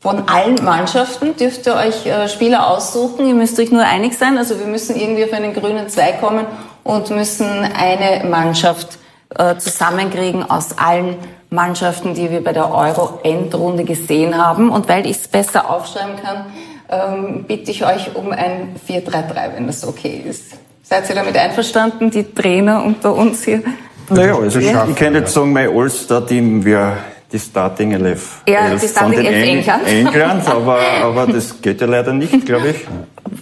von 0.00 0.26
allen 0.26 0.54
Mannschaften 0.64 1.36
dürft 1.36 1.66
ihr 1.66 1.74
euch 1.74 2.06
äh, 2.06 2.28
Spieler 2.28 2.70
aussuchen. 2.70 3.28
Ihr 3.28 3.34
müsst 3.34 3.60
euch 3.60 3.70
nur 3.70 3.82
einig 3.82 4.16
sein. 4.16 4.38
Also 4.38 4.58
wir 4.58 4.64
müssen 4.64 4.98
irgendwie 4.98 5.24
auf 5.24 5.34
einen 5.34 5.52
grünen 5.52 5.90
Zweig 5.90 6.22
kommen 6.22 6.46
und 6.82 7.10
müssen 7.10 7.46
eine 7.46 8.26
Mannschaft 8.26 8.98
äh, 9.36 9.58
zusammenkriegen 9.58 10.50
aus 10.50 10.78
allen 10.78 11.16
Mannschaften, 11.50 12.14
die 12.14 12.30
wir 12.30 12.42
bei 12.42 12.54
der 12.54 12.74
Euro-Endrunde 12.74 13.84
gesehen 13.84 14.42
haben. 14.42 14.70
Und 14.70 14.88
weil 14.88 15.04
ich 15.04 15.18
es 15.18 15.28
besser 15.28 15.68
aufschreiben 15.68 16.16
kann, 16.16 16.46
ähm, 16.88 17.44
bitte 17.46 17.70
ich 17.70 17.84
euch 17.84 18.16
um 18.16 18.32
ein 18.32 18.76
4-3-3, 18.88 19.56
wenn 19.56 19.66
das 19.66 19.86
okay 19.86 20.24
ist. 20.26 20.54
Seid 20.92 21.08
ihr 21.08 21.14
damit 21.14 21.38
einverstanden, 21.38 22.10
die 22.10 22.34
Trainer 22.34 22.84
unter 22.84 23.14
uns 23.14 23.44
hier? 23.44 23.62
Naja, 24.10 24.36
also 24.36 24.58
ich, 24.58 24.70
Ja. 24.70 24.86
ich 24.86 24.94
kann 24.94 25.14
jetzt 25.14 25.32
sagen, 25.32 25.50
mein 25.50 25.70
All-Star-Team 25.74 26.62
wäre 26.66 26.98
die 27.32 27.38
Starting 27.38 27.92
Elf. 27.92 28.42
Ja, 28.46 28.66
Elf 28.66 28.82
die 28.82 28.88
Starting 28.88 29.14
von 29.14 29.24
den 29.24 29.32
Elf 29.32 29.48
England. 29.48 29.88
England, 29.88 30.48
aber, 30.50 30.78
aber 31.02 31.26
das 31.28 31.62
geht 31.62 31.80
ja 31.80 31.86
leider 31.86 32.12
nicht, 32.12 32.44
glaube 32.44 32.68
ich. 32.68 32.76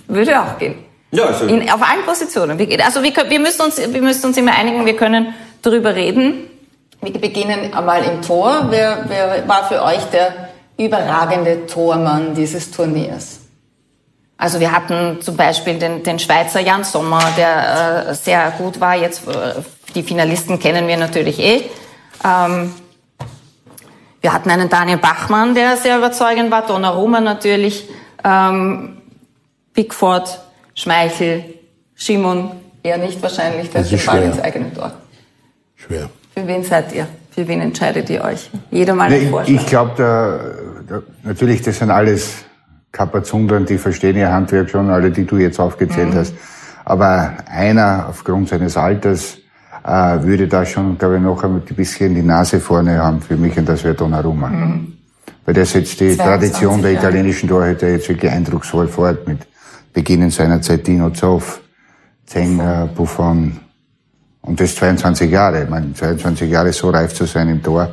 Würde 0.06 0.40
auch 0.40 0.58
gehen. 0.58 0.76
Ja, 1.10 1.24
also 1.24 1.46
In, 1.46 1.68
auf 1.68 1.82
allen 1.82 2.04
Positionen. 2.06 2.52
Also 2.84 3.02
wir, 3.02 3.12
können- 3.12 3.30
wir, 3.30 3.40
müssen 3.40 3.62
uns, 3.62 3.78
wir 3.78 4.00
müssen 4.00 4.26
uns 4.26 4.36
immer 4.36 4.52
einigen, 4.56 4.86
wir 4.86 4.94
können 4.94 5.34
darüber 5.60 5.92
reden. 5.96 6.34
Wir 7.02 7.20
beginnen 7.20 7.74
einmal 7.74 8.04
im 8.04 8.22
Tor. 8.22 8.68
Wer, 8.70 9.06
wer 9.08 9.42
war 9.48 9.66
für 9.66 9.82
euch 9.82 10.04
der 10.12 10.50
überragende 10.78 11.66
Tormann 11.66 12.32
dieses 12.32 12.70
Turniers? 12.70 13.39
Also 14.40 14.58
wir 14.58 14.72
hatten 14.72 15.20
zum 15.20 15.36
Beispiel 15.36 15.78
den, 15.78 16.02
den 16.02 16.18
Schweizer 16.18 16.60
Jan 16.60 16.82
Sommer, 16.82 17.22
der 17.36 18.08
äh, 18.08 18.14
sehr 18.14 18.50
gut 18.56 18.80
war. 18.80 18.96
Jetzt 18.96 19.28
äh, 19.28 19.60
die 19.94 20.02
Finalisten 20.02 20.58
kennen 20.58 20.88
wir 20.88 20.96
natürlich 20.96 21.38
eh. 21.38 21.64
Ähm, 22.24 22.72
wir 24.22 24.32
hatten 24.32 24.48
einen 24.48 24.70
Daniel 24.70 24.96
Bachmann, 24.96 25.54
der 25.54 25.76
sehr 25.76 25.98
überzeugend 25.98 26.50
war. 26.50 26.66
Donnarumma 26.66 27.20
natürlich. 27.20 27.86
Ähm, 28.24 29.02
Pickford, 29.74 30.40
Schmeichel, 30.74 31.44
Schimon, 31.94 32.52
eher 32.82 32.96
nicht 32.96 33.22
wahrscheinlich, 33.22 33.70
der 33.70 33.82
Das 33.82 33.92
ist 33.92 34.06
Ball 34.06 34.22
ins 34.22 34.40
eigene 34.40 34.72
Tor. 34.72 34.92
Schwer. 35.76 36.08
Für 36.34 36.46
wen 36.46 36.64
seid 36.64 36.94
ihr? 36.94 37.06
Für 37.30 37.46
wen 37.46 37.60
entscheidet 37.60 38.08
ihr 38.08 38.24
euch? 38.24 38.50
Jeder 38.70 38.94
mal 38.94 39.04
einen 39.12 39.24
Nee, 39.24 39.28
Vorschlag. 39.30 39.54
ich 39.54 39.66
glaube, 39.66 39.92
da, 39.98 40.94
da, 40.96 41.02
natürlich, 41.24 41.60
das 41.60 41.78
sind 41.78 41.90
alles 41.90 42.44
Kapazundern, 42.92 43.66
die 43.66 43.78
verstehen 43.78 44.16
ihr 44.16 44.32
Handwerk 44.32 44.70
schon, 44.70 44.90
alle, 44.90 45.10
die 45.10 45.24
du 45.24 45.36
jetzt 45.36 45.60
aufgezählt 45.60 46.14
hast. 46.14 46.34
Aber 46.84 47.34
einer, 47.46 48.06
aufgrund 48.08 48.48
seines 48.48 48.76
Alters, 48.76 49.38
äh, 49.84 50.22
würde 50.22 50.48
da 50.48 50.64
schon, 50.66 50.98
glaube 50.98 51.16
ich, 51.16 51.22
noch 51.22 51.42
ein 51.44 51.60
bisschen 51.60 52.14
die 52.14 52.22
Nase 52.22 52.60
vorne 52.60 52.98
haben 52.98 53.20
für 53.20 53.36
mich, 53.36 53.56
und 53.56 53.68
das 53.68 53.84
wäre 53.84 53.94
Donnarumma. 53.94 54.50
Weil 55.44 55.54
der 55.54 55.66
setzt 55.66 56.00
die 56.00 56.16
22 56.16 56.18
Tradition 56.18 56.82
der 56.82 56.92
Jahre. 56.92 57.06
italienischen 57.06 57.48
Torhüter 57.48 57.88
jetzt 57.88 58.08
wirklich 58.08 58.30
eindrucksvoll 58.30 58.88
fort, 58.88 59.26
mit 59.26 59.46
Beginnen 59.92 60.30
seiner 60.30 60.60
Zeit 60.60 60.86
Dino 60.86 61.10
Zoff, 61.10 61.60
Zeng, 62.26 62.60
äh, 62.60 62.88
Buffon, 62.94 63.58
und 64.42 64.60
das 64.60 64.74
22 64.74 65.30
Jahre. 65.30 65.64
Ich 65.64 65.68
meine, 65.68 65.92
22 65.92 66.50
Jahre 66.50 66.72
so 66.72 66.90
reif 66.90 67.14
zu 67.14 67.24
sein 67.26 67.48
im 67.48 67.62
Tor. 67.62 67.92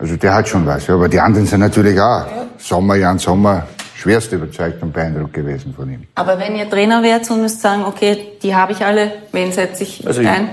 Also 0.00 0.16
der 0.16 0.34
hat 0.34 0.48
schon 0.48 0.66
was. 0.66 0.86
Ja, 0.86 0.94
aber 0.94 1.08
die 1.08 1.20
anderen 1.20 1.46
sind 1.46 1.60
natürlich 1.60 2.00
auch. 2.00 2.24
Sommer, 2.58 2.96
Jan 2.96 3.18
Sommer, 3.18 3.66
schwerst 3.96 4.32
überzeugt 4.32 4.82
und 4.82 4.92
beeindruckt 4.92 5.34
gewesen 5.34 5.74
von 5.76 5.90
ihm. 5.92 6.04
Aber 6.14 6.38
wenn 6.38 6.56
ihr 6.56 6.68
Trainer 6.68 7.02
wärt 7.02 7.30
und 7.30 7.42
müsst 7.42 7.60
sagen, 7.60 7.84
okay, 7.84 8.16
die 8.42 8.54
habe 8.54 8.72
ich 8.72 8.82
alle, 8.84 9.12
wen 9.32 9.52
setze 9.52 9.82
ich 9.84 10.06
Also 10.06 10.22
ich- 10.22 10.28
ein? 10.28 10.48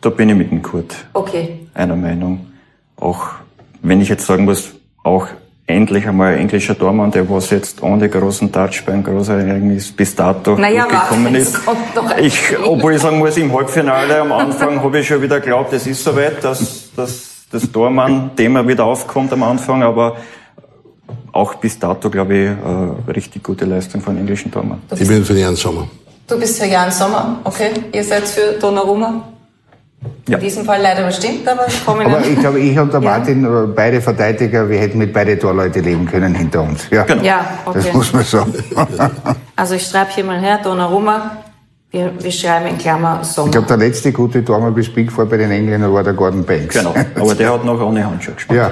da 0.00 0.10
bin 0.10 0.28
ich 0.30 0.36
mit 0.36 0.50
dem 0.50 0.60
Kurt 0.62 0.94
Okay. 1.12 1.60
einer 1.74 1.96
Meinung. 1.96 2.46
Auch 2.96 3.26
wenn 3.82 4.00
ich 4.00 4.08
jetzt 4.08 4.26
sagen 4.26 4.44
muss, 4.44 4.70
auch 5.04 5.28
endlich 5.66 6.06
einmal 6.08 6.32
ein 6.34 6.40
englischer 6.40 6.76
Tormann, 6.76 7.12
der 7.12 7.30
was 7.30 7.50
jetzt 7.50 7.80
ohne 7.82 8.08
großen 8.08 8.50
Touch 8.50 8.82
beim 8.84 9.04
großen 9.04 9.38
Ereignis 9.48 9.92
bis 9.92 10.16
dato 10.16 10.56
Naja, 10.56 10.84
gekommen 10.86 11.34
ist. 11.36 11.58
Ich, 12.20 12.56
obwohl 12.64 12.94
ich 12.94 13.00
sagen 13.00 13.18
muss, 13.18 13.36
im 13.36 13.52
Halbfinale 13.54 14.20
am 14.20 14.32
Anfang 14.32 14.82
habe 14.82 14.98
ich 14.98 15.06
schon 15.06 15.22
wieder 15.22 15.38
geglaubt, 15.38 15.72
es 15.72 15.86
ist 15.86 16.02
soweit, 16.02 16.42
dass, 16.42 16.90
dass 16.96 17.29
das 17.50 17.70
Tormann-Thema 17.70 18.66
wieder 18.66 18.84
aufkommt 18.84 19.32
am 19.32 19.42
Anfang, 19.42 19.82
aber 19.82 20.16
auch 21.32 21.54
bis 21.56 21.78
dato, 21.78 22.08
glaube 22.10 22.34
ich, 22.34 22.46
äh, 22.48 23.10
richtig 23.12 23.42
gute 23.42 23.64
Leistung 23.64 24.00
von 24.00 24.16
englischen 24.16 24.50
Tormann. 24.50 24.80
Ich 24.98 25.08
bin 25.08 25.24
für 25.24 25.34
Jan 25.38 25.56
Sommer. 25.56 25.88
Du 26.26 26.38
bist 26.38 26.60
für 26.60 26.66
Jan 26.66 26.90
Sommer, 26.92 27.40
okay. 27.44 27.70
Ihr 27.92 28.04
seid 28.04 28.26
für 28.28 28.52
Donnarumma? 28.60 29.24
In 30.26 30.40
diesem 30.40 30.64
Fall 30.64 30.80
leider 30.80 31.04
bestimmt, 31.04 31.46
aber 31.46 31.66
ich 31.68 31.84
komme 31.84 32.06
Aber 32.06 32.24
ich 32.24 32.38
glaube, 32.38 32.60
ich 32.60 32.78
und 32.78 32.92
der 32.92 33.00
Martin, 33.00 33.44
äh, 33.44 33.66
beide 33.66 34.00
Verteidiger, 34.00 34.68
wir 34.68 34.78
hätten 34.78 34.98
mit 34.98 35.12
beide 35.12 35.38
Torleute 35.38 35.80
leben 35.80 36.06
können 36.06 36.34
hinter 36.34 36.62
uns. 36.62 36.88
Ja, 36.90 37.04
Ja, 37.22 37.58
okay. 37.66 37.80
das 37.82 37.92
muss 37.92 38.12
man 38.12 38.24
sagen. 38.24 38.54
Also 39.56 39.74
ich 39.74 39.86
schreibe 39.86 40.10
hier 40.12 40.24
mal 40.24 40.40
her, 40.40 40.60
Donnarumma. 40.62 41.32
Wir, 41.92 42.12
wir 42.22 42.30
schreiben 42.30 42.66
in 42.66 42.78
Klammer 42.78 43.24
Sommer. 43.24 43.48
Ich 43.48 43.52
glaube, 43.52 43.66
der 43.66 43.76
letzte 43.78 44.12
gute 44.12 44.44
Tormann 44.44 44.72
bis 44.72 44.88
Big 44.88 45.10
Four 45.10 45.26
bei 45.26 45.38
den 45.38 45.50
Engländern 45.50 45.92
war 45.92 46.04
der 46.04 46.12
Gordon 46.12 46.44
Banks. 46.44 46.76
Genau. 46.76 46.94
Aber 47.16 47.34
der 47.34 47.52
hat 47.52 47.64
noch 47.64 47.80
ohne 47.80 48.06
Handschuhe 48.06 48.34
gespielt. 48.34 48.60
Ja. 48.60 48.70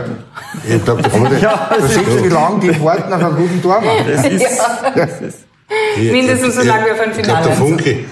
Ich 0.64 0.85
glaub, 0.85 0.98
aber 0.98 1.28
das, 1.81 1.94
du, 1.94 2.24
wie 2.24 2.28
lange 2.28 2.61
die 2.61 2.81
warten 2.81 3.12
auf 3.12 3.24
einen 3.24 3.37
guten 3.37 3.61
Tormann. 3.61 3.96
Das 4.07 4.24
ist, 4.24 4.61
das 4.94 5.20
ist 5.20 5.38
Mindestens 5.96 6.54
so 6.54 6.62
lange 6.62 6.87
wie 6.87 6.90
auf 6.92 7.00
ein 7.00 7.11
glaube, 7.11 7.26
der 7.26 7.42
Finale. 7.42 7.52
Funke. 7.57 8.04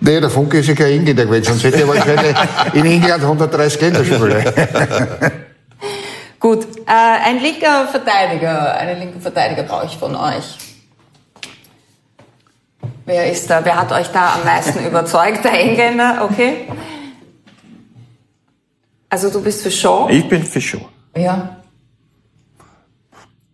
Nee, 0.00 0.20
der 0.20 0.30
Funke 0.30 0.58
ist 0.58 0.68
ja 0.68 0.74
kein 0.74 0.92
Engländer 0.92 1.26
gewesen, 1.26 1.44
sonst 1.44 1.64
hätte 1.64 1.82
er 1.82 1.88
wahrscheinlich 1.88 2.36
in 2.72 2.86
England 2.86 3.22
130 3.22 3.80
Länderspiele. 3.80 4.52
Gut, 6.40 6.64
äh, 6.86 7.26
ein 7.26 7.40
linker 7.40 7.86
Verteidiger, 7.90 8.74
einen 8.76 8.98
linken 8.98 9.20
Verteidiger 9.20 9.62
brauche 9.62 9.86
ich 9.86 9.96
von 9.96 10.14
euch. 10.16 10.56
Wer 13.06 13.30
ist 13.30 13.48
da? 13.50 13.60
Wer 13.64 13.76
hat 13.80 13.92
euch 13.92 14.08
da 14.08 14.34
am 14.34 14.44
meisten 14.44 14.84
überzeugt? 14.90 15.44
Der 15.44 15.52
Engländer, 15.60 16.22
okay. 16.24 16.68
Also 19.10 19.30
du 19.30 19.42
bist 19.42 19.62
für 19.62 19.70
Shaw? 19.70 20.08
ich 20.10 20.28
bin 20.28 20.42
für 20.42 20.60
Show. 20.60 20.80
Ja. 21.16 21.56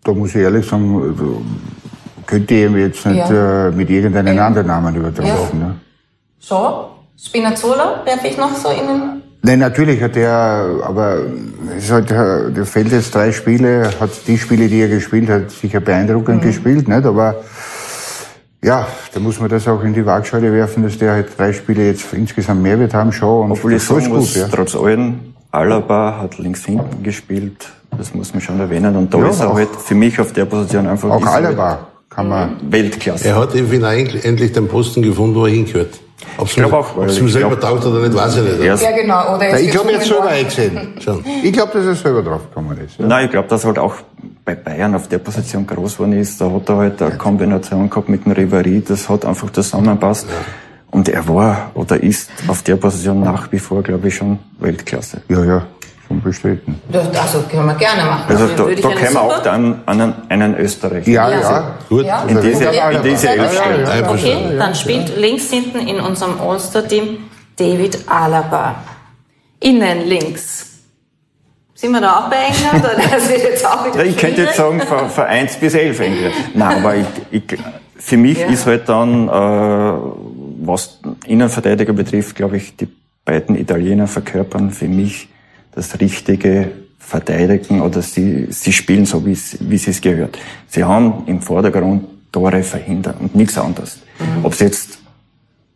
Da 0.03 0.13
muss 0.13 0.31
ich 0.31 0.37
ehrlich 0.37 0.67
sagen, 0.67 1.03
also, 1.03 1.43
könnte 2.27 2.55
ich 2.55 2.73
jetzt 2.73 3.05
nicht 3.07 3.29
Ja. 3.31 3.69
äh, 3.69 3.71
mit 3.71 3.91
irgendeinem 3.91 4.37
Ja. 4.37 4.47
anderen 4.47 4.67
Namen 4.69 4.95
übertreffen. 4.95 5.59
Ne? 5.59 5.75
Shaw? 6.41 6.87
Spinazzola 7.19 8.03
werfe 8.07 8.29
ich 8.29 8.39
noch 8.39 8.55
so 8.57 8.71
in 8.71 8.87
den... 8.87 9.23
Nein, 9.43 9.59
natürlich 9.59 10.01
hat 10.03 10.17
er, 10.17 10.81
aber 10.83 11.19
es 11.77 11.85
ist 11.85 11.91
halt, 11.91 12.11
äh, 12.11 12.51
der 12.51 12.65
fällt 12.65 12.93
jetzt 12.93 13.15
drei 13.15 13.31
Spiele, 13.33 13.91
hat 14.01 14.11
die 14.27 14.39
Spiele, 14.39 14.69
die 14.69 14.81
er 14.81 14.89
gespielt 14.89 15.29
hat, 15.29 15.51
sicher 15.51 15.81
beeindruckend 15.81 16.43
gespielt, 16.43 16.89
nicht? 16.89 17.05
Aber 17.05 17.37
ja, 18.63 18.87
da 19.15 19.21
muss 19.21 19.41
man 19.41 19.49
das 19.49 19.67
auch 19.69 19.83
in 19.83 19.95
die 19.95 20.05
Waagschale 20.05 20.53
werfen, 20.53 20.83
dass 20.83 20.99
der 20.99 21.13
halt 21.13 21.39
drei 21.39 21.53
Spiele 21.53 21.87
jetzt 21.87 22.13
insgesamt 22.13 22.63
mehr 22.63 22.79
wird 22.79 22.93
haben 22.95 23.13
schon. 23.13 23.47
Und 23.47 23.53
Obwohl 23.53 23.73
ich 23.73 23.77
das 23.79 23.83
ist 23.85 23.89
sagen 23.89 24.05
gut, 24.11 24.19
muss, 24.21 24.35
ja. 24.37 24.49
trotz 24.49 24.75
allem, 24.77 25.21
Alaba 25.53 26.19
hat 26.21 26.39
links 26.39 26.65
hinten 26.65 27.03
gespielt. 27.03 27.69
Das 27.97 28.15
muss 28.15 28.33
man 28.33 28.41
schon 28.41 28.61
erwähnen. 28.61 28.95
Und 28.97 29.13
da 29.13 29.19
Ja, 29.19 29.29
ist 29.29 29.41
er 29.41 29.51
auch- 29.51 29.55
halt 29.55 29.71
für 29.77 29.95
mich 29.95 30.21
auf 30.21 30.33
der 30.33 30.45
Position 30.45 30.87
einfach 30.87 31.11
Auch 31.11 31.27
Alaba 31.27 31.87
kann 32.09 32.29
man. 32.29 32.57
Weltklasse. 32.71 33.29
Er 33.29 33.37
hat 33.37 33.55
im 33.55 33.69
Finale 33.69 34.23
endlich 34.23 34.53
den 34.53 34.69
Posten 34.69 35.03
gefunden, 35.03 35.35
wo 35.35 35.47
er 35.47 35.53
hingehört. 35.53 35.99
Ob 36.37 36.47
es 36.49 36.55
glaub 36.55 36.71
mir, 36.71 36.77
auch, 36.79 36.97
ob's 36.97 37.21
mir 37.21 37.27
ich 37.27 37.33
selber 37.33 37.57
glaub- 37.57 37.61
taugt 37.61 37.87
oder 37.87 38.01
nicht, 38.01 38.15
weiß 38.15 38.37
ich 38.37 38.43
nicht. 38.43 38.59
Ist- 38.61 38.83
Ja, 38.83 38.91
genau. 38.93 39.35
Oder 39.37 39.49
Ja, 39.51 39.57
ist 39.57 39.63
ich 39.67 39.71
glaube, 39.71 39.93
er 39.93 39.99
hat 39.99 40.07
selber 40.07 40.29
eingesehen. 40.29 40.89
Schon. 41.01 41.25
Ich 41.43 41.53
glaube, 41.53 41.73
dass 41.73 41.87
er 41.87 41.95
selber 41.95 42.23
drauf 42.23 42.43
gekommen 42.49 42.79
ist. 42.85 42.99
Ja. 42.99 43.07
Nein, 43.07 43.25
ich 43.27 43.31
glaube, 43.31 43.49
dass 43.49 43.65
er 43.65 43.69
halt 43.69 43.79
auch 43.79 43.95
bei 44.45 44.55
Bayern 44.55 44.95
auf 44.95 45.09
der 45.09 45.19
Position 45.19 45.67
groß 45.67 45.95
geworden 45.95 46.13
ist. 46.15 46.41
Da 46.41 46.51
hat 46.51 46.69
er 46.69 46.77
halt 46.77 47.03
eine 47.03 47.17
Kombination 47.17 47.89
gehabt 47.91 48.09
mit 48.09 48.25
dem 48.27 48.33
Ribéry, 48.33 48.83
das 48.87 49.09
hat 49.09 49.25
einfach 49.25 49.51
zusammenpasst. 49.51 50.27
Und 50.91 51.09
er 51.09 51.27
war 51.29 51.71
oder 51.75 52.03
ist 52.03 52.31
auf 52.49 52.63
der 52.63 52.75
Position 52.77 53.21
nach 53.21 53.51
wie 53.53 53.59
vor, 53.61 53.83
glaube 53.83 54.09
ich, 54.09 54.17
schon 54.17 54.39
Weltklasse. 54.59 55.23
ja, 55.29 55.45
ja, 55.45 55.63
schon 56.11 56.21
bestritten. 56.23 56.81
Das, 56.91 57.07
also 57.17 57.43
können 57.49 57.67
wir 57.67 57.75
gerne 57.75 58.03
machen. 58.03 58.25
Also 58.29 58.47
da, 58.49 58.65
da 58.65 58.89
können 58.95 59.15
wir 59.15 59.23
auch 59.23 59.43
dann 59.43 59.83
einen, 59.87 60.15
einen 60.29 60.57
Österreicher. 60.57 61.09
Ja, 61.09 61.31
Ja. 61.31 61.41
ja. 61.41 61.75
Gut. 61.89 62.05
Ja. 62.05 62.23
In 62.25 62.41
diese, 62.41 62.65
in 62.65 63.03
diese 63.05 63.29
Elf 63.29 63.55
ja, 63.55 63.63
stellen. 63.63 64.09
Okay, 64.09 64.57
dann 64.59 64.75
spielt 64.75 65.17
links 65.17 65.51
hinten 65.51 65.79
in 65.87 66.01
unserem 66.01 66.41
All-Star-Team 66.41 67.19
David 67.57 67.99
Alaba. 68.09 68.77
Innen 69.61 70.07
links. 70.09 70.67
Sind 71.75 71.93
wir 71.93 72.01
da 72.01 72.19
auch 72.19 72.31
bei 72.31 72.37
England? 72.49 72.85
Oder 72.85 73.09
das 73.11 73.29
wird 73.29 73.43
jetzt 73.43 73.65
auch 73.67 73.87
wieder 73.87 74.05
ich 74.05 74.17
könnte 74.17 74.43
jetzt 74.43 74.57
sagen, 74.57 74.81
von, 74.81 75.09
von 75.09 75.25
1 75.25 75.57
bis 75.57 75.75
11 75.75 76.01
eigentlich. 76.01 76.35
Nein, 76.55 76.79
aber 76.79 76.97
ich, 76.97 77.07
ich, 77.31 77.43
für 77.97 78.17
mich 78.17 78.39
Ja. 78.39 78.49
ist 78.49 78.67
halt 78.67 78.89
dann, 78.89 79.29
äh, 79.29 79.33
was 80.63 80.99
Innenverteidiger 81.27 81.93
betrifft, 81.93 82.35
glaube 82.37 82.57
ich, 82.57 82.77
die 82.77 82.89
beiden 83.25 83.57
Italiener 83.57 84.07
verkörpern 84.09 84.73
für 84.73 84.89
mich 84.89 85.29
das 85.75 85.99
richtige 86.01 86.73
Verteidigen 86.99 87.81
oder 87.81 88.03
sie, 88.03 88.47
sie 88.51 88.73
spielen 88.73 89.07
so, 89.07 89.25
wie 89.25 89.35
sie 89.35 89.91
es 89.91 90.01
gehört. 90.01 90.39
Sie 90.69 90.85
haben 90.85 91.25
im 91.27 91.41
Vordergrund 91.41 92.05
Tore 92.33 92.63
verhindern 92.63 93.15
und 93.21 93.35
nichts 93.35 93.59
anderes. 93.59 94.01
Ob 94.43 94.53
es 94.53 94.61
jetzt 94.61 94.99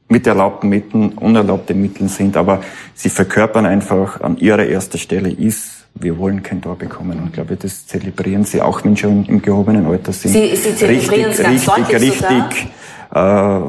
mit 0.08 0.26
erlaubten 0.26 0.68
Mitteln, 0.68 1.12
unerlaubte 1.14 1.74
Mitteln 1.74 2.08
sind, 2.08 2.36
aber 2.36 2.60
sie 2.94 3.08
verkörpern 3.08 3.66
einfach 3.66 4.20
an 4.20 4.36
ihrer 4.38 4.64
erster 4.64 4.98
Stelle 4.98 5.30
ist, 5.30 5.86
wir 5.96 6.18
wollen 6.18 6.42
kein 6.42 6.60
Tor 6.60 6.76
bekommen. 6.76 7.18
Und 7.18 7.26
ich 7.28 7.32
glaube, 7.32 7.56
das 7.56 7.86
zelebrieren 7.86 8.44
sie 8.44 8.60
auch, 8.60 8.84
wenn 8.84 8.96
schon 8.96 9.24
im 9.26 9.40
gehobenen 9.42 9.86
Alter 9.86 10.12
sind. 10.12 10.32
Sie- 10.32 10.54
sie 10.56 10.74
zelebrieren 10.76 11.30
es 11.30 11.38
ganz 11.42 11.68
richtig, 11.68 11.84
deutlich 11.88 12.22
richtig, 12.22 12.66
äh, 13.14 13.60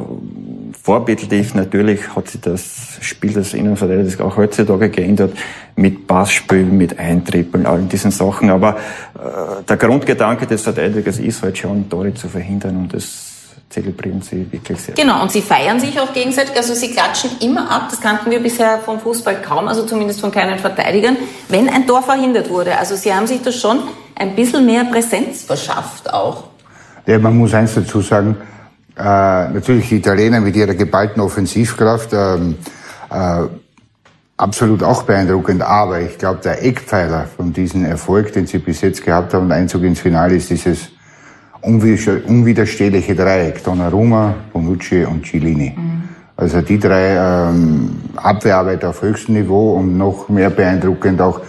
vorbildlich. 0.86 1.56
Natürlich 1.56 2.16
hat 2.16 2.28
sich 2.28 2.42
das 2.42 3.00
Spiel 3.02 3.34
des 3.34 3.56
Innenverteidigers 3.56 4.22
auch 4.22 4.38
heutzutage 4.38 4.90
geändert 4.90 5.36
mit 5.76 6.06
Passspielen, 6.06 6.78
mit 6.78 7.00
Eintrippeln, 7.00 7.66
all 7.66 7.82
diesen 7.82 8.12
Sachen. 8.12 8.52
Aber 8.52 8.78
äh, 9.16 9.64
der 9.68 9.78
Grundgedanke 9.78 10.46
des 10.46 10.62
Verteidigers 10.62 11.18
ist 11.18 11.42
halt 11.42 11.58
schon, 11.58 11.90
Tore 11.90 12.14
zu 12.14 12.30
verhindern 12.30 12.78
und 12.78 12.94
das 12.94 13.32
zelebrieren 13.68 14.22
sie 14.22 14.46
wirklich 14.52 14.80
sehr. 14.80 14.94
Genau, 14.94 15.24
und 15.24 15.32
sie 15.32 15.42
feiern 15.42 15.80
sich 15.80 16.00
auch 16.00 16.14
gegenseitig, 16.14 16.56
also 16.56 16.76
sie 16.76 16.92
klatschen 16.92 17.32
immer 17.42 17.70
ab, 17.72 17.88
das 17.90 18.00
kannten 18.00 18.30
wir 18.30 18.40
bisher 18.40 18.78
vom 18.78 19.00
Fußball 19.00 19.42
kaum, 19.42 19.68
also 19.68 19.88
zumindest 19.88 20.22
von 20.22 20.32
keinen 20.32 20.60
Verteidigern, 20.60 21.18
wenn 21.50 21.68
ein 21.68 21.88
Tor 21.88 22.04
verhindert 22.04 22.52
wurde. 22.52 22.78
Also 22.78 22.96
sie 22.96 23.12
haben 23.12 23.26
sich 23.26 23.42
da 23.42 23.52
schon 23.52 23.80
ein 24.14 24.36
bisschen 24.36 24.68
mehr 24.68 24.86
Präsenz 24.86 25.42
verschafft 25.42 26.14
auch. 26.14 26.44
Ja, 27.08 27.18
man 27.18 27.36
muss 27.36 27.56
eins 27.56 27.74
dazu 27.74 28.02
sagen, 28.02 28.38
äh, 28.98 29.02
natürlich 29.50 29.90
die 29.90 29.98
Italiener 29.98 30.40
mit 30.40 30.56
ihrer 30.56 30.74
geballten 30.74 31.22
Offensivkraft, 31.22 32.14
ähm, 32.14 32.56
äh, 33.10 33.44
absolut 34.38 34.84
auch 34.84 35.04
beeindruckend, 35.04 35.62
aber 35.62 36.02
ich 36.02 36.18
glaube, 36.18 36.40
der 36.44 36.64
Eckpfeiler 36.64 37.26
von 37.36 37.54
diesem 37.54 37.86
Erfolg, 37.86 38.34
den 38.34 38.48
sie 38.48 38.60
bis 38.60 38.82
jetzt 38.82 39.04
gehabt 39.04 39.34
haben, 39.34 39.52
Einzug 39.52 39.84
ins 39.84 40.00
Finale, 40.00 40.36
ist 40.36 40.50
dieses 40.50 40.90
unwider- 41.62 42.24
unwiderstehliche 42.26 43.16
Dreieck, 43.16 43.64
Donnarumma, 43.64 44.36
Bonucci 44.52 45.06
und 45.06 45.26
Cellini. 45.26 45.78
Also 46.38 46.62
die 46.62 46.78
drei 46.78 47.16
ähm, 47.16 48.02
Abwehrarbeit 48.18 48.84
auf 48.84 49.02
höchstem 49.02 49.36
Niveau 49.36 49.76
und 49.78 49.98
noch 49.98 50.28
mehr 50.28 50.50
beeindruckend 50.50 51.22
auch 51.22 51.40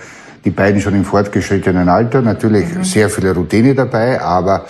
die 0.45 0.51
beiden 0.51 0.81
schon 0.81 0.95
im 0.95 1.05
fortgeschrittenen 1.05 1.89
Alter. 1.89 2.23
Natürlich 2.23 2.67
sehr 2.83 3.11
viel 3.11 3.29
Routine 3.31 3.75
dabei, 3.75 4.21
aber 4.21 4.65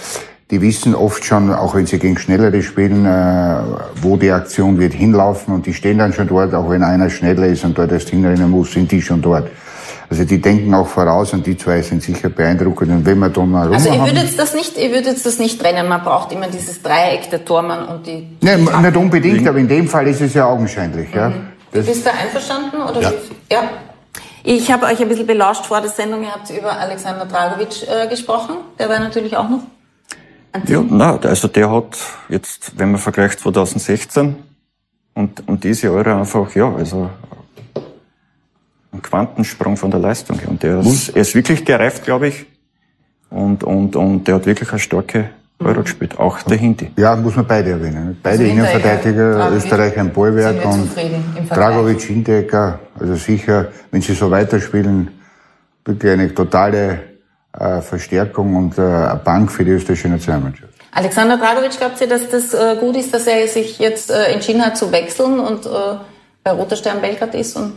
die 0.51 0.63
wissen 0.63 0.95
oft 0.95 1.25
schon, 1.25 1.53
auch 1.53 1.75
wenn 1.75 1.87
sie 1.87 1.99
gegen 1.99 2.19
Schnellere 2.19 2.63
spielen, 2.63 3.05
äh, 3.05 3.59
wo 4.01 4.17
die 4.17 4.31
Aktion 4.31 4.79
wird 4.79 4.93
hinlaufen 4.93 5.53
und 5.53 5.67
die 5.67 5.75
stehen 5.75 5.99
dann 5.99 6.13
schon 6.13 6.29
dort, 6.29 6.55
auch 6.55 6.71
wenn 6.71 6.85
einer 6.85 7.11
schneller 7.11 7.47
ist 7.47 7.65
und 7.65 7.77
dort 7.77 7.91
das 7.91 8.05
Ding 8.05 8.25
rennen 8.25 8.51
muss, 8.51 8.73
sind 8.73 8.91
die 8.93 9.03
schon 9.03 9.21
dort. 9.21 9.51
Also 10.09 10.25
die 10.25 10.41
denken 10.41 10.73
auch 10.73 10.87
voraus 10.87 11.33
und 11.33 11.45
die 11.45 11.57
zwei 11.57 11.83
sind 11.83 12.01
sicher 12.01 12.29
beeindruckend. 12.29 12.93
Und 12.93 13.05
wenn 13.05 13.19
wir 13.19 13.29
Donnarumma 13.29 13.75
Also 13.75 13.89
ihr 13.89 14.01
haben, 14.01 14.07
würdet 14.07 14.39
das 14.39 14.55
nicht, 14.55 14.79
ihr 14.79 14.93
würdet 14.93 15.27
das 15.27 15.41
nicht 15.41 15.61
trennen, 15.61 15.89
man 15.89 16.03
braucht 16.05 16.31
immer 16.31 16.47
dieses 16.47 16.81
Dreieck, 16.81 17.29
der 17.29 17.45
Tormann 17.45 17.89
und 17.89 18.07
die... 18.07 18.29
Nein, 18.41 18.69
nicht 18.83 18.97
unbedingt, 18.97 19.49
aber 19.49 19.59
in 19.59 19.67
dem 19.67 19.89
Fall 19.89 20.07
ist 20.07 20.21
es 20.21 20.35
ja 20.35 20.47
augenscheinlich. 20.47 21.13
Ja. 21.13 21.33
Du 21.73 21.83
bist 21.83 22.07
da 22.07 22.11
einverstanden? 22.11 22.83
Oder 22.89 23.01
Ja. 23.03 23.13
ja. 23.51 23.63
Ich 24.45 24.71
habe 24.71 24.87
euch 24.87 25.01
ein 25.01 25.09
bisschen 25.09 25.27
belauscht 25.27 25.67
vor 25.67 25.81
der 25.81 25.91
Sendung. 25.91 26.23
Ihr 26.23 26.31
habt 26.31 26.49
über 26.51 26.71
Alexander 26.79 27.27
Dragovic 27.27 27.83
äh, 27.89 28.07
gesprochen. 28.07 28.59
Der 28.79 28.89
war 28.89 29.01
natürlich 29.01 29.37
auch 29.37 29.49
noch 29.49 29.63
Ja, 30.67 30.81
Team. 30.81 30.89
na, 30.91 31.17
also 31.19 31.49
der 31.49 31.71
hat 31.71 31.99
jetzt, 32.29 32.79
wenn 32.79 32.93
man 32.93 33.01
vergleicht 33.01 33.41
2016 33.41 34.37
und, 35.15 35.49
und 35.49 35.65
diese 35.65 35.89
Jahre 35.89 36.15
einfach, 36.17 36.55
ja, 36.55 36.75
also 36.75 37.11
ein 38.93 39.03
Quantensprung 39.03 39.77
von 39.77 39.91
der 39.91 40.01
Leistung 40.01 40.39
her. 40.39 40.49
Und 40.49 40.63
der 40.63 40.81
ist, 40.81 41.11
er 41.11 41.23
ist 41.23 41.35
wirklich 41.35 41.65
gereift, 41.65 42.05
glaube 42.05 42.29
ich. 42.29 42.47
Und, 43.31 43.65
und, 43.65 43.97
und 43.97 44.27
der 44.27 44.37
hat 44.37 44.47
wirklich 44.47 44.71
eine 44.71 44.79
starke 44.79 45.31
Euro 45.59 45.83
gespielt. 45.83 46.19
Auch 46.19 46.43
der 46.43 46.59
Hindi. 46.59 46.91
Ja, 46.97 47.17
muss 47.17 47.37
man 47.37 47.47
beide 47.47 47.71
erwähnen. 47.71 48.17
Beide 48.23 48.45
Also 48.45 48.45
Innenverteidiger, 48.45 49.53
Österreich 49.53 49.99
ein 49.99 50.13
Bollwerk 50.13 50.65
und. 50.65 50.91
Dragovic 51.51 52.03
Hinteregger. 52.03 52.79
Also 52.99 53.15
sicher, 53.15 53.69
wenn 53.91 54.03
sie 54.03 54.15
so 54.15 54.31
weiterspielen, 54.31 55.11
wirklich 55.85 56.13
eine 56.13 56.35
totale 56.35 57.16
Verstärkung 57.83 58.57
und 58.57 58.79
äh, 58.79 58.83
eine 58.83 59.21
Bank 59.25 59.51
für 59.51 59.65
die 59.65 59.73
österreichische 59.73 60.09
Nationalmannschaft. 60.09 60.73
Alexander 60.93 61.37
Dragovic, 61.37 61.79
glaubt 61.79 62.01
ihr, 62.01 62.09
dass 62.09 62.29
das 62.31 62.55
äh, 62.55 62.77
gut 62.81 62.97
ist, 62.97 63.13
dass 63.13 63.27
er 63.27 63.47
sich 63.49 63.79
jetzt 63.79 64.11
äh, 64.11 64.33
entschieden 64.33 64.65
hat 64.65 64.77
zu 64.77 64.91
wechseln 64.93 65.39
und 65.39 65.67
äh, 65.67 65.69
bei 66.43 66.53
Roter 66.53 66.77
Stern 66.77 67.01
Belgrad 67.01 67.35
ist 67.35 67.57
und 67.57 67.73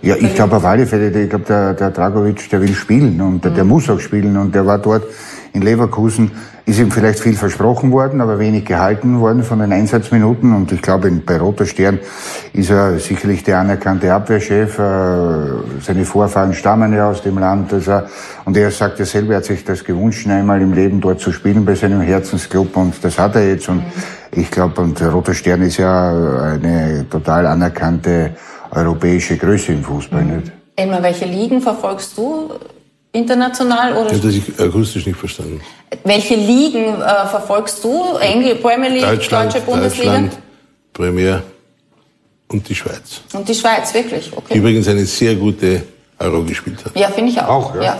Ja, 0.00 0.14
ich 0.14 0.34
glaube 0.34 0.56
auf 0.56 0.64
alle 0.64 0.86
Fälle, 0.86 1.08
ich 1.08 1.28
glaube, 1.28 1.44
der, 1.44 1.74
der 1.74 1.90
Dragovic, 1.90 2.48
der 2.50 2.60
will 2.62 2.72
spielen 2.72 3.20
und 3.20 3.44
der, 3.44 3.50
der 3.50 3.64
muss 3.64 3.90
auch 3.90 3.98
spielen 3.98 4.36
und 4.36 4.54
der 4.54 4.64
war 4.64 4.78
dort 4.78 5.02
in 5.52 5.60
Leverkusen, 5.60 6.30
ist 6.64 6.78
ihm 6.78 6.90
vielleicht 6.90 7.20
viel 7.20 7.34
versprochen 7.34 7.90
worden, 7.90 8.20
aber 8.20 8.38
wenig 8.38 8.64
gehalten 8.64 9.20
worden 9.20 9.42
von 9.42 9.58
den 9.58 9.72
Einsatzminuten. 9.72 10.54
Und 10.54 10.70
ich 10.70 10.80
glaube, 10.80 11.10
bei 11.10 11.38
Roter 11.38 11.66
Stern 11.66 11.98
ist 12.52 12.70
er 12.70 12.98
sicherlich 12.98 13.42
der 13.42 13.58
anerkannte 13.58 14.12
Abwehrchef, 14.12 14.78
äh, 14.78 15.80
seine 15.80 16.04
Vorfahren 16.04 16.54
stammen 16.54 16.94
ja 16.94 17.10
aus 17.10 17.22
dem 17.22 17.38
Land, 17.38 17.72
er, 17.72 18.06
und 18.44 18.56
er 18.56 18.70
sagt 18.70 18.98
ja 19.00 19.04
selber, 19.04 19.32
er 19.32 19.38
hat 19.38 19.44
sich 19.44 19.64
das 19.64 19.82
gewünscht, 19.82 20.28
einmal 20.28 20.60
im 20.62 20.72
Leben 20.72 21.00
dort 21.00 21.20
zu 21.20 21.32
spielen 21.32 21.64
bei 21.64 21.74
seinem 21.74 22.00
Herzensclub. 22.00 22.76
Und 22.76 23.02
das 23.02 23.18
hat 23.18 23.34
er 23.34 23.48
jetzt. 23.48 23.68
Und 23.68 23.82
ich 24.30 24.50
glaube, 24.50 24.80
und 24.80 25.02
Roter 25.02 25.34
Stern 25.34 25.62
ist 25.62 25.78
ja 25.78 26.52
eine 26.52 27.06
total 27.10 27.46
anerkannte 27.46 28.36
europäische 28.70 29.36
Größe 29.36 29.72
im 29.72 29.82
Fußball, 29.82 30.24
nicht? 30.24 30.52
Elmar, 30.76 31.02
welche 31.02 31.26
Ligen 31.26 31.60
verfolgst 31.60 32.16
du 32.16 32.52
international 33.12 33.94
oder 33.96 34.12
Ich 34.12 34.22
habe 34.22 34.32
das 34.56 34.66
akustisch 34.66 35.06
nicht 35.06 35.18
verstanden. 35.18 35.60
welche 36.04 36.34
Ligen 36.34 37.00
äh, 37.00 37.26
verfolgst 37.26 37.82
du? 37.84 38.16
Engl 38.16 38.54
Premier 38.56 38.88
League, 38.90 39.02
Deutschland, 39.02 39.52
deutsche 39.54 39.64
Bundesliga 39.64 40.10
Deutschland, 40.12 40.38
Premier 40.92 41.42
und 42.48 42.68
die 42.68 42.74
Schweiz. 42.74 43.20
und 43.34 43.48
die 43.48 43.54
Schweiz, 43.54 43.92
wirklich? 43.94 44.30
Die 44.30 44.36
Okay. 44.36 44.58
übrigens 44.58 44.88
eine 44.88 45.04
sehr 45.04 45.34
gute 45.34 45.82
Euro 46.18 46.42
gespielt 46.42 46.84
hat. 46.84 46.96
Ja, 46.96 47.08
finde 47.08 47.32
ich 47.32 47.40
auch. 47.40 47.48
Auch, 47.48 47.74
ja. 47.76 47.82
ja. 47.82 47.96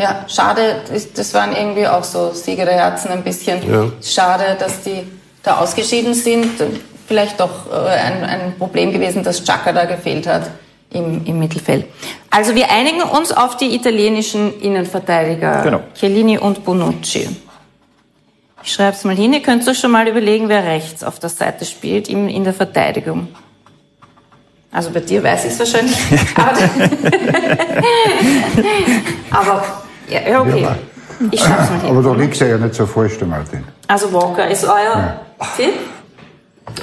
Ja, 0.00 0.24
schade, 0.26 0.76
das- 1.14 1.32
waren 1.34 1.54
irgendwie 1.54 1.86
auch 1.86 2.02
so 2.02 2.32
Sieger 2.32 2.64
der 2.64 2.74
Herzen 2.74 3.08
ein 3.10 3.22
bisschen. 3.22 3.58
Ja. 3.70 3.86
Schade, 4.02 4.56
dass 4.58 4.82
die 4.82 5.02
da 5.42 5.58
ausgeschieden 5.58 6.14
sind. 6.14 6.48
Vielleicht 7.06 7.38
doch 7.38 7.70
äh, 7.70 7.88
ein, 7.88 8.24
ein 8.24 8.54
Problem 8.58 8.92
gewesen, 8.92 9.22
dass 9.22 9.44
Chaka 9.44 9.72
da 9.72 9.84
gefehlt 9.84 10.26
hat 10.26 10.50
im, 10.92 11.24
im 11.24 11.38
Mittelfeld. 11.38 11.86
Also 12.30 12.54
wir 12.54 12.70
einigen 12.70 13.02
uns 13.02 13.32
auf 13.32 13.56
die 13.56 13.74
italienischen 13.74 14.60
Innenverteidiger 14.60 15.62
Genau. 15.62 15.80
Chiellini 15.94 16.38
und 16.38 16.64
Bonucci. 16.64 17.28
Ich 18.64 18.72
schreibe 18.72 18.96
es 18.96 19.04
mal 19.04 19.16
hin, 19.16 19.32
ihr 19.32 19.42
könnt 19.42 19.66
euch 19.66 19.78
schon 19.78 19.90
mal 19.90 20.06
überlegen, 20.06 20.48
wer 20.48 20.64
rechts 20.64 21.02
auf 21.02 21.18
der 21.18 21.30
Seite 21.30 21.64
spielt 21.64 22.08
in, 22.08 22.28
in 22.28 22.44
der 22.44 22.54
Verteidigung. 22.54 23.28
Also 24.70 24.90
bei 24.90 25.00
dir 25.00 25.22
weiß 25.22 25.44
ich 25.44 25.52
es 25.52 25.58
wahrscheinlich. 25.58 25.98
aber, 26.36 26.58
aber 29.30 29.64
ja, 30.08 30.28
ja, 30.28 30.40
okay. 30.40 30.68
Ich 31.30 31.40
schreibe 31.40 31.62
es 31.62 31.70
mal 31.70 31.80
hin. 31.80 31.90
Aber 31.90 32.02
da 32.02 32.14
liegt 32.14 32.36
ja 32.36 32.56
nicht 32.56 32.74
so 32.74 32.86
falsch, 32.86 33.20
Martin. 33.20 33.64
Also 33.88 34.12
Walker 34.12 34.48
ist 34.48 34.64
euer 34.64 35.20
Tipp? 35.56 35.74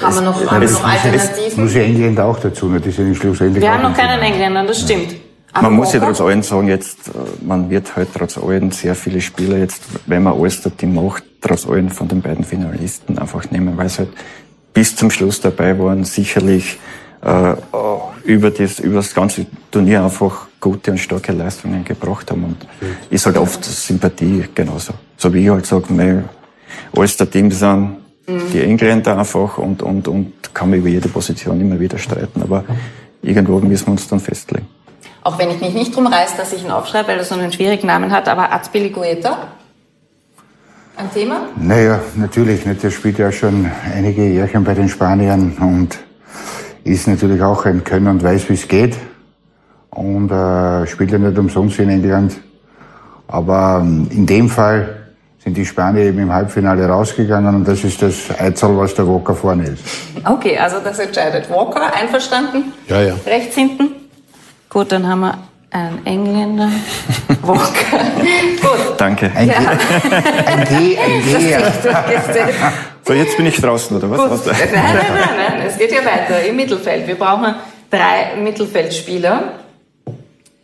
Haben 0.02 0.14
wir 0.14 0.22
noch, 0.22 0.50
haben 0.50 0.60
wir 0.60 0.70
noch 0.70 0.84
Alternativen? 0.84 1.64
Muss 1.64 1.74
ja 1.74 1.82
Engländer 1.82 2.24
auch 2.24 2.38
dazu, 2.38 2.66
nicht? 2.68 2.84
Das 2.84 2.92
ist 2.92 2.98
ja 2.98 3.04
nicht 3.04 3.20
schlussendlich. 3.20 3.62
Wir 3.62 3.72
haben 3.72 3.82
noch 3.82 3.90
ein 3.90 3.96
keinen. 3.96 4.20
Engländer, 4.20 4.64
das 4.64 4.80
stimmt. 4.80 5.14
Aber 5.52 5.68
Man 5.68 5.74
muss 5.76 5.92
ja 5.92 6.00
trotz 6.00 6.20
allem 6.20 6.42
sagen, 6.42 6.68
jetzt, 6.68 7.08
äh, 7.08 7.12
man 7.44 7.70
wird 7.70 7.96
halt 7.96 8.08
trotz 8.16 8.38
allem 8.38 8.70
sehr 8.70 8.94
viele 8.94 9.20
Spieler 9.20 9.58
jetzt, 9.58 9.82
wenn 10.06 10.22
man 10.22 10.34
alles 10.34 10.62
dort 10.62 10.82
macht, 10.84 11.24
trotz 11.40 11.66
allem 11.66 11.90
von 11.90 12.06
den 12.06 12.22
beiden 12.22 12.44
Finalisten 12.44 13.18
einfach 13.18 13.50
nehmen, 13.50 13.76
weil 13.76 13.88
sie 13.88 13.98
halt 13.98 14.10
bis 14.72 14.94
zum 14.94 15.10
Schluss 15.10 15.40
dabei 15.40 15.76
waren, 15.78 16.04
sicherlich 16.04 16.78
äh, 17.22 17.54
über, 18.24 18.50
das, 18.50 18.78
über 18.78 18.96
das 18.96 19.12
ganze 19.12 19.46
Turnier 19.70 20.04
einfach 20.04 20.46
gute 20.60 20.92
und 20.92 20.98
starke 20.98 21.32
Leistungen 21.32 21.84
gebracht 21.84 22.30
haben. 22.30 22.44
Und 22.44 22.66
ist 23.10 23.26
halt 23.26 23.36
oft 23.36 23.64
Sympathie 23.64 24.44
genauso. 24.54 24.92
So 25.16 25.32
wie 25.34 25.44
ich 25.44 25.50
halt 25.50 25.66
sage, 25.66 25.86
mein 25.88 26.28
alles 26.96 27.16
der 27.16 27.30
Team 27.30 27.50
sind 27.50 27.96
die 28.52 28.62
Engländer 28.62 29.18
einfach 29.18 29.58
und, 29.58 29.82
und, 29.82 30.08
und 30.08 30.32
kann 30.54 30.70
man 30.70 30.78
über 30.78 30.88
jede 30.88 31.08
Position 31.08 31.60
immer 31.60 31.78
wieder 31.78 31.98
streiten. 31.98 32.42
Aber 32.42 32.64
irgendwo 33.22 33.58
müssen 33.60 33.86
wir 33.86 33.92
uns 33.92 34.08
dann 34.08 34.20
festlegen. 34.20 34.66
Auch 35.22 35.38
wenn 35.38 35.50
ich 35.50 35.60
mich 35.60 35.74
nicht 35.74 35.94
drum 35.94 36.06
reiß, 36.06 36.36
dass 36.36 36.52
ich 36.52 36.64
ihn 36.64 36.70
aufschreibe, 36.70 37.08
weil 37.08 37.18
er 37.18 37.24
so 37.24 37.34
einen 37.34 37.52
schwierigen 37.52 37.86
Namen 37.86 38.10
hat, 38.10 38.28
aber 38.28 38.52
Azpilicueta? 38.52 39.48
Ein 40.96 41.12
Thema? 41.12 41.48
Naja, 41.56 42.00
natürlich 42.16 42.66
nicht. 42.66 42.82
Der 42.82 42.90
spielt 42.90 43.18
ja 43.18 43.30
schon 43.32 43.70
einige 43.94 44.26
Jährchen 44.26 44.64
bei 44.64 44.74
den 44.74 44.88
Spaniern 44.88 45.56
und 45.58 45.98
ist 46.84 47.06
natürlich 47.06 47.42
auch 47.42 47.64
ein 47.64 47.84
Könner 47.84 48.10
und 48.10 48.22
weiß, 48.22 48.48
wie 48.48 48.54
es 48.54 48.66
geht. 48.66 48.96
Und 49.90 50.30
äh, 50.30 50.86
spielt 50.86 51.10
ja 51.10 51.18
nicht 51.18 51.38
umsonst 51.38 51.78
in 51.78 51.88
England. 51.88 52.38
Aber 53.28 53.80
ähm, 53.82 54.08
in 54.10 54.26
dem 54.26 54.48
Fall 54.48 54.99
sind 55.42 55.56
die 55.56 55.64
Spanier 55.64 56.04
eben 56.04 56.18
im 56.18 56.32
Halbfinale 56.32 56.86
rausgegangen 56.86 57.54
und 57.54 57.66
das 57.68 57.82
ist 57.84 58.00
das 58.02 58.14
Eizel, 58.38 58.76
was 58.76 58.94
der 58.94 59.06
Walker 59.08 59.34
vorne 59.34 59.64
ist. 59.68 59.82
Okay, 60.24 60.58
also 60.58 60.76
das 60.84 60.98
entscheidet 60.98 61.48
Walker. 61.50 61.92
Einverstanden? 61.94 62.72
Ja, 62.88 63.00
ja. 63.02 63.14
Rechts 63.26 63.54
hinten? 63.54 63.88
Gut, 64.68 64.92
dann 64.92 65.08
haben 65.08 65.20
wir 65.20 65.38
einen 65.70 66.04
Engländer. 66.04 66.68
Walker. 67.42 67.98
Gut. 68.60 68.94
Danke. 68.98 69.30
Ein, 69.34 69.48
G, 69.48 69.54
ein 69.54 70.68
G, 70.68 70.98
ein 70.98 71.22
G. 71.22 71.56
So, 73.06 73.14
jetzt 73.14 73.36
bin 73.36 73.46
ich 73.46 73.56
draußen, 73.60 73.96
oder 73.96 74.10
was? 74.10 74.18
Gut. 74.20 74.30
Was- 74.30 74.46
Nein, 74.46 74.56
nein, 74.72 74.94
nein, 74.94 75.28
nein, 75.58 75.66
es 75.66 75.78
geht 75.78 75.90
ja 75.92 75.98
weiter 76.04 76.44
im 76.46 76.56
Mittelfeld. 76.56 77.06
Wir 77.08 77.14
brauchen 77.18 77.54
drei 77.90 78.36
Mittelfeldspieler. 78.40 79.54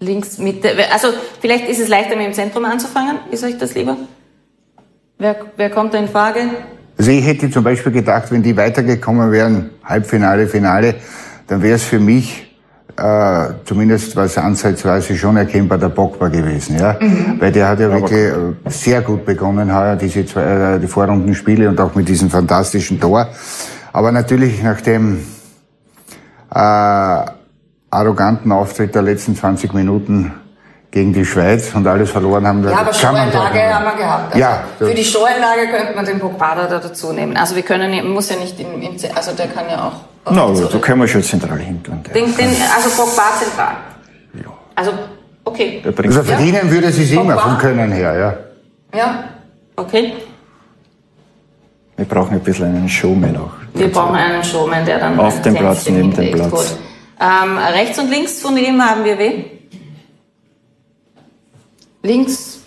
Links, 0.00 0.36
Mitte. 0.38 0.70
Also 0.92 1.08
vielleicht 1.40 1.66
ist 1.68 1.80
es 1.80 1.88
leichter, 1.88 2.14
mit 2.16 2.26
dem 2.26 2.34
Zentrum 2.34 2.64
anzufangen. 2.66 3.16
Ist 3.30 3.42
euch 3.42 3.56
das 3.56 3.74
lieber? 3.74 3.96
Wer, 5.18 5.36
wer 5.56 5.70
kommt 5.70 5.94
da 5.94 5.98
in 5.98 6.08
Frage? 6.08 6.40
Also 6.98 7.10
ich 7.10 7.26
hätte 7.26 7.50
zum 7.50 7.64
Beispiel 7.64 7.92
gedacht, 7.92 8.30
wenn 8.30 8.42
die 8.42 8.56
weitergekommen 8.56 9.32
wären, 9.32 9.70
Halbfinale, 9.82 10.46
Finale, 10.46 10.96
dann 11.46 11.62
wäre 11.62 11.76
es 11.76 11.84
für 11.84 11.98
mich 11.98 12.54
äh, 12.96 13.48
zumindest 13.64 14.16
was 14.16 14.36
ansatzweise 14.38 15.16
schon 15.16 15.36
erkennbar 15.36 15.78
der 15.78 15.90
Pogba 15.90 16.28
gewesen, 16.28 16.78
ja, 16.78 16.98
weil 17.38 17.52
der 17.52 17.68
hat 17.68 17.80
ja 17.80 17.90
wirklich 17.90 18.18
äh, 18.18 18.70
sehr 18.70 19.02
gut 19.02 19.24
begonnen 19.24 19.74
heuer 19.74 19.96
diese 19.96 20.24
zwei, 20.24 20.74
äh, 20.74 20.80
die 20.80 20.86
Vorrundenspiele 20.86 21.68
und 21.68 21.80
auch 21.80 21.94
mit 21.94 22.08
diesem 22.08 22.30
fantastischen 22.30 23.00
Tor. 23.00 23.28
Aber 23.92 24.12
natürlich 24.12 24.62
nach 24.62 24.80
dem 24.80 25.18
äh, 26.50 27.20
arroganten 27.90 28.52
Auftritt 28.52 28.94
der 28.94 29.02
letzten 29.02 29.36
20 29.36 29.72
Minuten 29.74 30.32
gegen 30.96 31.12
die 31.12 31.26
Schweiz 31.26 31.74
und 31.74 31.86
alles 31.86 32.10
verloren 32.10 32.46
haben, 32.46 32.64
Ja, 32.64 32.78
aber 32.78 32.90
nicht. 32.90 33.04
haben 33.04 33.16
wir 33.16 33.96
gehabt. 34.02 34.32
Also 34.32 34.38
Ja, 34.38 34.64
Für 34.78 34.94
die 34.94 35.04
Showanlage 35.04 35.66
könnte 35.70 35.92
man 35.94 36.06
den 36.06 36.18
Pogba 36.18 36.54
da 36.54 36.78
dazu 36.78 37.12
nehmen. 37.12 37.36
Also 37.36 37.54
wir 37.54 37.62
können, 37.62 38.10
muss 38.14 38.30
ja 38.30 38.36
nicht 38.36 38.58
im, 38.58 38.80
im 38.80 38.96
Z- 38.96 39.14
also 39.14 39.32
der 39.32 39.48
kann 39.48 39.66
ja 39.68 39.78
auch. 39.88 40.32
Na, 40.32 40.44
aber 40.44 40.58
da 40.58 40.78
können 40.78 41.02
wir 41.02 41.06
schon 41.08 41.22
zentral 41.22 41.58
hin 41.58 41.82
tun. 41.82 42.02
Der- 42.06 42.14
Den, 42.14 42.34
den, 42.34 42.48
also 42.74 42.88
Pogba 42.98 43.24
zentral. 43.38 43.74
Ja. 44.42 44.50
Also, 44.74 44.92
okay. 45.44 45.82
Also 45.84 46.22
verdienen 46.22 46.70
würde 46.70 46.90
sie 46.90 47.04
es 47.04 47.10
immer 47.12 47.36
vom 47.36 47.58
Können 47.58 47.92
her, 47.92 48.12
ja. 48.94 48.98
Ja, 48.98 49.24
okay. 49.76 50.14
Wir 51.98 52.06
brauchen 52.06 52.32
ein 52.36 52.40
bisschen 52.40 52.74
einen 52.74 52.88
Showman 52.88 53.36
auch. 53.36 53.52
Wir 53.74 53.92
brauchen 53.92 54.16
einen 54.16 54.42
Showman, 54.42 54.82
der 54.86 54.98
dann 54.98 55.20
Auf 55.20 55.42
dem 55.42 55.54
Platz, 55.56 55.86
neben 55.90 56.10
dem. 56.14 56.32
Platz. 56.32 56.76
Ähm, 57.20 57.58
rechts 57.58 57.98
und 57.98 58.08
links 58.10 58.40
von 58.40 58.56
ihm 58.56 58.80
haben 58.82 59.04
wir 59.04 59.18
wen? 59.18 59.44
Links, 62.06 62.58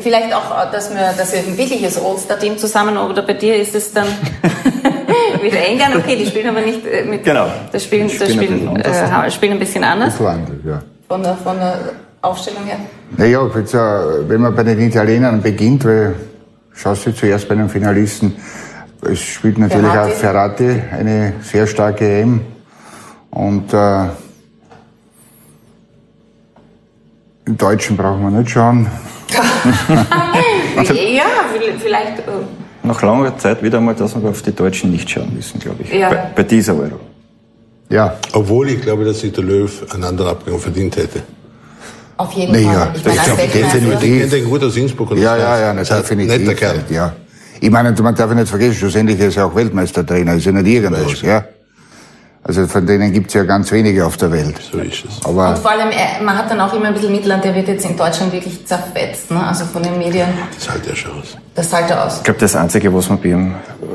vielleicht 0.00 0.32
auch, 0.32 0.70
dass 0.70 0.90
wir, 0.90 1.12
dass 1.16 1.32
wir 1.32 1.40
ein 1.40 1.56
wirkliches 1.58 1.98
All-Star-Team 2.02 2.56
zusammen, 2.58 2.96
oder 2.96 3.22
bei 3.22 3.34
dir 3.34 3.56
ist 3.56 3.74
es 3.74 3.92
dann 3.92 4.06
wieder 5.42 5.58
England, 5.66 5.96
okay, 5.96 6.16
die 6.16 6.26
spielen 6.26 6.48
aber 6.48 6.60
nicht 6.60 6.86
äh, 6.86 7.04
mit, 7.04 7.24
Genau. 7.24 7.46
das 7.72 7.84
spielen, 7.84 8.06
das 8.06 8.14
spielen 8.14 8.38
ein 8.38 8.44
spielen, 8.44 8.74
bisschen 8.74 9.02
anders. 9.12 9.26
äh, 9.26 9.30
spielen 9.30 9.52
ein 9.52 9.58
bisschen 9.58 9.84
anders, 9.84 10.14
ja. 10.18 10.82
von 11.08 11.22
der, 11.22 11.36
von 11.36 11.58
der 11.58 11.78
Aufstellung 12.22 12.64
her. 12.64 12.78
Naja, 13.16 13.44
äh, 13.44 14.28
wenn 14.28 14.40
man 14.40 14.54
bei 14.54 14.62
den 14.62 14.80
Italienern 14.80 15.42
beginnt, 15.42 15.84
weil 15.84 16.14
schaust 16.74 17.06
du 17.06 17.12
zuerst 17.14 17.48
bei 17.48 17.54
den 17.56 17.68
Finalisten, 17.68 18.36
es 19.02 19.18
spielt 19.20 19.58
natürlich 19.58 19.90
Ferrati. 19.90 20.12
auch 20.12 20.16
Ferrati 20.16 20.82
eine 20.92 21.32
sehr 21.42 21.66
starke 21.66 22.04
EM. 22.20 22.40
Und 23.30 23.72
äh, 23.74 24.04
im 27.46 27.56
Deutschen 27.58 27.96
brauchen 27.96 28.22
wir 28.22 28.30
nicht 28.40 28.50
schauen. 28.50 28.86
Ja, 30.76 31.24
vielleicht, 31.78 32.18
äh, 32.20 32.22
Nach 32.82 33.00
langer 33.02 33.36
Zeit 33.38 33.62
wieder 33.62 33.80
mal, 33.80 33.94
dass 33.94 34.14
wir 34.20 34.28
auf 34.28 34.42
die 34.42 34.52
Deutschen 34.54 34.90
nicht 34.90 35.08
schauen 35.10 35.32
müssen, 35.34 35.60
glaube 35.60 35.82
ich. 35.82 35.92
Ja. 35.92 36.08
Bei, 36.10 36.30
bei 36.36 36.42
dieser 36.42 36.74
Euro. 36.74 36.98
Ja, 37.88 38.16
Obwohl 38.32 38.70
ich 38.70 38.80
glaube, 38.80 39.04
dass 39.04 39.20
sich 39.20 39.32
der 39.32 39.44
Löw 39.44 39.70
einen 39.92 40.04
anderen 40.04 40.30
Abgang 40.30 40.58
verdient 40.58 40.96
hätte. 40.96 41.22
auf 42.16 42.32
jeden 42.32 42.52
Naja, 42.52 42.86
Fall. 42.86 42.92
Ich 42.96 43.04
meine, 43.04 43.14
ich 43.14 43.20
als 43.20 43.26
glaub, 43.26 43.38
Weltmeister- 43.38 43.62
definitiv. 43.78 44.02
Ich 44.02 44.18
kenne 44.20 44.30
den 44.30 44.44
gut 44.50 44.64
aus 44.64 44.76
Innsbruck. 44.76 45.10
Und 45.10 45.18
ja, 45.18 45.36
ja, 45.36 45.60
ja, 45.60 45.74
Das 45.74 45.88
definitiv. 45.88 46.38
Netter 46.38 46.54
Kerl. 46.54 46.84
Ja. 46.90 47.12
Ich 47.60 47.70
meine, 47.70 47.92
man 47.92 48.14
darf 48.14 48.30
ja 48.30 48.34
nicht 48.34 48.48
vergessen, 48.48 48.74
schlussendlich 48.74 49.20
ist 49.20 49.36
er 49.36 49.46
auch 49.46 49.54
Weltmeistertrainer, 49.54 50.34
ist 50.34 50.46
ja 50.46 50.52
nicht 50.52 50.66
irgendwas, 50.66 51.20
ja. 51.22 51.44
Also 52.44 52.66
von 52.66 52.84
denen 52.84 53.12
gibt's 53.12 53.34
ja 53.34 53.44
ganz 53.44 53.70
wenige 53.70 54.04
auf 54.04 54.16
der 54.16 54.32
Welt. 54.32 54.56
So 54.72 54.78
ist 54.78 55.04
es. 55.04 55.18
Und 55.24 55.38
Aber 55.38 55.54
vor 55.54 55.70
allem, 55.70 55.90
äh, 55.90 56.20
man 56.24 56.36
hat 56.36 56.50
dann 56.50 56.60
auch 56.60 56.74
immer 56.74 56.86
ein 56.86 56.94
bisschen 56.94 57.12
Mitleid, 57.12 57.44
der 57.44 57.54
wird 57.54 57.68
jetzt 57.68 57.84
in 57.84 57.96
Deutschland 57.96 58.32
wirklich 58.32 58.66
zerfetzt, 58.66 59.30
ne? 59.30 59.46
also 59.46 59.64
von 59.64 59.80
den 59.80 59.96
Medien. 59.96 60.26
Das 60.56 60.68
hält 60.74 60.84
ja 60.86 60.96
schon 60.96 61.12
aus. 61.20 61.36
Das 61.54 61.72
halt 61.72 61.92
aus. 61.92 62.16
Ich 62.16 62.24
glaube, 62.24 62.40
das 62.40 62.56
Einzige, 62.56 62.92
was 62.92 63.08
man 63.08 63.20
bei 63.20 63.28
ihm 63.28 63.54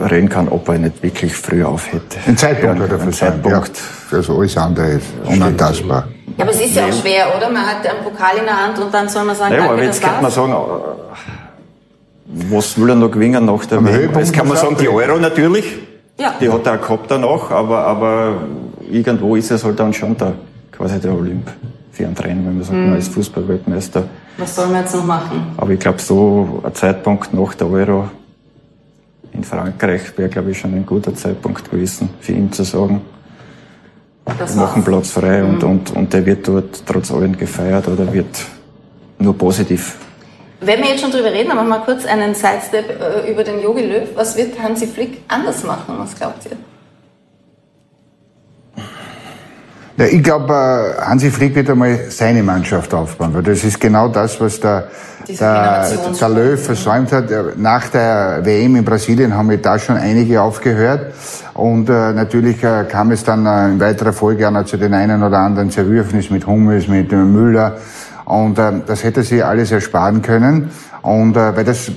reden 0.09 0.29
kann, 0.29 0.47
ob 0.47 0.69
er 0.69 0.77
nicht 0.77 1.03
wirklich 1.03 1.35
früher 1.35 1.67
auf 1.67 1.91
hätte. 1.91 2.17
ein 2.25 2.37
Zeitpunkt 2.37 2.77
Ja, 2.77 2.83
hat 2.85 2.91
er 2.91 3.01
ein. 3.01 3.11
Zeitpunkt. 3.13 3.71
Ja, 4.11 4.17
also 4.17 4.39
alles 4.39 4.57
andere 4.57 4.87
ist 4.91 5.05
unantastbar. 5.25 6.07
Ja, 6.37 6.43
aber 6.45 6.51
es 6.53 6.61
ist 6.61 6.73
ja 6.75 6.85
auch 6.85 6.93
schwer, 6.93 7.25
oder? 7.35 7.49
Man 7.49 7.65
hat 7.65 7.85
einen 7.85 8.01
Pokal 8.03 8.37
in 8.37 8.45
der 8.45 8.63
Hand 8.65 8.79
und 8.79 8.93
dann 8.93 9.09
soll 9.09 9.25
man 9.25 9.35
sagen, 9.35 9.51
Ja, 9.55 9.57
danke, 9.59 9.73
aber 9.73 9.83
jetzt 9.83 10.01
könnte 10.01 10.21
man 10.21 10.31
sagen, 10.31 10.53
äh, 10.53 10.55
was 12.49 12.79
will 12.79 12.89
er 12.89 12.95
noch 12.95 13.11
gewinnen 13.11 13.43
nach 13.45 13.65
der 13.65 13.79
Am 13.79 13.85
WM? 13.85 13.93
Höhepunkt 13.95 14.19
Jetzt 14.19 14.33
kann 14.33 14.47
man 14.47 14.55
er 14.55 14.61
sagen, 14.61 14.77
die. 14.79 14.87
Euro 14.87 15.17
natürlich, 15.17 15.65
Ja. 16.19 16.33
die 16.41 16.49
hat 16.49 16.65
er 16.65 16.73
auch 16.75 16.81
gehabt 16.81 17.11
danach, 17.11 17.51
aber, 17.51 17.79
aber 17.85 18.41
irgendwo 18.89 19.35
ist 19.35 19.51
es 19.51 19.63
halt 19.63 19.79
dann 19.79 19.93
schon 19.93 20.17
der, 20.17 20.33
quasi 20.71 20.99
der 20.99 21.13
Olymp 21.13 21.49
für 21.91 22.05
einen 22.05 22.15
Trainer, 22.15 22.41
wenn 22.45 22.55
man 22.55 22.63
sagt, 22.63 22.77
Mhm. 22.77 22.89
man 22.89 22.97
ist 22.99 23.13
Fußballweltmeister. 23.13 24.03
Was 24.37 24.55
soll 24.55 24.67
man 24.67 24.81
jetzt 24.81 24.95
noch 24.95 25.05
machen? 25.05 25.47
Aber 25.57 25.71
ich 25.71 25.79
glaube, 25.79 25.99
so 25.99 26.61
ein 26.63 26.73
Zeitpunkt 26.73 27.33
nach 27.33 27.53
der 27.55 27.69
Euro 27.69 28.09
in 29.33 29.43
Frankreich 29.43 30.17
wäre, 30.17 30.29
glaube 30.29 30.51
ich, 30.51 30.59
schon 30.59 30.73
ein 30.73 30.85
guter 30.85 31.13
Zeitpunkt 31.13 31.69
gewesen, 31.69 32.09
für 32.19 32.33
ihn 32.33 32.51
zu 32.51 32.63
sagen, 32.63 33.01
Das 34.39 34.55
wir 34.55 34.61
machen. 34.63 34.83
Platz 34.83 35.11
frei 35.11 35.43
und, 35.43 35.63
und, 35.63 35.91
und 35.95 36.11
der 36.13 36.25
wird 36.25 36.47
dort 36.47 36.83
trotz 36.85 37.11
allem 37.11 37.37
gefeiert 37.37 37.87
oder 37.87 38.11
wird 38.11 38.43
nur 39.19 39.35
positiv. 39.37 39.97
Wenn 40.59 40.79
wir 40.79 40.89
jetzt 40.89 41.01
schon 41.01 41.11
drüber 41.11 41.31
reden, 41.31 41.51
aber 41.51 41.63
mal 41.63 41.81
kurz 41.81 42.05
einen 42.05 42.33
Sidestep 42.33 42.99
äh, 42.99 43.31
über 43.31 43.43
den 43.43 43.61
Jogi 43.61 43.83
Löw. 43.83 44.07
Was 44.15 44.35
wird 44.35 44.59
Hansi 44.59 44.87
Flick 44.87 45.21
anders 45.27 45.63
machen? 45.63 45.95
Was 45.99 46.15
glaubt 46.15 46.45
ihr? 46.45 46.57
Ja, 49.97 50.05
ich 50.05 50.23
glaube, 50.23 50.53
äh, 50.53 51.01
Hansi 51.01 51.29
Flick 51.29 51.53
wird 51.53 51.69
einmal 51.69 51.97
seine 52.09 52.41
Mannschaft 52.41 52.91
aufbauen, 52.93 53.33
weil 53.33 53.43
das 53.43 53.63
ist 53.63 53.79
genau 53.79 54.07
das, 54.07 54.39
was 54.41 54.59
der, 54.59 54.87
Diese 55.27 55.39
der, 55.39 55.89
der 56.19 56.29
Löw 56.29 56.59
versäumt 56.59 57.11
hat. 57.11 57.25
Nach 57.57 57.87
der 57.89 58.41
WM 58.43 58.75
in 58.77 58.85
Brasilien 58.85 59.35
haben 59.35 59.49
wir 59.51 59.57
da 59.57 59.77
schon 59.77 59.97
einige 59.97 60.41
aufgehört. 60.41 61.13
Und 61.53 61.89
äh, 61.89 62.13
natürlich 62.13 62.63
äh, 62.63 62.85
kam 62.89 63.11
es 63.11 63.23
dann 63.23 63.45
äh, 63.45 63.69
in 63.69 63.79
weiterer 63.79 64.13
Folge 64.13 64.47
auch 64.47 64.51
noch 64.51 64.65
zu 64.65 64.77
den 64.77 64.93
einen 64.93 65.21
oder 65.21 65.37
anderen 65.37 65.69
Zerwürfnis 65.69 66.29
mit 66.31 66.45
Hummels, 66.47 66.87
mit 66.87 67.11
äh, 67.11 67.15
Müller. 67.15 67.77
Und 68.27 68.59
äh, 68.59 68.81
das 68.85 69.03
hätte 69.03 69.23
sie 69.23 69.41
alles 69.41 69.71
ersparen 69.71 70.21
können. 70.21 70.69
Und 71.01 71.37
äh, 71.37 71.55
weil 71.55 71.63
das 71.63 71.87
äh, 71.87 71.93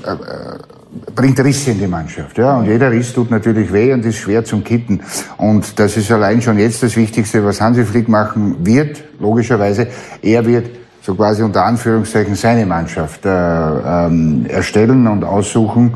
bringt 1.14 1.40
Risse 1.40 1.72
in 1.72 1.80
die 1.80 1.88
Mannschaft. 1.88 2.38
Ja? 2.38 2.56
Und 2.56 2.66
jeder 2.66 2.90
Riss 2.90 3.12
tut 3.12 3.30
natürlich 3.30 3.72
weh 3.72 3.92
und 3.92 4.04
ist 4.04 4.18
schwer 4.18 4.44
zum 4.44 4.62
Kitten. 4.62 5.00
Und 5.36 5.78
das 5.78 5.96
ist 5.96 6.10
allein 6.12 6.40
schon 6.40 6.58
jetzt 6.58 6.82
das 6.82 6.96
Wichtigste, 6.96 7.44
was 7.44 7.60
Hansi 7.60 7.84
Flick 7.84 8.08
machen 8.08 8.56
wird, 8.60 9.02
logischerweise. 9.18 9.88
Er 10.22 10.46
wird 10.46 10.70
so 11.02 11.14
quasi 11.16 11.42
unter 11.42 11.64
Anführungszeichen 11.64 12.36
seine 12.36 12.64
Mannschaft 12.64 13.26
äh, 13.26 13.28
ähm, 13.28 14.46
erstellen 14.48 15.08
und 15.08 15.24
aussuchen. 15.24 15.94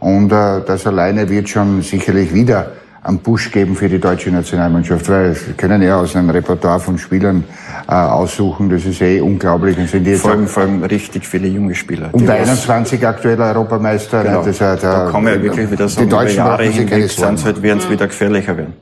Und 0.00 0.32
äh, 0.32 0.62
das 0.66 0.86
alleine 0.86 1.28
wird 1.28 1.48
schon 1.48 1.82
sicherlich 1.82 2.34
wieder 2.34 2.72
einen 3.06 3.20
Push 3.20 3.52
geben 3.52 3.76
für 3.76 3.88
die 3.88 4.00
deutsche 4.00 4.30
Nationalmannschaft, 4.30 5.08
weil 5.08 5.34
sie 5.34 5.52
können 5.52 5.80
ja 5.80 6.00
aus 6.00 6.16
einem 6.16 6.30
Repertoire 6.30 6.80
von 6.80 6.98
Spielern 6.98 7.44
äh, 7.88 7.92
aussuchen. 7.94 8.68
Das 8.68 8.84
ist 8.84 9.00
eh 9.00 9.20
unglaublich. 9.20 9.78
Und 9.78 9.88
sind 9.88 10.04
die 10.04 10.10
jetzt 10.10 10.22
Vor 10.22 10.32
allem, 10.32 10.48
vor 10.48 10.64
allem 10.64 10.82
richtig 10.82 11.24
viele 11.26 11.46
junge 11.46 11.74
Spieler. 11.74 12.08
um 12.12 12.26
was- 12.26 12.34
21 12.34 13.06
aktueller 13.06 13.46
Europameister. 13.46 14.22
Genau. 14.24 14.40
ne, 14.40 14.46
das 14.46 14.58
da 14.58 15.08
äh, 15.08 15.12
kann 15.12 15.22
man 15.24 15.34
ja 15.34 15.42
wirklich 15.42 15.70
wieder 15.70 15.88
sagen, 15.88 16.08
die 16.08 16.14
über 16.14 16.22
Deutschen 16.22 16.36
Jahre 16.38 16.66
sich 16.66 16.76
keine 16.76 16.90
hinweg 16.90 17.10
sind 17.10 17.44
halt, 17.44 17.62
werden 17.62 17.78
es 17.78 17.88
wieder 17.90 18.06
gefährlicher 18.08 18.56
werden. 18.56 18.72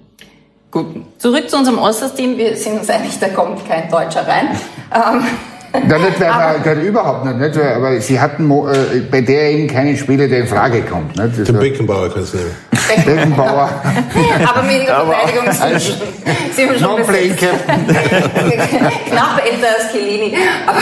Gut, 0.70 0.86
zurück 1.18 1.48
zu 1.48 1.58
unserem 1.58 1.78
Osters-Team. 1.78 2.36
Wir 2.36 2.56
sind 2.56 2.80
uns 2.80 2.90
einig, 2.90 3.18
da 3.20 3.28
kommt 3.28 3.68
kein 3.68 3.88
Deutscher 3.90 4.26
rein. 4.26 4.48
Ja, 5.74 5.98
nicht, 5.98 6.20
weil 6.20 6.28
man, 6.30 6.62
gar 6.62 6.74
überhaupt 6.76 7.24
nicht, 7.24 7.38
nicht, 7.38 7.56
weil- 7.56 7.74
aber 7.74 8.00
sie 8.00 8.20
hatten 8.20 8.48
äh, 8.50 9.00
bei 9.10 9.20
der 9.22 9.50
eben 9.50 9.66
keinen 9.66 9.96
Spieler, 9.96 10.28
der 10.28 10.40
in 10.40 10.46
Frage 10.46 10.82
kommt. 10.82 11.16
Nicht? 11.16 11.38
Das 11.40 11.46
Den 11.46 11.58
Beckenbauer 11.58 12.08
kannst 12.14 12.34
du 12.34 12.38
nehmen. 12.38 12.54
Beckenbauer, 13.04 13.68
aber 14.54 14.68
weniger 14.68 15.04
Verteidigung. 15.06 15.48
als 15.48 15.84
Sie 16.54 16.68
haben 16.68 16.78
schon. 16.78 16.96
Captain. 16.98 17.36
Knapp 19.08 19.42
älter 19.44 19.68
als 19.78 19.90
Chiellini. 19.92 20.36
Aber 20.66 20.80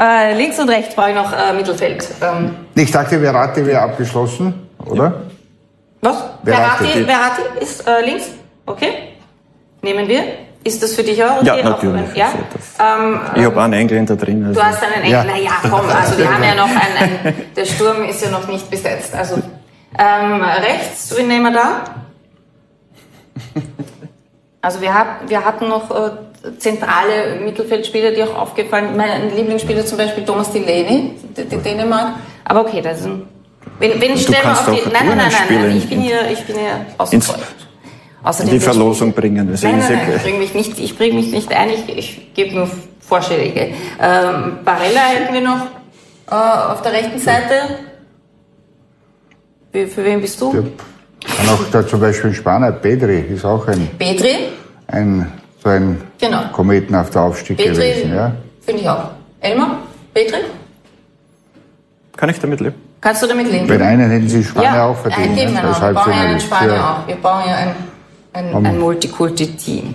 äh, 0.30 0.34
links 0.36 0.58
und 0.58 0.68
rechts 0.68 0.94
brauche 0.94 1.10
ich 1.10 1.14
noch 1.14 1.32
äh, 1.32 1.52
Mittelfeld. 1.52 2.06
Ähm, 2.22 2.56
Ich 2.74 2.90
dachte, 2.90 3.20
Verratti 3.20 3.64
wäre 3.64 3.82
abgeschlossen, 3.82 4.68
oder? 4.86 5.22
was? 6.00 6.16
Verratti. 6.44 6.84
Verratti, 6.86 7.04
Verratti 7.04 7.42
ist 7.60 7.86
äh, 7.86 8.04
links? 8.04 8.24
Okay. 8.66 8.88
Nehmen 9.82 10.08
wir. 10.08 10.22
Ist 10.66 10.82
das 10.82 10.94
für 10.94 11.02
dich 11.02 11.22
auch 11.22 11.36
okay? 11.42 11.46
Ja, 11.46 11.62
natürlich. 11.62 12.08
wenn- 12.10 12.16
ja? 12.16 12.28
Ähm, 12.80 13.20
Ich 13.36 13.44
habe 13.44 13.62
einen 13.62 13.72
Engländer 13.74 14.16
drin. 14.16 14.44
Also 14.46 14.58
Du 14.60 14.66
hast 14.66 14.82
einen 14.82 15.10
Ja. 15.10 15.20
Engel. 15.22 15.32
Naja, 15.34 15.50
komm, 15.62 15.88
also 15.88 16.16
wir 16.18 16.32
haben 16.32 16.42
ja 16.42 16.54
noch 16.54 16.64
einen, 16.68 17.18
ein, 17.26 17.34
der 17.56 17.64
Sturm 17.66 18.02
ist 18.04 18.24
ja 18.24 18.30
noch 18.30 18.46
nicht 18.48 18.70
besetzt. 18.70 19.14
Also 19.14 19.36
ähm, 19.98 20.42
rechts, 20.42 21.14
wen 21.16 21.28
nehmen 21.28 21.52
wir 21.52 21.60
da? 21.60 21.84
Also 24.62 24.80
wir, 24.80 24.94
hab, 24.94 25.28
wir 25.28 25.44
hatten 25.44 25.68
noch 25.68 25.90
äh, 25.90 26.10
zentrale 26.58 27.36
Mittelfeldspieler, 27.44 28.12
die 28.12 28.22
auch 28.22 28.34
aufgefallen 28.36 28.96
Mein 28.96 29.34
Lieblingsspieler 29.36 29.84
zum 29.84 29.98
Beispiel 29.98 30.24
Thomas 30.24 30.50
Delaney, 30.52 31.12
die, 31.36 31.44
die 31.44 31.56
Dänemark. 31.58 32.14
Aber 32.44 32.62
okay, 32.62 32.80
das 32.80 33.00
ist 33.00 33.06
ein... 33.06 33.28
Wen, 33.78 34.00
wen 34.00 34.16
stellen 34.16 34.42
wir 34.44 34.52
auf 34.52 34.64
die... 34.66 34.88
Nein, 34.90 35.06
nein, 35.08 35.16
nein, 35.18 35.18
nein, 35.18 35.30
nein, 35.60 35.70
in- 35.72 35.76
ich 35.76 35.88
bin 35.88 36.00
hier, 36.00 36.30
ich 36.30 36.44
bin 36.44 36.56
hier 36.56 36.86
außen 36.96 37.14
ins-. 37.14 37.34
Außerdem 38.24 38.52
die 38.54 38.60
Verlosung 38.60 39.12
bringen. 39.12 39.48
Also 39.50 39.66
Nein, 39.68 39.78
nein, 39.78 39.90
ja 39.92 39.96
nein, 39.98 40.12
ich 40.16 40.22
bringe 40.22 40.38
mich 40.38 40.54
nicht, 40.54 40.78
ich 40.78 40.96
bring 40.96 41.14
mich 41.14 41.30
nicht 41.30 41.52
ein, 41.52 41.68
ich, 41.70 41.88
ich 41.96 42.34
gebe 42.34 42.54
nur 42.54 42.68
Vorschläge. 43.00 43.74
Ähm, 44.00 44.58
Barella 44.64 45.00
hätten 45.14 45.34
wir 45.34 45.42
noch 45.42 45.66
äh, 46.30 46.34
auf 46.72 46.80
der 46.82 46.92
rechten 46.92 47.18
Seite. 47.18 47.52
Für, 49.72 49.86
für 49.86 50.04
wen 50.04 50.20
bist 50.20 50.40
du? 50.40 50.52
Ja. 50.54 50.60
Und 50.60 51.48
auch 51.50 51.64
da 51.70 51.86
zum 51.86 52.00
Beispiel 52.00 52.30
in 52.30 52.36
Spanien, 52.36 52.74
Pedri 52.80 53.20
ist 53.20 53.44
auch 53.44 53.66
ein, 53.68 53.88
Petri. 53.98 54.36
ein, 54.88 55.30
so 55.62 55.68
ein 55.68 56.00
Genau. 56.18 56.44
kometenhafter 56.52 57.20
Aufstieg 57.22 57.56
Petri 57.58 57.72
gewesen. 57.74 58.14
Ja? 58.14 58.32
finde 58.64 58.80
ich 58.82 58.88
auch. 58.88 59.10
Elmar? 59.40 59.78
Petri? 60.14 60.38
Kann 62.16 62.28
ich 62.30 62.38
damit 62.40 62.60
leben? 62.60 62.76
Kannst 63.00 63.22
du 63.22 63.26
damit 63.26 63.50
leben? 63.50 63.66
Bei 63.66 63.76
den 63.76 63.86
einen 63.86 64.10
hätten 64.10 64.28
sie 64.28 64.42
Spanier 64.44 64.84
auch 64.84 64.96
verdient. 64.96 65.28
Ein 65.30 65.36
Team, 65.36 65.52
ne, 65.52 65.60
genau. 65.60 65.80
Wir 65.82 65.92
brauchen 65.92 66.12
ja 66.12 66.20
einen. 66.20 66.40
Spanier 66.40 66.74
Ja. 66.74 66.92
auch. 67.02 67.08
Wir 67.08 67.16
brauchen 67.16 67.48
ja 67.50 67.56
ein, 68.34 68.54
ein, 68.54 68.66
ein 68.66 68.78
Multikulti-Team. 68.78 69.94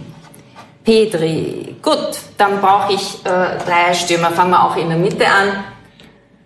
Pedri. 0.83 1.75
Gut, 1.81 2.17
dann 2.37 2.59
brauche 2.61 2.93
ich 2.93 3.19
äh, 3.25 3.29
drei 3.65 3.93
Stürmer. 3.93 4.31
Fangen 4.31 4.51
wir 4.51 4.63
auch 4.63 4.75
in 4.75 4.89
der 4.89 4.97
Mitte 4.97 5.27
an. 5.27 5.63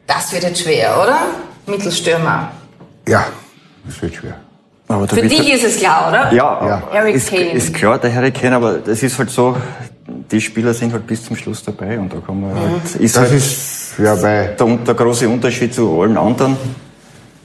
Das 0.05 0.33
wird 0.33 0.43
jetzt 0.43 0.61
schwer, 0.61 0.99
oder? 1.01 1.17
Mittelstürmer. 1.65 2.51
ja, 3.07 3.25
das 3.85 4.01
wird 4.01 4.15
schwer. 4.15 4.35
Aber 4.89 5.07
Für 5.07 5.21
dich 5.21 5.53
ist 5.53 5.63
es 5.63 5.77
klar, 5.77 6.09
oder? 6.09 6.33
Ja, 6.33 6.67
Ja. 6.67 6.83
Harry 6.91 7.13
ist, 7.13 7.29
Kane. 7.29 7.51
ist 7.53 7.73
klar, 7.73 7.97
der 7.97 8.13
Harry 8.13 8.31
Kane, 8.31 8.55
aber 8.57 8.73
das 8.79 9.01
ist 9.01 9.17
halt 9.17 9.29
so, 9.29 9.55
die 10.29 10.41
Spieler 10.41 10.73
sind 10.73 10.91
halt 10.91 11.07
bis 11.07 11.23
zum 11.23 11.37
Schluss 11.37 11.63
dabei 11.63 11.97
und 11.97 12.11
da 12.11 12.17
kann 12.25 12.41
man 12.41 12.53
halt, 12.53 12.95
ist 12.99 13.15
Das 13.15 13.23
halt 13.23 13.33
ist 13.33 13.93
ja 13.97 14.13
bei 14.15 14.47
der, 14.59 14.67
der 14.77 14.93
große 14.93 15.27
Unterschied 15.29 15.73
zu 15.73 16.01
allen 16.01 16.17
anderen, 16.17 16.57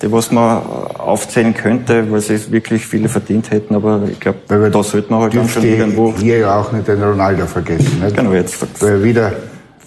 die 0.01 0.13
was 0.13 0.31
man 0.31 0.63
aufzählen 0.99 1.55
könnte, 1.55 2.11
weil 2.11 2.21
sie 2.21 2.53
wirklich 2.53 2.87
viele 2.87 3.09
verdient 3.09 3.51
hätten, 3.51 3.75
aber 3.75 4.03
ich 4.11 4.21
glaube, 4.21 4.39
Weil 4.49 4.63
wir 4.63 4.71
da 4.71 4.83
sollte 4.83 5.11
man 5.11 5.23
halt 5.23 5.35
dann 5.35 5.49
schon 5.49 5.65
irgendwo, 5.65 6.15
hier 6.17 6.39
ja 6.39 6.61
auch 6.61 6.71
nicht 6.73 6.87
den 6.87 7.03
Ronaldo 7.03 7.47
vergessen. 7.47 8.01
Nicht? 8.03 8.17
genau, 8.17 8.33
jetzt, 8.33 8.65
Weil 8.81 9.03
wieder 9.03 9.33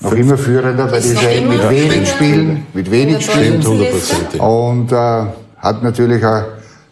noch 0.01 0.14
immer 0.14 0.38
führender 0.38 0.88
bei 0.88 0.99
dieser 0.99 1.22
mit 1.47 1.70
wenig. 1.70 2.09
Spielen, 2.09 2.66
mit 2.74 2.91
wenig 2.91 3.26
der 3.28 3.62
Spielen. 3.62 4.39
Und 4.39 4.91
äh, 4.91 4.95
hat 5.57 5.84
natürlich 5.84 6.26
auch 6.26 6.43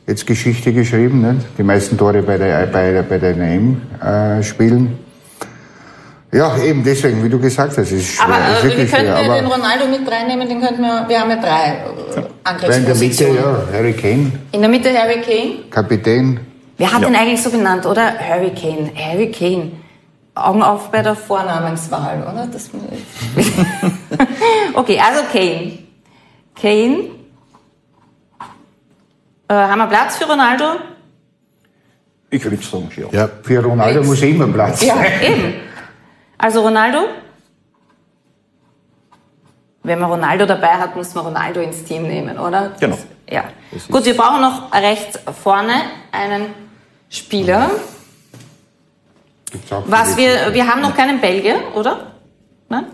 jetzt 0.08 0.26
Geschichte 0.26 0.74
geschrieben, 0.74 1.22
nicht? 1.22 1.46
die 1.58 1.64
meisten 1.64 1.98
Tore 1.98 2.22
bei 2.22 2.38
der, 2.38 2.68
bei, 2.68 3.02
bei 3.02 3.18
den 3.18 3.42
EM-Spielen. 3.42 4.98
Ja, 6.32 6.58
eben 6.60 6.84
deswegen, 6.84 7.24
wie 7.24 7.30
du 7.30 7.40
gesagt 7.40 7.72
hast, 7.72 7.78
es 7.80 7.92
ist 7.92 8.14
schwer. 8.16 8.26
Aber 8.26 8.36
äh, 8.36 8.64
wir 8.64 8.70
wirklich 8.72 8.92
könnten 8.92 9.08
schwer. 9.14 9.26
ja 9.26 9.36
den 9.36 9.46
Ronaldo 9.48 9.88
mit 9.88 10.10
reinnehmen, 10.12 10.48
den 10.48 10.62
könnten 10.62 10.82
wir, 10.82 11.06
wir 11.08 11.20
haben 11.20 11.30
ja 11.32 11.36
drei 11.38 11.74
äh, 11.74 12.68
weil 12.68 12.78
in 12.78 12.86
der 12.86 12.96
Mitte, 12.96 13.28
Angriffspositionen. 13.28 13.36
ja, 13.38 13.64
Harry 13.74 13.94
Kane, 13.94 14.32
In 14.52 14.62
der 14.62 14.70
Mitte 14.70 14.94
Harry 14.98 15.22
Kane. 15.22 15.64
Kapitän. 15.72 16.40
Wer 16.78 16.94
hat 16.94 17.02
Ja. 17.02 17.08
den 17.08 17.16
eigentlich 17.16 17.42
so 17.42 17.50
genannt, 17.50 17.86
oder? 17.86 18.14
Harry 18.20 18.52
Kane. 18.52 18.92
Harry 18.96 19.32
Kane. 19.32 19.72
Augen 20.36 20.62
auf 20.64 20.90
bei 20.92 21.02
der 21.02 21.16
Vornamenswahl, 21.16 22.22
oder? 22.22 22.48
Das 22.52 22.70
okay, 24.74 25.00
also 25.00 25.22
Kane. 25.34 25.80
Kane. 26.60 27.10
Äh, 29.48 29.54
haben 29.54 29.80
wir 29.80 29.88
Platz 29.88 30.18
für 30.18 30.26
Ronaldo? 30.26 30.64
ich 32.32 32.44
würde 32.44 32.58
sagen, 32.58 32.90
ja. 32.96 33.08
Ja, 33.22 33.30
Für 33.42 33.64
Ronaldo 33.64 34.04
muss 34.04 34.22
immer 34.22 34.48
Platz 34.48 34.84
Ja, 34.84 34.96
sein. 34.96 35.06
eben. 35.24 35.54
Also 36.40 36.62
Ronaldo? 36.62 37.00
Wenn 39.84 40.00
man 40.00 40.10
Ronaldo 40.10 40.46
dabei 40.46 40.74
hat, 40.74 40.96
muss 40.96 41.14
man 41.14 41.26
Ronaldo 41.26 41.60
ins 41.60 41.84
Team 41.84 42.04
nehmen, 42.04 42.40
oder? 42.40 42.72
Genau. 42.80 42.98
Ja. 43.30 43.44
Gut, 43.92 44.06
wir 44.06 44.16
brauchen 44.18 44.42
noch 44.42 44.74
rechts 44.74 45.20
vorne 45.42 45.74
einen 46.12 46.48
Spieler. 47.10 47.70
Was 49.86 50.16
wir, 50.16 50.54
wir 50.54 50.68
haben 50.68 50.82
noch 50.82 50.96
keinen 50.96 51.20
Belgier, 51.20 51.60
oder? 51.76 52.12
Nein? 52.70 52.86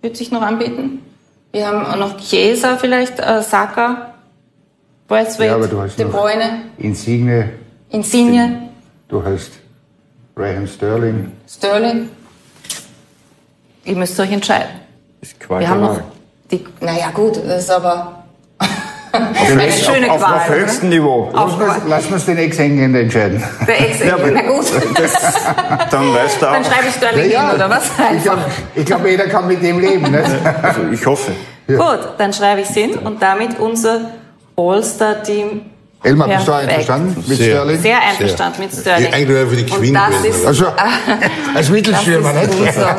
Wird 0.00 0.16
sich 0.16 0.30
noch 0.30 0.42
anbieten? 0.42 1.02
Wir 1.50 1.66
haben 1.66 1.98
noch 1.98 2.18
Chiesa 2.18 2.76
vielleicht, 2.76 3.18
äh, 3.18 3.42
Saka, 3.42 4.14
Braithwaite, 5.08 5.44
Ja, 5.46 5.54
aber 5.56 5.66
du 5.66 5.80
hast 5.80 5.98
De 5.98 6.04
Bruyne, 6.04 6.64
Insigne, 6.76 7.54
Insigne, 7.88 8.68
du 9.08 9.24
hast 9.24 9.52
Raheem 10.38 10.66
Sterling. 10.66 11.32
Sterling. 11.48 12.08
Ihr 13.84 13.96
müsst 13.96 14.18
euch 14.20 14.30
entscheiden. 14.32 14.70
Ist 15.20 15.40
Qual 15.40 15.60
Wir 15.60 15.68
haben 15.68 15.80
noch 15.80 16.00
die, 16.50 16.64
naja 16.80 17.10
gut, 17.12 17.36
das 17.46 17.64
ist 17.64 17.70
aber 17.70 18.22
Auf, 19.12 19.50
eine 19.50 19.72
schöne 19.72 20.10
auf, 20.12 20.18
Qual. 20.20 20.34
auf 20.34 20.48
höchstem 20.48 20.90
Niveau. 20.90 21.30
Auf- 21.34 21.58
Lassen 21.86 22.10
wir 22.10 22.16
es 22.18 22.26
den 22.26 22.36
Ex-Engländer 22.38 23.00
entscheiden. 23.00 23.42
der 23.66 23.80
ex 23.90 24.00
Ja, 24.04 24.16
gut, 24.16 24.66
Das, 24.96 25.34
dann 25.90 26.14
weißt 26.14 26.36
du 26.40 26.46
dann 26.46 26.62
auch. 26.64 26.70
schreibe 26.70 26.88
ich 26.88 26.94
Sterling 26.94 27.30
hin, 27.30 27.40
oder 27.54 27.70
was? 27.70 27.90
Ich 28.16 28.22
glaube, 28.22 28.42
glaub, 28.84 29.06
jeder 29.06 29.26
kann 29.26 29.46
mit 29.48 29.62
dem 29.62 29.80
leben. 29.80 30.10
Nicht? 30.10 30.30
Also 30.62 30.82
ich 30.92 31.04
hoffe. 31.06 31.32
Gut, 31.66 32.00
dann 32.18 32.32
schreibe 32.32 32.60
ich 32.60 32.68
es 32.68 32.74
hin 32.74 32.94
und 32.98 33.20
damit 33.22 33.58
unser 33.58 34.12
All-Star-Team 34.56 35.62
Elmar, 36.02 36.28
bist 36.28 36.46
du 36.46 36.52
Perfekt. 36.52 36.68
einverstanden 36.70 37.24
mit 37.26 37.38
Sehr. 37.38 37.56
Sterling? 37.56 37.80
sehr 37.82 38.00
einverstanden 38.00 38.60
mit 38.62 38.72
Sterling. 38.72 39.12
Eigentlich 39.12 39.28
wäre 39.28 39.46
für 39.48 39.56
die 39.56 39.62
und 39.64 39.70
Queen 39.80 39.94
das 39.94 40.08
gewesen, 40.10 40.28
ist, 40.40 40.46
Also, 40.46 40.66
als 40.66 40.76
das 41.54 41.68
Mittelstürmer, 41.70 42.42
ist 42.42 42.54
nicht? 42.60 42.68
unser 42.76 42.96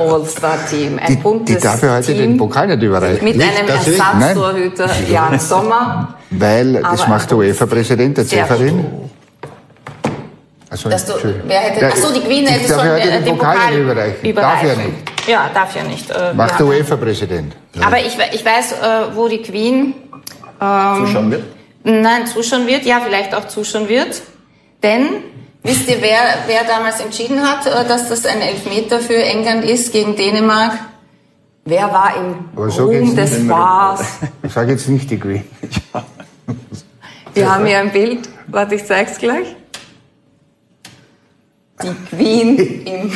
All-Star-Team. 0.00 0.98
Ein 0.98 1.06
Die, 1.08 1.16
buntes 1.16 1.56
die 1.56 1.62
darf 1.62 1.82
ja 1.82 1.94
heute 1.96 2.06
Team 2.06 2.16
den 2.16 2.36
Pokal 2.38 2.66
nicht 2.68 2.82
überreichen. 2.82 3.22
mit 3.24 3.36
Nicht, 3.36 3.58
einem 3.58 3.66
das? 3.68 3.86
Ersatztorhüter 3.86 4.88
Jan 5.10 5.38
Sommer. 5.38 6.14
Weil 6.30 6.78
Aber 6.78 6.96
das 6.96 7.06
macht 7.08 7.30
der 7.30 7.38
UEFA-Präsident, 7.38 8.16
der 8.16 8.26
Zeferin. 8.26 8.86
Also, 10.70 10.88
Dass 10.88 11.04
du, 11.04 11.14
wer 11.46 11.60
hätte, 11.60 11.90
ach 11.92 11.96
so, 11.96 12.12
die 12.14 12.20
Queen 12.20 12.46
hätte 12.46 12.72
sollen 12.72 12.86
ja 12.86 12.94
heute 12.94 13.10
äh, 13.10 13.22
den 13.22 13.36
Pokal 13.36 13.56
nicht 13.70 13.80
überreichen. 13.80 14.14
Darf 14.34 14.62
ja 14.62 14.72
überreichen. 14.72 14.84
nicht. 14.86 15.28
Ja, 15.28 15.50
darf 15.52 15.76
ja 15.76 15.82
nicht. 15.82 16.10
Äh, 16.10 16.32
Macht 16.32 16.58
der 16.58 16.66
UEFA-Präsident. 16.66 17.54
Aber 17.84 17.98
ich, 17.98 18.16
ich 18.32 18.44
weiß, 18.44 18.72
äh, 18.72 18.76
wo 19.14 19.28
die 19.28 19.42
Queen 19.42 19.92
Zuschauen 20.58 21.30
wird. 21.32 21.42
Nein, 21.82 22.26
zuschauen 22.26 22.66
wird, 22.66 22.84
ja, 22.84 23.00
vielleicht 23.00 23.34
auch 23.34 23.48
zuschauen 23.48 23.88
wird. 23.88 24.22
Denn, 24.82 25.08
wisst 25.62 25.88
ihr, 25.88 26.00
wer, 26.00 26.20
wer 26.46 26.64
damals 26.64 27.00
entschieden 27.00 27.42
hat, 27.42 27.66
äh, 27.66 27.86
dass 27.86 28.08
das 28.08 28.26
ein 28.26 28.40
Elfmeter 28.40 29.00
für 29.00 29.22
England 29.22 29.64
ist 29.64 29.92
gegen 29.92 30.16
Dänemark? 30.16 30.78
Wer 31.64 31.92
war 31.92 32.16
im 32.16 32.34
Aber 32.56 32.68
Ruhm 32.68 33.14
des. 33.14 33.48
Wahrs? 33.48 34.04
Ich 34.42 34.52
sage 34.52 34.72
jetzt 34.72 34.88
nicht 34.88 35.10
die 35.10 35.18
Queen. 35.18 35.44
Wir 37.34 37.54
haben 37.54 37.66
hier 37.66 37.78
ein 37.78 37.92
Bild. 37.92 38.28
Warte, 38.48 38.74
ich 38.74 38.84
zeig's 38.84 39.18
gleich. 39.18 39.54
Die 41.82 41.94
Queen 42.08 42.84
im 42.84 43.12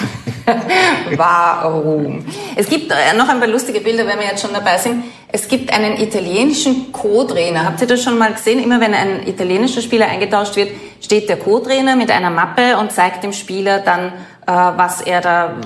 Warum. 1.16 2.24
Es 2.54 2.68
gibt 2.68 2.92
äh, 2.92 3.16
noch 3.16 3.28
ein 3.28 3.38
paar 3.38 3.48
lustige 3.48 3.80
Bilder, 3.80 4.06
wenn 4.06 4.18
wir 4.18 4.26
jetzt 4.26 4.42
schon 4.42 4.52
dabei 4.52 4.78
sind. 4.78 5.04
Es 5.34 5.48
gibt 5.48 5.72
einen 5.72 5.96
italienischen 5.96 6.92
Co-Trainer. 6.92 7.64
Habt 7.64 7.80
ihr 7.80 7.88
das 7.88 8.04
schon 8.04 8.16
mal 8.16 8.32
gesehen? 8.32 8.62
Immer 8.62 8.80
wenn 8.80 8.94
ein 8.94 9.26
italienischer 9.26 9.80
Spieler 9.80 10.06
eingetauscht 10.06 10.54
wird, 10.54 10.70
steht 11.00 11.28
der 11.28 11.40
Co-Trainer 11.40 11.96
mit 11.96 12.12
einer 12.12 12.30
Mappe 12.30 12.76
und 12.76 12.92
zeigt 12.92 13.24
dem 13.24 13.32
Spieler 13.32 13.80
dann, 13.80 14.12
äh, 14.46 14.52
was 14.52 15.00
er 15.00 15.20
da 15.20 15.56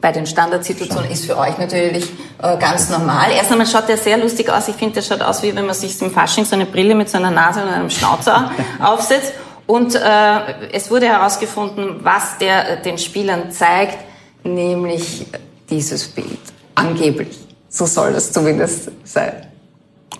bei 0.00 0.12
den 0.12 0.26
Standardsituationen 0.26 1.10
ist 1.10 1.26
für 1.26 1.36
euch 1.36 1.58
natürlich 1.58 2.04
äh, 2.40 2.56
ganz 2.58 2.88
normal. 2.88 3.32
Erst 3.32 3.50
einmal 3.50 3.66
schaut 3.66 3.88
der 3.88 3.96
sehr 3.96 4.16
lustig 4.16 4.48
aus. 4.48 4.68
Ich 4.68 4.76
finde, 4.76 4.94
der 4.94 5.02
schaut 5.02 5.22
aus, 5.22 5.42
wie 5.42 5.56
wenn 5.56 5.66
man 5.66 5.74
sich 5.74 6.00
im 6.00 6.12
Fasching 6.12 6.44
so 6.44 6.54
eine 6.54 6.66
Brille 6.66 6.94
mit 6.94 7.10
so 7.10 7.18
einer 7.18 7.32
Nase 7.32 7.64
und 7.64 7.68
einem 7.68 7.90
Schnauzer 7.90 8.52
aufsetzt. 8.80 9.32
Und 9.66 9.96
äh, 9.96 10.70
es 10.72 10.88
wurde 10.88 11.06
herausgefunden, 11.06 11.96
was 12.04 12.38
der 12.38 12.78
äh, 12.78 12.82
den 12.82 12.96
Spielern 12.96 13.50
zeigt, 13.50 13.98
nämlich 14.44 15.26
dieses 15.68 16.06
Bild. 16.06 16.38
Angeblich. 16.76 17.49
So 17.70 17.86
soll 17.86 18.12
das 18.12 18.32
zumindest 18.32 18.90
sein. 19.04 19.32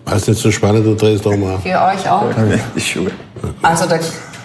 Weißt 0.05 0.29
du, 0.29 0.31
nicht 0.31 0.41
so 0.41 0.51
spannend, 0.53 0.87
du 0.87 0.95
drehst 0.95 1.27
doch 1.27 1.37
mal. 1.37 1.59
Für 1.59 1.69
euch 1.69 2.09
auch. 2.09 2.25
Die 2.75 2.81
Schuhe. 2.81 3.11
Also 3.61 3.87
da 3.87 3.99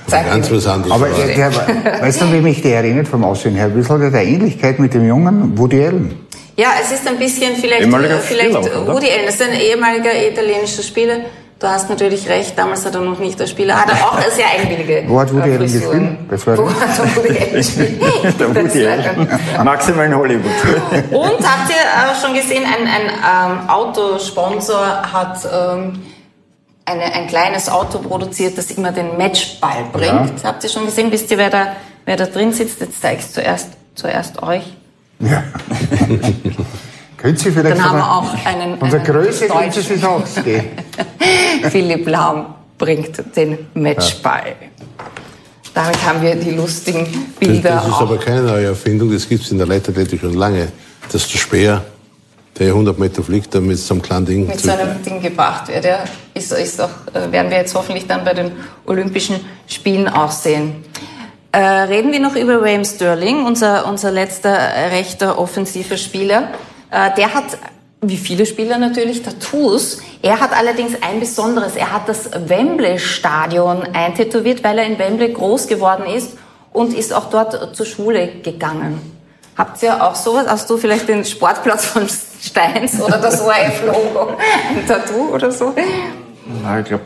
zeigt 0.08 0.30
Ganz 0.30 0.52
was 0.52 0.66
anderes. 0.68 0.92
Aber 0.92 1.08
der, 1.08 1.28
der, 1.36 2.02
weißt 2.02 2.22
du, 2.22 2.34
wie 2.34 2.42
mich 2.42 2.62
der 2.64 2.78
erinnert 2.78 3.08
vom 3.08 3.24
Aussehen 3.24 3.56
her? 3.56 3.66
Ein 3.66 3.76
bisschen 3.76 4.02
er 4.02 4.10
der 4.10 4.26
Ähnlichkeit 4.26 4.80
mit 4.80 4.94
dem 4.96 5.08
jungen 5.08 5.58
Woody 5.58 5.86
Allen. 5.86 6.20
Ja, 6.58 6.70
es 6.82 6.92
ist 6.92 7.08
ein 7.08 7.18
bisschen 7.18 7.56
vielleicht, 7.56 7.84
vielleicht 7.84 8.26
Spieler? 8.26 8.88
Woody 8.88 9.12
Allen, 9.12 9.26
das 9.26 9.36
ist 9.36 9.42
ein 9.44 9.54
ehemaliger 9.54 10.12
italienischer 10.28 10.84
Spieler. 10.84 11.18
Du 11.58 11.68
hast 11.68 11.90
natürlich 11.90 12.28
recht, 12.28 12.58
damals 12.60 12.86
hat 12.86 12.96
er 12.96 13.02
noch 13.02 13.18
nicht 13.18 13.40
der 13.40 13.48
Spieler, 13.48 13.80
hat 13.80 13.90
er 13.90 13.96
auch 14.06 14.20
sehr 14.30 14.46
eigenwillige 14.46 15.06
Wo 15.08 15.20
hat 15.22 15.34
Woody 15.34 15.52
Allen 15.54 15.60
gespielt? 15.62 16.18
Das 16.30 16.46
war- 16.48 16.58
Wo 16.58 16.70
hat 16.70 17.16
Woody 17.16 17.38
Allen 17.40 17.54
gespielt? 17.54 18.02
Der 18.40 18.48
Das 18.50 18.56
Woody 18.74 18.86
Allen. 18.88 19.30
Maximal 19.64 20.06
in 20.06 20.16
Hollywood. 20.16 20.52
Und 21.12 21.40
habt 21.48 21.70
ihr 21.70 21.76
äh, 21.76 22.22
schon 22.22 22.34
gesehen, 22.34 22.64
ein, 22.66 22.86
ein 22.88 23.52
ähm, 23.62 23.70
Autosponsor 23.70 24.86
hat 25.14 25.38
ähm, 25.46 26.04
eine, 26.84 27.04
ein 27.14 27.28
kleines 27.28 27.70
Auto 27.70 28.00
produziert, 28.00 28.58
das 28.58 28.70
immer 28.72 28.92
den 28.92 29.18
Matchball 29.18 29.86
bringt. 29.94 30.44
Habt 30.44 30.62
ihr 30.64 30.70
schon 30.70 30.86
gesehen? 30.86 31.10
Wisst 31.12 31.32
ihr, 31.32 31.38
wer 31.38 31.50
da, 31.50 31.68
wer 32.04 32.18
da 32.18 32.26
drin 32.26 32.52
sitzt? 32.52 32.82
Jetzt 32.82 33.02
zeige 33.02 33.22
ich 33.22 33.32
zuerst, 33.32 33.70
zuerst 33.96 34.44
euch. 34.44 34.64
Ja. 35.20 35.42
Könnt 37.18 37.40
Sie 37.40 37.52
vielleicht 37.52 37.78
Dann 37.78 37.84
haben 37.84 37.98
wir 37.98 38.12
auch 38.12 38.46
einen, 38.46 38.78
Von 38.78 38.90
der 38.90 39.00
einen 39.02 39.12
Größe 39.12 39.48
könnte 39.48 39.80
Deutschen. 39.82 39.96
es 39.96 40.04
ausgehen. 40.04 40.66
Philipp 41.70 42.08
Lahm 42.08 42.46
bringt 42.78 43.36
den 43.36 43.68
Matchball. 43.74 44.56
Damit 45.74 46.06
haben 46.06 46.22
wir 46.22 46.36
die 46.36 46.52
lustigen 46.52 47.06
das, 47.06 47.14
Bilder 47.40 47.70
das 47.72 47.88
ist 47.88 47.94
auch. 47.94 48.02
aber 48.02 48.18
keine 48.18 48.44
neue 48.44 48.68
Erfindung, 48.68 49.12
das 49.12 49.28
gibt 49.28 49.44
es 49.44 49.52
in 49.52 49.58
der 49.58 49.68
Leichtathletik 49.68 50.22
schon 50.22 50.34
lange. 50.34 50.70
Dass 51.12 51.28
der 51.28 51.38
Speer, 51.38 51.84
der 52.58 52.68
100 52.68 52.98
Meter 52.98 53.22
fliegt, 53.22 53.54
dann 53.54 53.68
mit 53.68 53.78
so 53.78 53.94
einem 53.94 54.02
kleinen 54.02 54.26
Ding 54.26 54.48
mit 54.48 54.60
so 54.60 54.72
einem 54.72 55.04
Ding 55.04 55.22
gebracht 55.22 55.68
wird. 55.68 55.84
Ja, 55.86 56.00
ist, 56.34 56.52
ist 56.54 56.82
auch, 56.82 56.90
äh, 57.14 57.32
werden 57.32 57.52
wir 57.52 57.58
jetzt 57.58 57.76
hoffentlich 57.76 58.08
dann 58.08 58.24
bei 58.24 58.34
den 58.34 58.52
Olympischen 58.86 59.36
Spielen 59.68 60.08
auch 60.08 60.32
sehen. 60.32 60.84
Äh, 61.52 61.60
reden 61.60 62.12
wir 62.12 62.20
noch 62.20 62.36
über 62.36 62.62
Raheem 62.62 62.84
Sterling, 62.84 63.46
unser, 63.46 63.88
unser 63.88 64.12
letzter 64.12 64.58
rechter 64.92 65.38
offensiver 65.38 65.98
Spieler. 65.98 66.50
Äh, 66.92 67.14
der 67.16 67.34
hat, 67.34 67.58
wie 68.02 68.18
viele 68.18 68.46
Spieler 68.46 68.78
natürlich, 68.78 69.24
Tattoos. 69.24 70.02
Er 70.22 70.40
hat 70.40 70.54
allerdings 70.54 70.94
ein 71.02 71.20
besonderes. 71.20 71.76
Er 71.76 71.92
hat 71.92 72.08
das 72.08 72.30
Wembley-Stadion 72.32 73.84
eintätowiert, 73.94 74.64
weil 74.64 74.80
er 74.80 74.86
in 74.86 74.98
Wembley 74.98 75.34
groß 75.34 75.68
geworden 75.68 76.06
ist 76.06 76.38
und 76.74 76.94
ist 76.94 77.14
auch 77.14 77.30
dort 77.30 77.76
zur 77.76 77.86
Schule 77.86 78.28
gegangen. 78.44 79.00
Habt 79.58 79.82
ihr 79.84 80.04
auch 80.04 80.16
sowas? 80.16 80.48
Hast 80.48 80.70
du 80.70 80.78
vielleicht 80.78 81.08
den 81.08 81.24
Sportplatz 81.24 81.86
von 81.86 82.08
Steins 82.10 83.02
oder 83.02 83.18
das 83.18 83.40
ORF-Logo? 83.46 84.38
Ein 84.70 84.86
Tattoo 84.86 85.34
oder 85.34 85.52
so? 85.52 85.74
Ja, 86.64 86.80
ich 86.80 86.86
glaube, 86.86 87.06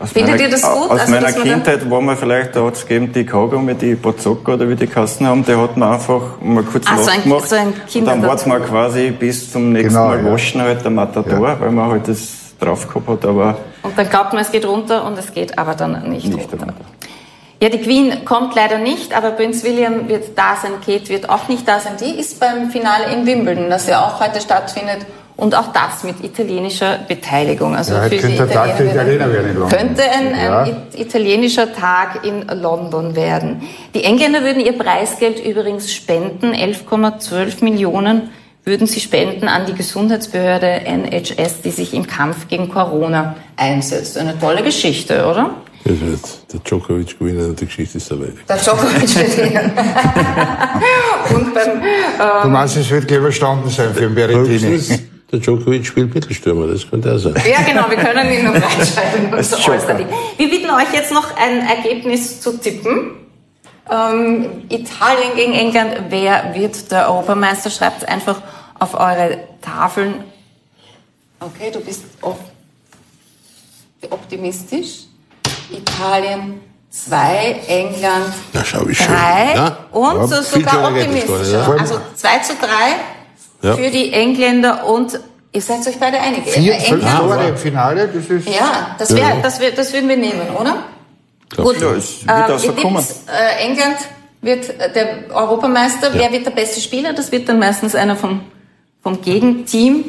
aus 0.00 0.12
Findet 0.12 0.32
meiner, 0.32 0.42
ihr 0.44 0.50
das 0.50 0.62
gut? 0.62 0.90
Aus 0.90 1.00
Also, 1.00 1.12
meiner 1.12 1.32
Kindheit 1.32 1.90
war 1.90 2.00
man 2.00 2.16
vielleicht, 2.16 2.54
da 2.56 2.64
hat 2.64 2.74
es 2.74 2.86
gegeben, 2.86 3.12
die 3.12 3.24
Kaugummi, 3.24 3.74
die 3.74 3.94
Bazooka 3.94 4.54
oder 4.54 4.68
wie 4.68 4.74
die 4.76 4.86
Kassen 4.86 5.26
haben, 5.26 5.44
der 5.44 5.58
hat 5.60 5.76
man 5.76 5.92
einfach 5.94 6.20
mal 6.40 6.62
kurz 6.64 6.86
Ah, 6.86 6.96
so 6.98 7.10
ein- 7.10 7.16
nachgemacht. 7.18 7.48
so 7.48 7.56
ein 7.56 7.72
und 7.94 8.04
dann 8.06 8.22
war 8.22 8.34
es 8.34 8.46
mal 8.46 8.60
quasi 8.60 9.10
bis 9.10 9.50
zum 9.52 9.72
nächsten 9.72 9.94
Genau, 9.94 10.08
Mal 10.08 10.24
ja. 10.24 10.32
waschen 10.32 10.60
halt 10.62 10.82
der 10.84 10.90
Matador, 10.90 11.56
weil 11.60 11.70
man 11.70 11.90
halt 11.90 12.08
das 12.08 12.28
drauf 12.60 12.86
gehabt 12.88 13.08
hat, 13.08 13.24
aber 13.26 13.56
Und 13.82 13.96
dann 13.98 14.08
glaubt 14.08 14.32
man, 14.32 14.42
es 14.42 14.50
geht 14.52 14.66
runter 14.66 15.04
und 15.04 15.18
es 15.18 15.32
geht 15.32 15.58
aber 15.58 15.74
dann 15.74 16.08
nicht, 16.10 16.26
nicht 16.28 16.50
runter. 16.52 16.66
runter. 16.66 16.74
Ja, 17.62 17.70
die 17.70 17.80
Queen 17.80 18.24
kommt 18.26 18.54
leider 18.54 18.76
nicht, 18.78 19.16
aber 19.16 19.30
Prinz 19.30 19.64
William 19.64 20.08
wird 20.08 20.36
da 20.36 20.56
sein, 20.60 20.72
Kate 20.84 21.08
wird 21.08 21.30
auch 21.30 21.48
nicht 21.48 21.66
da 21.66 21.80
sein. 21.80 21.92
Die 21.98 22.18
ist 22.20 22.38
beim 22.38 22.70
Finale 22.70 23.12
in 23.14 23.24
Wimbledon, 23.24 23.70
das 23.70 23.86
ja 23.86 24.04
auch 24.04 24.20
heute 24.20 24.42
stattfindet. 24.42 25.06
Und 25.36 25.54
auch 25.54 25.70
das 25.72 26.02
mit 26.02 26.24
italienischer 26.24 27.00
Beteiligung. 27.06 27.76
Also 27.76 27.92
Ja, 27.94 28.02
für 28.04 28.08
die 28.10 28.16
könnte 28.18 28.36
der 28.38 28.50
Tag 28.50 28.76
der 28.78 28.86
Italiener 28.92 29.30
werden 29.30 29.50
in 29.50 29.58
London. 29.58 29.78
Könnte 29.78 30.02
ein, 30.02 30.28
ein 30.34 30.44
Ja. 30.46 30.66
it- 30.66 30.98
italienischer 30.98 31.74
Tag 31.74 32.24
in 32.24 32.46
London 32.60 33.14
werden. 33.16 33.62
Die 33.94 34.02
Engländer 34.04 34.42
würden 34.42 34.60
ihr 34.64 34.72
Preisgeld 34.78 35.44
übrigens 35.44 35.92
spenden. 35.92 36.54
11,12 36.54 37.62
Millionen 37.62 38.30
würden 38.64 38.86
sie 38.86 38.98
spenden 39.00 39.46
an 39.48 39.66
die 39.66 39.74
Gesundheitsbehörde 39.74 40.66
NHS, 40.86 41.60
die 41.62 41.70
sich 41.70 41.92
im 41.92 42.06
Kampf 42.06 42.48
gegen 42.48 42.68
Corona 42.70 43.36
einsetzt. 43.58 44.16
Eine 44.16 44.38
tolle 44.40 44.62
Geschichte, 44.62 45.26
oder? 45.26 45.50
Das 45.84 46.00
wird 46.00 46.20
der 46.52 46.60
Djokovic 46.60 47.18
gewinnen 47.18 47.50
und 47.50 47.60
die 47.60 47.66
Geschichte 47.66 47.98
ist 47.98 48.10
dabei. 48.10 48.32
Der 48.48 48.56
Djokovic 48.56 49.14
wird 49.16 49.36
gewinnen. 49.36 49.70
Und 51.34 51.54
beim, 51.54 51.80
äh, 51.82 52.42
Thomas, 52.42 52.74
es 52.76 52.90
wird 52.90 53.06
gleich 53.06 53.18
überstanden 53.20 53.68
sein 53.70 53.92
für 53.94 54.00
den 54.00 54.14
Berrettini. 54.14 54.80
Der 55.32 55.40
Djokovic 55.40 55.84
spielt 55.84 56.14
Mittelstürmer, 56.14 56.68
das 56.68 56.88
könnte 56.88 57.08
er 57.08 57.18
sein. 57.18 57.34
ja 57.50 57.62
genau, 57.62 57.90
wir 57.90 57.96
können 57.96 58.30
ihn 58.32 58.44
noch 58.44 58.54
reinschreiben. 58.54 59.32
Wir 60.36 60.50
bitten 60.50 60.70
euch 60.70 60.92
jetzt 60.92 61.12
noch 61.12 61.36
ein 61.36 61.66
Ergebnis 61.66 62.40
zu 62.40 62.58
tippen. 62.58 63.10
Ähm, 63.90 64.64
Italien 64.68 65.34
gegen 65.34 65.52
England, 65.52 65.94
wer 66.10 66.54
wird 66.54 66.90
der 66.90 67.08
Europameister? 67.08 67.70
Schreibt 67.70 68.02
es 68.02 68.08
einfach 68.08 68.40
auf 68.78 68.94
eure 68.94 69.38
Tafeln. 69.62 70.24
Okay, 71.40 71.70
du 71.72 71.80
bist 71.80 72.04
op 72.22 72.38
optimistisch. 74.10 75.06
Italien 75.70 76.60
zwei, 76.90 77.60
England 77.66 78.32
Ja, 78.52 78.64
schau, 78.64 78.86
wie 78.88 78.94
schön. 78.94 79.06
drei 79.08 79.54
Ja? 79.54 79.76
und 79.92 80.30
Ja, 80.30 80.42
sogar 80.42 80.82
gar 80.82 80.90
nicht, 80.92 81.28
Also 81.28 82.00
zwei 82.14 82.38
zu 82.38 82.54
drei 82.54 82.94
Ja. 83.66 83.76
für 83.76 83.90
die 83.90 84.12
Engländer 84.12 84.86
und 84.86 85.18
ihr 85.52 85.60
seid 85.60 85.86
euch 85.86 85.98
beide 85.98 86.18
einig. 86.20 86.44
Vier, 86.46 86.74
fünf 86.74 87.04
Tore 87.18 87.48
im 87.48 87.56
Finale, 87.56 88.08
das 88.08 88.26
ist... 88.26 88.48
ja, 88.48 88.94
das, 88.98 89.14
wär, 89.14 89.36
das, 89.42 89.60
wär, 89.60 89.72
das 89.72 89.92
würden 89.92 90.08
wir 90.08 90.16
nehmen, 90.16 90.48
oder? 90.58 90.84
Gut, 91.56 91.80
Ja, 91.80 91.92
es 91.94 92.26
wird 92.26 92.48
äh, 92.48 92.52
auch 92.52 92.58
so 92.58 92.66
ihr 92.68 92.82
kommen. 92.82 92.96
tippt, 93.04 93.20
äh, 93.28 93.64
England 93.64 93.96
wird 94.42 94.80
äh, 94.80 94.92
der 94.92 95.08
Europameister. 95.34 96.10
Wer 96.12 96.30
wird 96.32 96.46
der 96.46 96.50
beste 96.50 96.80
Spieler? 96.80 97.12
Das 97.12 97.32
wird 97.32 97.48
dann 97.48 97.58
meistens 97.58 97.94
einer 97.94 98.16
vom, 98.16 98.40
vom 99.02 99.20
Gegenteam. 99.20 100.04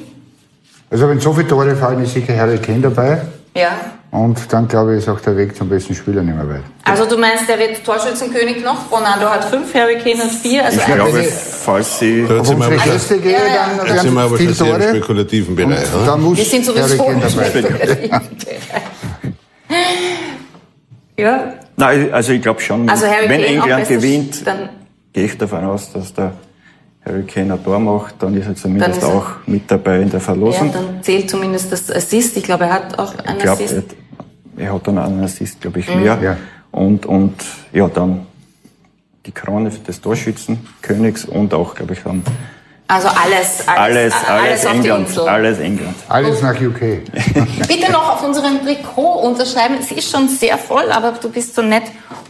Also 0.89 1.07
wenn 1.09 1.19
so 1.19 1.33
viele 1.33 1.47
Tore 1.47 1.75
fallen, 1.75 2.03
ist 2.03 2.13
sicher 2.13 2.35
Harry 2.37 2.57
Kane 2.57 2.81
dabei. 2.81 3.21
Ja. 3.55 3.71
Und 4.09 4.51
dann, 4.53 4.67
glaube 4.69 4.93
ich, 4.93 4.99
ist 4.99 5.09
auch 5.09 5.19
der 5.19 5.35
Weg 5.35 5.55
zum 5.55 5.67
besten 5.67 5.93
Spieler 5.93 6.21
nicht 6.23 6.35
mehr 6.35 6.47
weit. 6.47 6.61
Also 6.85 7.05
du 7.05 7.17
meinst, 7.17 7.47
der 7.49 7.59
wird 7.59 7.83
Torschützenkönig 7.85 8.63
noch? 8.63 8.89
Ronaldo 8.89 9.29
hat 9.29 9.43
fünf, 9.45 9.73
Harry 9.73 9.97
Kane 9.97 10.23
hat 10.23 10.31
vier. 10.31 10.63
Also 10.63 10.79
Ich 10.79 10.85
glaube, 10.85 11.23
falls 11.23 11.99
sie 11.99 12.25
Da 12.27 12.41
sind 12.43 12.55
Ob 12.55 12.59
wir 12.59 12.65
aber 12.67 12.75
unsere 12.75 12.79
schon, 12.79 12.91
Gäste 12.93 13.19
gehe, 13.19 13.31
Ja, 13.33 13.37
ja. 13.39 13.69
dann 13.77 13.87
da 13.87 14.01
sind 14.01 14.13
wir 14.13 14.21
aber 14.21 14.37
schon 14.37 14.53
sehr 14.53 14.75
im 14.75 14.81
spekulativen 14.81 15.55
Bereich. 15.55 15.93
Und 15.93 16.07
dann 16.07 16.21
muss 16.21 16.37
wir 16.37 16.45
sind 16.45 16.65
Harry 16.67 16.87
sowieso 16.87 17.03
Kane 17.03 17.21
dabei. 17.21 18.21
ja. 21.17 21.53
Nein, 21.75 22.13
also 22.13 22.31
ich 22.31 22.41
glaube 22.41 22.61
schon, 22.61 22.89
Also 22.89 23.07
Harry 23.07 23.29
wenn 23.29 23.41
Kane 23.41 23.45
England 23.45 23.87
gewinnt, 23.89 24.47
dann 24.47 24.69
gehe 25.11 25.25
ich 25.25 25.37
davon 25.37 25.65
aus, 25.65 25.91
dass 25.91 26.13
der 26.13 26.31
Harry 27.07 27.23
Kane 27.23 27.53
ein 27.53 27.63
Tor 27.63 27.79
macht, 27.79 28.15
dann 28.19 28.35
ist 28.35 28.47
er 28.47 28.55
zumindest 28.55 28.97
ist 28.97 29.03
er- 29.03 29.09
auch 29.15 29.25
mit 29.45 29.69
dabei 29.71 30.01
in 30.01 30.09
der 30.09 30.19
Ja, 30.19 30.25
Verlosung. 30.25 30.71
dann 30.73 31.01
zählt 31.03 31.29
zumindest 31.29 31.71
das 31.71 31.89
Assist. 31.91 32.35
Ich 32.37 32.43
glaube, 32.43 32.65
er 32.65 32.73
hat 32.73 32.99
auch 32.99 33.13
einen 33.19 33.37
ich 33.37 33.43
glaube, 33.43 33.63
Assist. 33.63 33.85
er, 34.57 34.65
er 34.65 34.73
hat 34.73 34.87
dann 34.87 34.97
einen 34.97 35.23
Assist, 35.23 35.61
glaube 35.61 35.79
Mhm. 35.79 35.83
ich, 35.87 35.95
mehr. 35.95 36.17
Ja. 36.21 36.37
Und, 36.71 37.05
und 37.05 37.35
ja, 37.73 37.87
dann 37.87 38.25
die 39.25 39.31
Krone 39.31 39.69
des 39.69 40.01
Torschützenkönigs 40.01 41.25
und 41.25 41.53
auch, 41.53 41.75
glaube 41.75 41.93
ich, 41.93 41.99
dann 42.03 42.23
Also 42.89 43.07
alles, 43.09 43.67
alles, 43.67 44.13
alles, 44.13 44.13
alles, 44.25 44.65
auf 44.65 44.71
die 44.71 44.77
England. 44.77 45.07
Insel. 45.09 45.27
Alles 45.27 45.59
England. 45.59 45.95
Alles 46.07 46.41
nach 46.41 46.55
UK. 46.61 46.79
Bitte 47.67 47.91
noch 47.91 48.13
auf 48.13 48.23
unserem 48.23 48.61
Trikot 48.63 49.19
unterschreiben. 49.27 49.75
Es 49.81 49.91
ist 49.91 50.09
schon 50.09 50.29
sehr 50.29 50.57
voll, 50.57 50.89
aber 50.91 51.11
du 51.21 51.29
bist 51.29 51.53
so 51.55 51.61
nett 51.61 51.83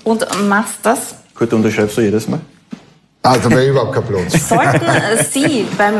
und 0.03 0.25
machst 0.47 0.80
das. 0.84 1.15
Gut, 1.38 1.53
unterschreibst 1.53 1.97
du 1.97 2.01
jedes 2.01 2.28
Mal? 2.28 2.39
Da 3.36 3.51
wäre 3.51 3.67
überhaupt 3.67 3.93
kein 3.93 4.03
Platz. 4.03 4.49
Sollten 4.49 4.82
Sie 5.32 5.65
beim 5.78 5.95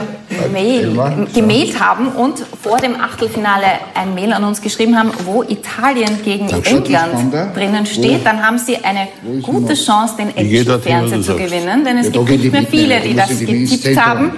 Mail 0.52 1.28
gemäht 1.34 1.80
haben 1.80 2.10
und 2.10 2.44
vor 2.62 2.78
dem 2.78 3.00
Achtelfinale 3.00 3.66
ein 3.94 4.14
Mail 4.16 4.34
an 4.34 4.44
uns 4.44 4.62
geschrieben 4.62 4.98
haben, 4.98 5.12
wo 5.26 5.44
Italien 5.44 6.22
gegen. 6.24 6.50
England 6.50 7.34
drinnen 7.56 7.86
steht, 7.86 8.26
dann 8.26 8.46
haben 8.46 8.58
Sie 8.58 8.78
eine 8.78 9.08
gute 9.42 9.74
noch? 9.74 9.76
Chance, 9.76 10.16
den 10.18 10.36
Action-Fernseher 10.36 11.22
zu 11.22 11.36
gewinnen, 11.36 11.84
denn 11.84 11.98
es 11.98 12.12
gibt 12.12 12.30
nicht 12.30 12.52
mehr 12.52 12.64
viele, 12.64 13.00
die 13.02 13.16
das 13.16 13.30
getippt 13.40 14.00
haben. 14.00 14.32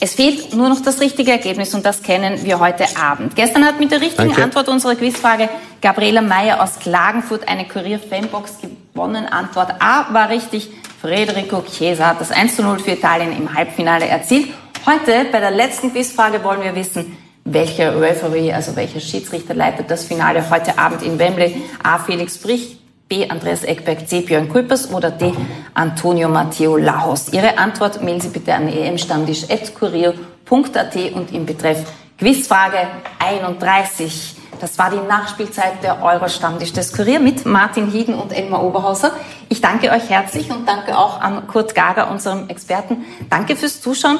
Es 0.00 0.14
fehlt 0.14 0.54
nur 0.54 0.68
noch 0.68 0.82
das 0.82 1.00
richtige 1.00 1.30
Ergebnis 1.30 1.72
und 1.72 1.86
das 1.86 2.02
kennen 2.02 2.44
wir 2.44 2.58
heute 2.58 2.84
Abend. 3.00 3.36
Gestern 3.36 3.64
hat 3.64 3.78
mit 3.78 3.92
der 3.92 4.00
richtigen 4.00 4.28
Danke. 4.28 4.42
Antwort 4.42 4.68
unserer 4.68 4.96
Quizfrage 4.96 5.48
Gabriela 5.80 6.20
Meyer 6.20 6.62
aus 6.62 6.80
Klagenfurt 6.80 7.48
eine 7.48 7.66
Kurier-Fanbox 7.66 8.54
gewonnen. 8.92 9.26
Antwort 9.26 9.70
A 9.78 10.12
war 10.12 10.30
richtig. 10.30 10.70
Federico 11.04 11.62
Chiesa 11.62 12.06
hat 12.06 12.22
das 12.22 12.30
1 12.30 12.56
zu 12.56 12.62
0 12.62 12.78
für 12.78 12.92
Italien 12.92 13.36
im 13.36 13.52
Halbfinale 13.52 14.06
erzielt. 14.06 14.48
Heute 14.86 15.26
bei 15.30 15.38
der 15.38 15.50
letzten 15.50 15.92
Quizfrage 15.92 16.42
wollen 16.42 16.62
wir 16.62 16.74
wissen, 16.74 17.14
welcher 17.44 18.00
Referee, 18.00 18.54
also 18.54 18.74
welcher 18.74 19.00
Schiedsrichter 19.00 19.52
leitet 19.52 19.90
das 19.90 20.06
Finale 20.06 20.48
heute 20.48 20.78
Abend 20.78 21.02
in 21.02 21.18
Wembley? 21.18 21.60
A. 21.82 21.98
Felix 21.98 22.38
Brich, 22.38 22.78
B. 23.06 23.28
Andreas 23.28 23.64
Eckberg, 23.64 24.08
C. 24.08 24.22
Björn 24.22 24.48
Kuipers 24.48 24.90
oder 24.90 25.10
D. 25.10 25.34
Antonio 25.74 26.30
Matteo 26.30 26.78
Lajos. 26.78 27.30
Ihre 27.34 27.58
Antwort 27.58 28.02
mailen 28.02 28.22
Sie 28.22 28.28
bitte 28.28 28.54
an 28.54 28.68
emstammtisch.kurier.at 28.68 30.96
und 31.12 31.34
im 31.34 31.44
Betreff 31.44 31.84
Quizfrage 32.16 32.78
31. 33.18 34.36
Das 34.60 34.78
war 34.78 34.90
die 34.90 34.96
Nachspielzeit 34.96 35.82
der 35.82 36.02
Euro-Stammtisch 36.02 36.72
des 36.72 36.92
Kurier 36.92 37.20
mit 37.20 37.44
Martin 37.44 37.86
Hieden 37.90 38.14
und 38.14 38.32
Elmar 38.32 38.62
Oberhauser. 38.62 39.12
Ich 39.48 39.60
danke 39.60 39.90
euch 39.90 40.08
herzlich 40.08 40.50
und 40.50 40.68
danke 40.68 40.96
auch 40.96 41.20
an 41.20 41.46
Kurt 41.46 41.74
Gager, 41.74 42.10
unserem 42.10 42.48
Experten. 42.48 43.04
Danke 43.30 43.56
fürs 43.56 43.80
Zuschauen 43.80 44.18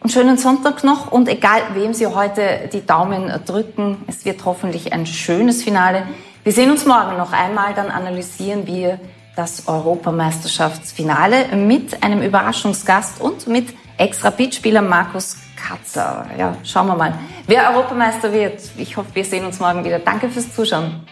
und 0.00 0.10
schönen 0.10 0.38
Sonntag 0.38 0.84
noch. 0.84 1.12
Und 1.12 1.28
egal, 1.28 1.60
wem 1.74 1.94
Sie 1.94 2.06
heute 2.06 2.68
die 2.72 2.84
Daumen 2.84 3.32
drücken, 3.46 4.04
es 4.06 4.24
wird 4.24 4.44
hoffentlich 4.44 4.92
ein 4.92 5.06
schönes 5.06 5.62
Finale. 5.62 6.04
Wir 6.42 6.52
sehen 6.52 6.70
uns 6.70 6.86
morgen 6.86 7.16
noch 7.16 7.32
einmal, 7.32 7.74
dann 7.74 7.90
analysieren 7.90 8.66
wir 8.66 8.98
das 9.36 9.68
Europameisterschaftsfinale 9.68 11.56
mit 11.56 12.02
einem 12.02 12.22
Überraschungsgast 12.22 13.20
und 13.20 13.46
mit 13.46 13.68
Ex-Rapid-Spieler 13.98 14.82
Markus 14.82 15.36
Katzer. 15.60 16.26
Ja, 16.38 16.56
schauen 16.64 16.86
wir 16.86 16.96
mal, 16.96 17.18
wer 17.46 17.70
Europameister 17.70 18.32
wird. 18.32 18.60
Ich 18.76 18.96
hoffe, 18.96 19.08
wir 19.14 19.24
sehen 19.24 19.44
uns 19.44 19.60
morgen 19.60 19.84
wieder. 19.84 19.98
Danke 19.98 20.28
fürs 20.28 20.54
Zuschauen. 20.54 21.06